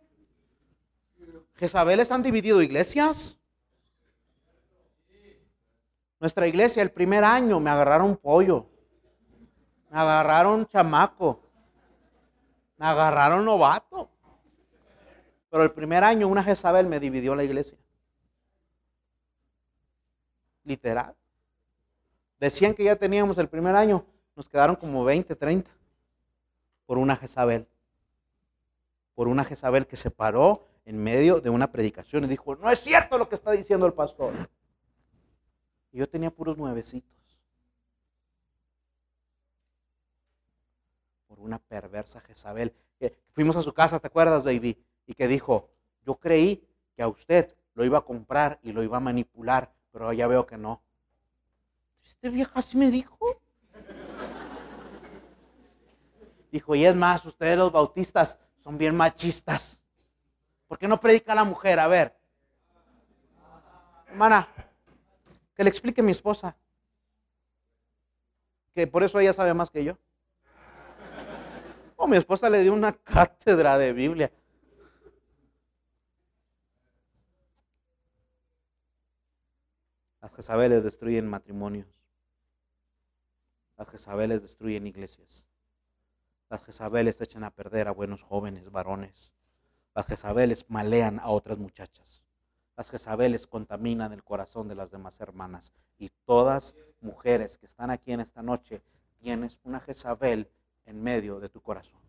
[1.56, 3.36] Jezabeles han dividido iglesias.
[6.20, 8.66] Nuestra iglesia el primer año me agarraron pollo.
[9.90, 11.49] Me agarraron chamaco.
[12.80, 14.08] Me agarraron novato.
[15.50, 17.76] Pero el primer año una Jezabel me dividió la iglesia.
[20.64, 21.14] Literal.
[22.38, 24.06] Decían que ya teníamos el primer año.
[24.34, 25.70] Nos quedaron como 20, 30.
[26.86, 27.68] Por una Jezabel.
[29.14, 32.80] Por una Jezabel que se paró en medio de una predicación y dijo, no es
[32.80, 34.48] cierto lo que está diciendo el pastor.
[35.92, 37.19] Y yo tenía puros nuevecitos.
[41.40, 42.74] Una perversa Jezabel.
[43.32, 44.78] fuimos a su casa, ¿te acuerdas, baby?
[45.06, 45.70] Y que dijo,
[46.04, 50.12] yo creí que a usted lo iba a comprar y lo iba a manipular, pero
[50.12, 50.82] ya veo que no.
[52.02, 53.18] Este vieja así me dijo.
[56.50, 59.82] Dijo, y es más, ustedes los bautistas son bien machistas.
[60.66, 61.78] ¿Por qué no predica a la mujer?
[61.78, 62.16] A ver.
[64.08, 64.48] Hermana,
[65.54, 66.56] que le explique a mi esposa.
[68.74, 69.98] Que por eso ella sabe más que yo.
[72.02, 74.32] Oh, mi esposa le dio una cátedra de Biblia.
[80.22, 81.86] Las Jezabeles destruyen matrimonios.
[83.76, 85.46] Las Jezabeles destruyen iglesias.
[86.48, 89.34] Las Jezabeles echan a perder a buenos jóvenes, varones.
[89.94, 92.22] Las Jezabeles malean a otras muchachas.
[92.78, 95.74] Las Jezabeles contaminan el corazón de las demás hermanas.
[95.98, 98.80] Y todas mujeres que están aquí en esta noche,
[99.18, 100.50] tienes una Jezabel
[100.90, 102.00] en medio de tu corazón.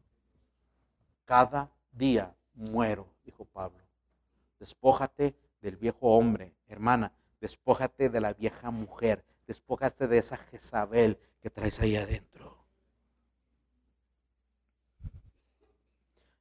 [1.26, 3.80] Cada día muero, dijo Pablo.
[4.60, 7.14] Despójate del viejo hombre, hermana.
[7.40, 9.24] Despójate de la vieja mujer.
[9.48, 12.58] Despójate de esa Jezabel que traes ahí adentro.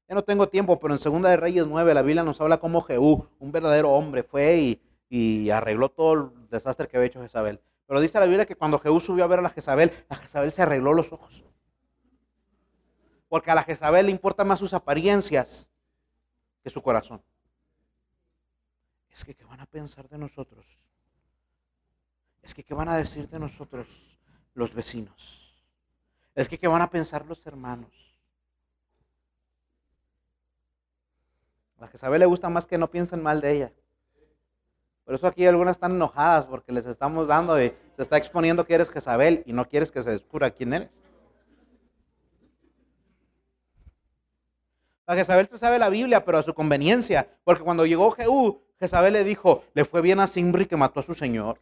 [0.08, 2.82] Ya no tengo tiempo, pero en Segunda de Reyes 9 la Biblia nos habla cómo
[2.82, 7.60] Jehú, un verdadero hombre, fue y, y arregló todo el desastre que había hecho Jezabel.
[7.86, 10.52] Pero dice la Biblia que cuando Jehú subió a ver a la Jezabel, la Jezabel
[10.52, 11.44] se arregló los ojos.
[13.30, 15.70] Porque a la Jezabel le importan más sus apariencias
[16.64, 17.22] que su corazón.
[19.08, 20.66] Es que, ¿qué van a pensar de nosotros?
[22.42, 23.86] Es que, ¿qué van a decir de nosotros
[24.54, 25.62] los vecinos?
[26.34, 27.92] Es que, ¿qué van a pensar los hermanos?
[31.78, 33.72] A la Jezabel le gusta más que no piensen mal de ella.
[35.04, 38.74] Por eso aquí algunas están enojadas porque les estamos dando y se está exponiendo que
[38.74, 40.90] eres Jezabel y no quieres que se descubra quién eres.
[45.10, 47.28] La Jezabel se sabe la Biblia, pero a su conveniencia.
[47.42, 51.02] Porque cuando llegó Jehú, Jezabel le dijo, le fue bien a Simri que mató a
[51.02, 51.60] su señor.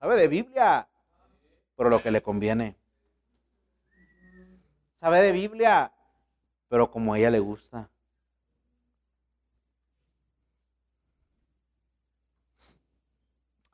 [0.00, 0.88] Sabe de Biblia,
[1.76, 2.74] pero lo que le conviene.
[4.94, 5.92] Sabe de Biblia,
[6.70, 7.90] pero como a ella le gusta.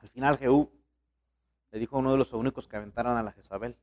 [0.01, 0.69] Al final Jehú
[1.71, 3.77] le dijo a uno de los únicos que aventaron a la Jezabel.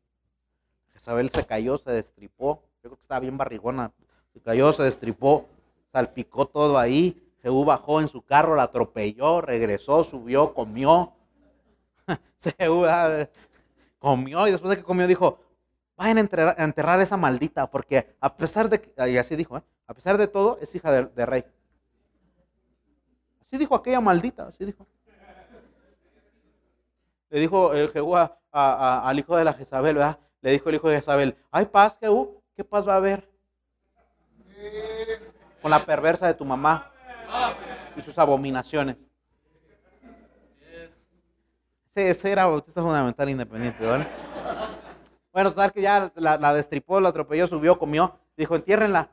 [0.91, 2.61] Jezabel se cayó, se destripó.
[2.83, 3.93] Yo creo que estaba bien barrigona.
[4.33, 5.47] Se cayó, se destripó,
[5.91, 7.25] salpicó todo ahí.
[7.41, 11.13] Jehú bajó en su carro, la atropelló, regresó, subió, comió.
[12.57, 13.27] Jehú ah,
[13.99, 15.39] comió y después de que comió dijo,
[15.95, 19.63] vayan a enterrar, a enterrar esa maldita, porque a pesar de, que, así dijo, ¿eh?
[19.85, 21.45] a pesar de todo, es hija de, rey.
[23.41, 24.87] Así dijo aquella maldita, así dijo.
[27.29, 28.15] Le dijo el Jehú
[28.51, 30.19] al hijo de la Jezabel, ¿verdad?
[30.41, 33.28] Le dijo el hijo de Jezabel, hay paz, Jehú, ¿qué paz va a haber?
[35.61, 36.91] Con la perversa de tu mamá
[37.95, 39.07] y sus abominaciones.
[41.93, 44.07] Ese era bautista fundamental independiente, ¿vale?
[45.33, 49.11] Bueno, total que ya la, destripó, la atropelló, subió, comió, dijo, entiérrenla.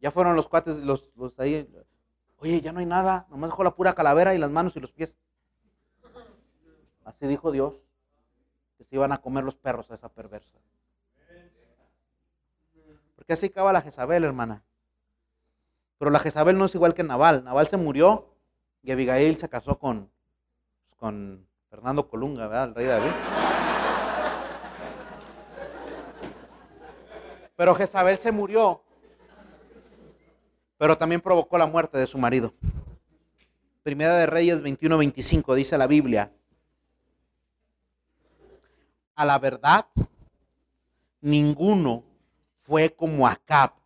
[0.00, 1.68] Ya fueron los cuates, los ahí.
[2.38, 4.92] Oye, ya no hay nada, nomás dejó la pura calavera y las manos y los
[4.92, 5.18] pies.
[7.04, 7.74] Así dijo Dios,
[8.78, 10.58] que se iban a comer los perros a esa perversa.
[13.16, 14.62] Porque así acaba la Jezabel, hermana.
[16.00, 17.44] Pero la Jezabel no es igual que Naval.
[17.44, 18.26] Naval se murió
[18.82, 20.10] y Abigail se casó con,
[20.96, 22.68] con Fernando Colunga, ¿verdad?
[22.68, 23.10] El rey David.
[27.54, 28.82] Pero Jezabel se murió,
[30.78, 32.54] pero también provocó la muerte de su marido.
[33.82, 36.32] Primera de Reyes 21-25 dice la Biblia.
[39.16, 39.84] A la verdad,
[41.20, 42.04] ninguno
[42.56, 43.79] fue como Acab,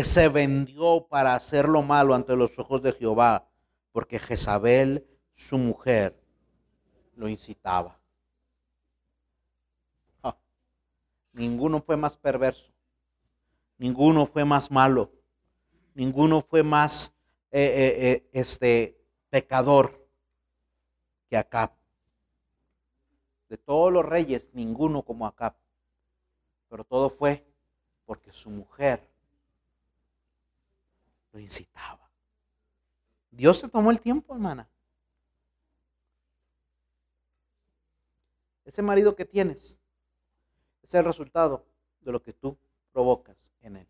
[0.00, 3.46] que se vendió para hacer lo malo ante los ojos de Jehová,
[3.92, 6.18] porque Jezabel, su mujer,
[7.16, 8.00] lo incitaba.
[11.34, 12.72] Ninguno fue más perverso,
[13.76, 15.12] ninguno fue más malo,
[15.92, 17.14] ninguno fue más
[17.50, 18.98] eh, eh, eh, este,
[19.28, 20.08] pecador
[21.28, 21.72] que Acab.
[23.50, 25.54] De todos los reyes, ninguno como Acab.
[26.70, 27.44] Pero todo fue
[28.06, 29.09] porque su mujer
[31.32, 32.10] lo incitaba.
[33.30, 34.68] Dios se tomó el tiempo, hermana.
[38.64, 39.80] Ese marido que tienes
[40.82, 41.66] es el resultado
[42.00, 42.58] de lo que tú
[42.92, 43.88] provocas en él.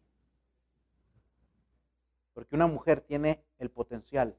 [2.35, 4.37] Porque una mujer tiene el potencial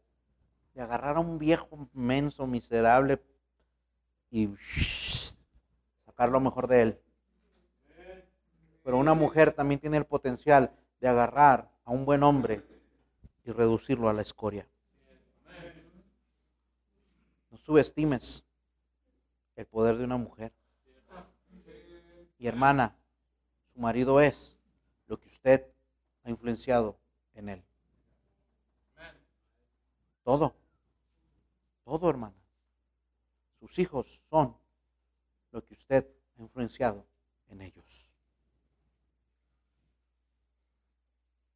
[0.74, 3.22] de agarrar a un viejo menso, miserable
[4.30, 4.50] y
[6.06, 7.02] sacar lo mejor de él.
[8.84, 12.64] Pero una mujer también tiene el potencial de agarrar a un buen hombre
[13.44, 14.68] y reducirlo a la escoria.
[17.50, 18.46] No subestimes
[19.56, 20.54] el poder de una mujer.
[22.38, 22.96] Y hermana,
[23.74, 24.58] su marido es
[25.08, 25.66] lo que usted
[26.24, 26.98] ha influenciado
[27.34, 27.64] en él.
[30.24, 30.56] Todo.
[31.84, 32.36] Todo, hermana.
[33.60, 34.58] Sus hijos son
[35.52, 36.08] lo que usted
[36.38, 37.06] ha influenciado
[37.50, 38.11] en ellos.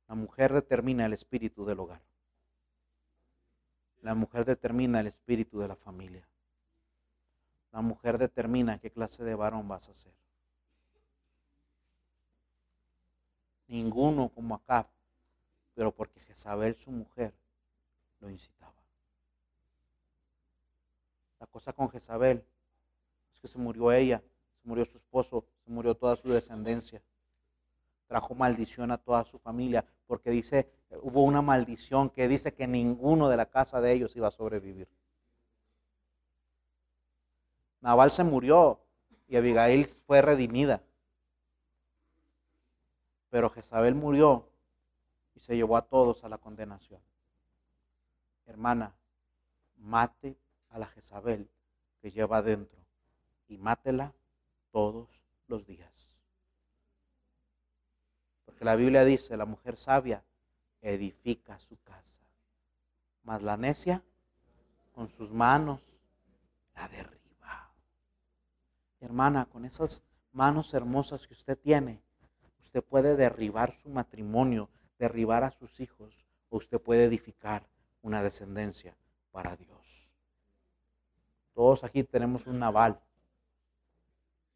[0.07, 2.01] La mujer determina el espíritu del hogar.
[4.01, 6.27] La mujer determina el espíritu de la familia.
[7.71, 10.13] la mujer determina qué clase de varón vas a ser.
[13.67, 14.87] Ninguno como acá,
[15.73, 17.33] pero porque Jezabel, su mujer,
[18.21, 18.73] lo incitaba.
[21.39, 22.45] La cosa con Jezabel
[23.33, 24.23] es que se murió ella,
[24.61, 27.01] se murió su esposo, se murió toda su descendencia.
[28.07, 30.71] Trajo maldición a toda su familia, porque dice,
[31.01, 34.87] hubo una maldición que dice que ninguno de la casa de ellos iba a sobrevivir.
[37.81, 38.79] Naval se murió
[39.27, 40.81] y Abigail fue redimida.
[43.29, 44.49] Pero Jezabel murió
[45.35, 47.01] y se llevó a todos a la condenación.
[48.45, 48.95] Hermana,
[49.77, 50.37] mate
[50.69, 51.49] a la Jezabel
[52.01, 52.79] que lleva adentro
[53.47, 54.13] y mátela
[54.71, 55.09] todos
[55.47, 56.14] los días.
[58.55, 60.23] Porque la Biblia dice, la mujer sabia
[60.81, 62.21] edifica su casa,
[63.23, 64.01] mas la necia
[64.93, 65.81] con sus manos
[66.73, 67.73] la derriba.
[69.01, 72.01] Hermana, con esas manos hermosas que usted tiene,
[72.61, 74.69] usted puede derribar su matrimonio,
[74.99, 77.67] derribar a sus hijos, o usted puede edificar
[78.03, 78.95] una descendencia
[79.31, 80.09] para Dios.
[81.53, 83.01] Todos aquí tenemos un naval,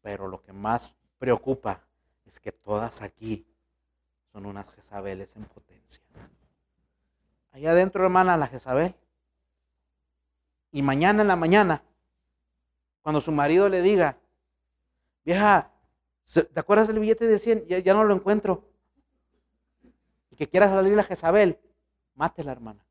[0.00, 1.84] pero lo que más preocupa
[2.24, 3.46] es que todas aquí
[4.32, 6.02] son unas Jezabeles en potencia.
[7.52, 8.94] Allá adentro, hermana, la Jezabel.
[10.72, 11.82] Y mañana en la mañana,
[13.02, 14.18] cuando su marido le diga,
[15.24, 15.72] vieja,
[16.32, 17.66] ¿te acuerdas del billete de 100?
[17.66, 18.68] Ya, no lo encuentro.
[20.30, 21.58] Y que quiera salir la Jezabel,
[22.14, 22.84] mátela, hermana.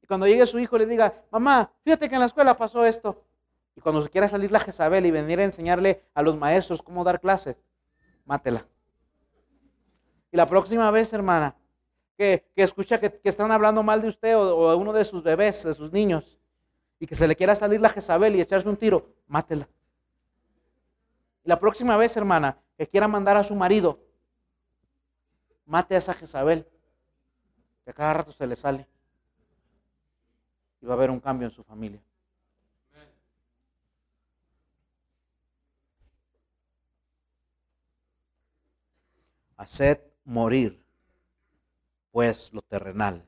[0.00, 3.24] Y cuando llegue su hijo le diga, mamá, fíjate que en la escuela pasó esto.
[3.74, 7.02] Y cuando se quiera salir la Jezabel y venir a enseñarle a los maestros cómo
[7.02, 7.56] dar clases,
[8.24, 8.64] mátela.
[10.36, 11.56] La próxima vez, hermana,
[12.14, 15.72] que, escucha que, están hablando mal de usted o, de uno de sus bebés, de
[15.72, 16.38] sus niños,
[17.00, 19.66] y que se le quiera salir la Jezabel y echarse un tiro, mátela.
[21.42, 23.98] La próxima vez, hermana, que quiera mandar a su marido,
[25.64, 26.68] mate a esa Jezabel,
[27.84, 28.86] que a cada rato se le sale.
[30.82, 32.02] Y va a haber un cambio en su familia.
[39.56, 40.84] Haced morir,
[42.10, 43.26] pues, lo terrenal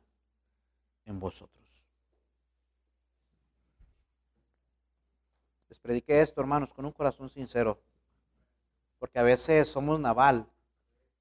[1.06, 1.56] en vosotros.
[5.68, 7.80] Les prediqué esto, hermanos, con un corazón sincero,
[8.98, 10.46] porque a veces somos naval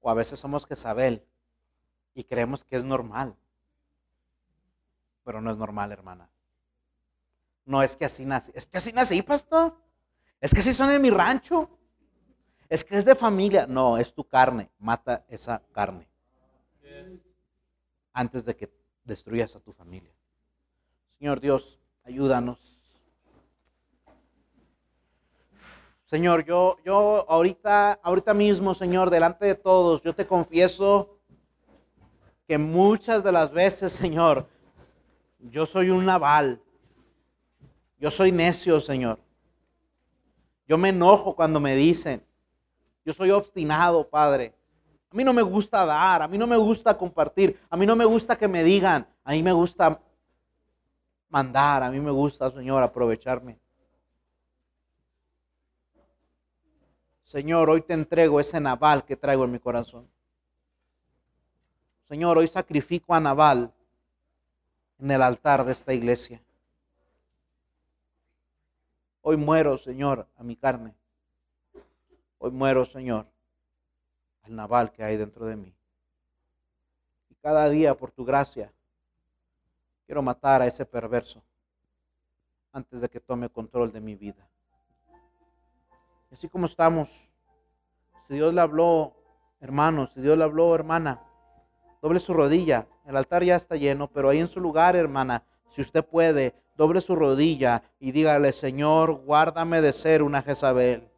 [0.00, 1.24] o a veces somos Jezabel
[2.12, 3.36] y creemos que es normal,
[5.22, 6.28] pero no es normal, hermana.
[7.64, 9.76] No es que así nací, es que así nací, pastor.
[10.40, 11.77] Es que así son en mi rancho.
[12.68, 13.66] Es que es de familia.
[13.66, 14.70] No, es tu carne.
[14.78, 16.08] Mata esa carne.
[18.12, 18.70] Antes de que
[19.04, 20.12] destruyas a tu familia.
[21.18, 22.78] Señor Dios, ayúdanos.
[26.06, 31.18] Señor, yo, yo ahorita, ahorita mismo, Señor, delante de todos, yo te confieso
[32.46, 34.48] que muchas de las veces, Señor,
[35.38, 36.62] yo soy un naval.
[37.98, 39.18] Yo soy necio, Señor.
[40.66, 42.24] Yo me enojo cuando me dicen,
[43.08, 44.54] yo soy obstinado, Padre.
[45.10, 47.96] A mí no me gusta dar, a mí no me gusta compartir, a mí no
[47.96, 49.98] me gusta que me digan, a mí me gusta
[51.30, 53.58] mandar, a mí me gusta, Señor, aprovecharme.
[57.24, 60.06] Señor, hoy te entrego ese naval que traigo en mi corazón.
[62.10, 63.72] Señor, hoy sacrifico a Naval
[64.98, 66.42] en el altar de esta iglesia.
[69.22, 70.94] Hoy muero, Señor, a mi carne.
[72.38, 73.26] Hoy muero, Señor,
[74.42, 75.74] al naval que hay dentro de mí.
[77.28, 78.72] Y cada día, por tu gracia,
[80.06, 81.42] quiero matar a ese perverso
[82.72, 84.48] antes de que tome control de mi vida.
[86.30, 87.08] Así como estamos,
[88.28, 89.14] si Dios le habló,
[89.60, 91.20] hermano, si Dios le habló, hermana,
[92.00, 92.86] doble su rodilla.
[93.04, 97.00] El altar ya está lleno, pero ahí en su lugar, hermana, si usted puede, doble
[97.00, 101.10] su rodilla y dígale, Señor, guárdame de ser una Jezabel.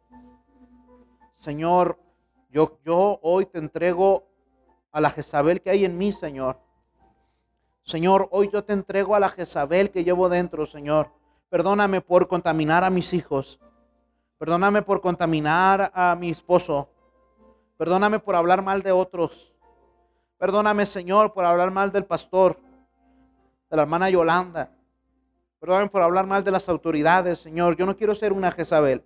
[1.41, 1.97] Señor,
[2.51, 4.27] yo, yo hoy te entrego
[4.91, 6.59] a la Jezabel que hay en mí, Señor.
[7.81, 11.09] Señor, hoy yo te entrego a la Jezabel que llevo dentro, Señor.
[11.49, 13.59] Perdóname por contaminar a mis hijos.
[14.37, 16.89] Perdóname por contaminar a mi esposo.
[17.75, 19.51] Perdóname por hablar mal de otros.
[20.37, 22.59] Perdóname, Señor, por hablar mal del pastor,
[23.67, 24.69] de la hermana Yolanda.
[25.59, 27.75] Perdóname por hablar mal de las autoridades, Señor.
[27.77, 29.03] Yo no quiero ser una Jezabel.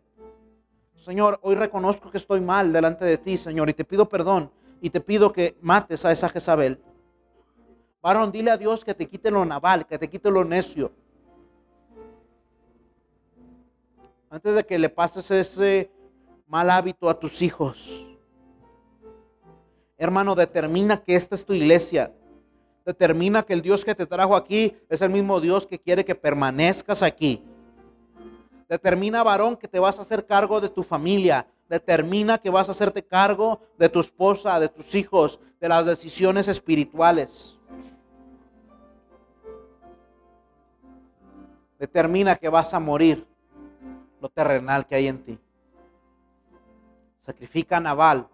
[1.02, 4.52] Señor, hoy reconozco que estoy mal delante de ti, Señor, y te pido perdón
[4.82, 6.80] y te pido que mates a esa Jezabel.
[8.02, 10.92] Varón, dile a Dios que te quite lo naval, que te quite lo necio.
[14.30, 15.90] Antes de que le pases ese
[16.48, 18.08] mal hábito a tus hijos.
[19.98, 22.14] Hermano, determina que esta es tu iglesia.
[22.86, 26.14] Determina que el Dios que te trajo aquí es el mismo Dios que quiere que
[26.14, 27.44] permanezcas aquí.
[28.68, 31.48] Determina, varón, que te vas a hacer cargo de tu familia.
[31.70, 36.48] Determina que vas a hacerte cargo de tu esposa, de tus hijos, de las decisiones
[36.48, 37.60] espirituales.
[41.80, 43.28] Determina que vas a morir
[44.22, 45.40] lo terrenal que hay en ti.
[47.22, 48.28] Sacrifica a Nabal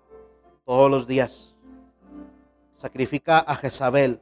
[0.66, 1.56] todos los días.
[2.76, 4.22] Sacrifica a Jezabel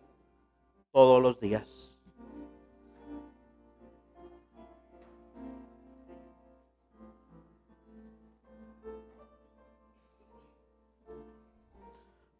[0.91, 1.88] todos los días.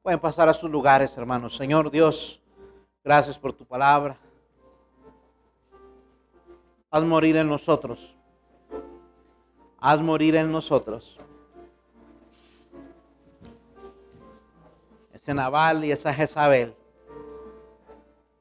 [0.10, 1.56] Pueden pasar a sus lugares, hermanos.
[1.56, 2.42] Señor Dios,
[3.04, 4.18] gracias por tu palabra.
[6.90, 8.16] Haz morir en nosotros.
[9.78, 11.16] Haz morir en nosotros.
[15.14, 16.76] Ese Naval y esa Jezabel.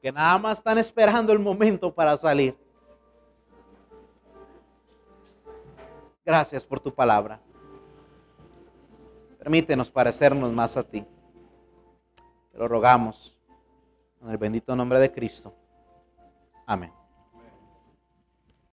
[0.01, 2.57] Que nada más están esperando el momento para salir.
[6.25, 7.39] Gracias por tu palabra.
[9.37, 11.05] Permítenos parecernos más a ti.
[12.51, 13.37] Te lo rogamos.
[14.21, 15.55] En el bendito nombre de Cristo.
[16.65, 16.98] Amén.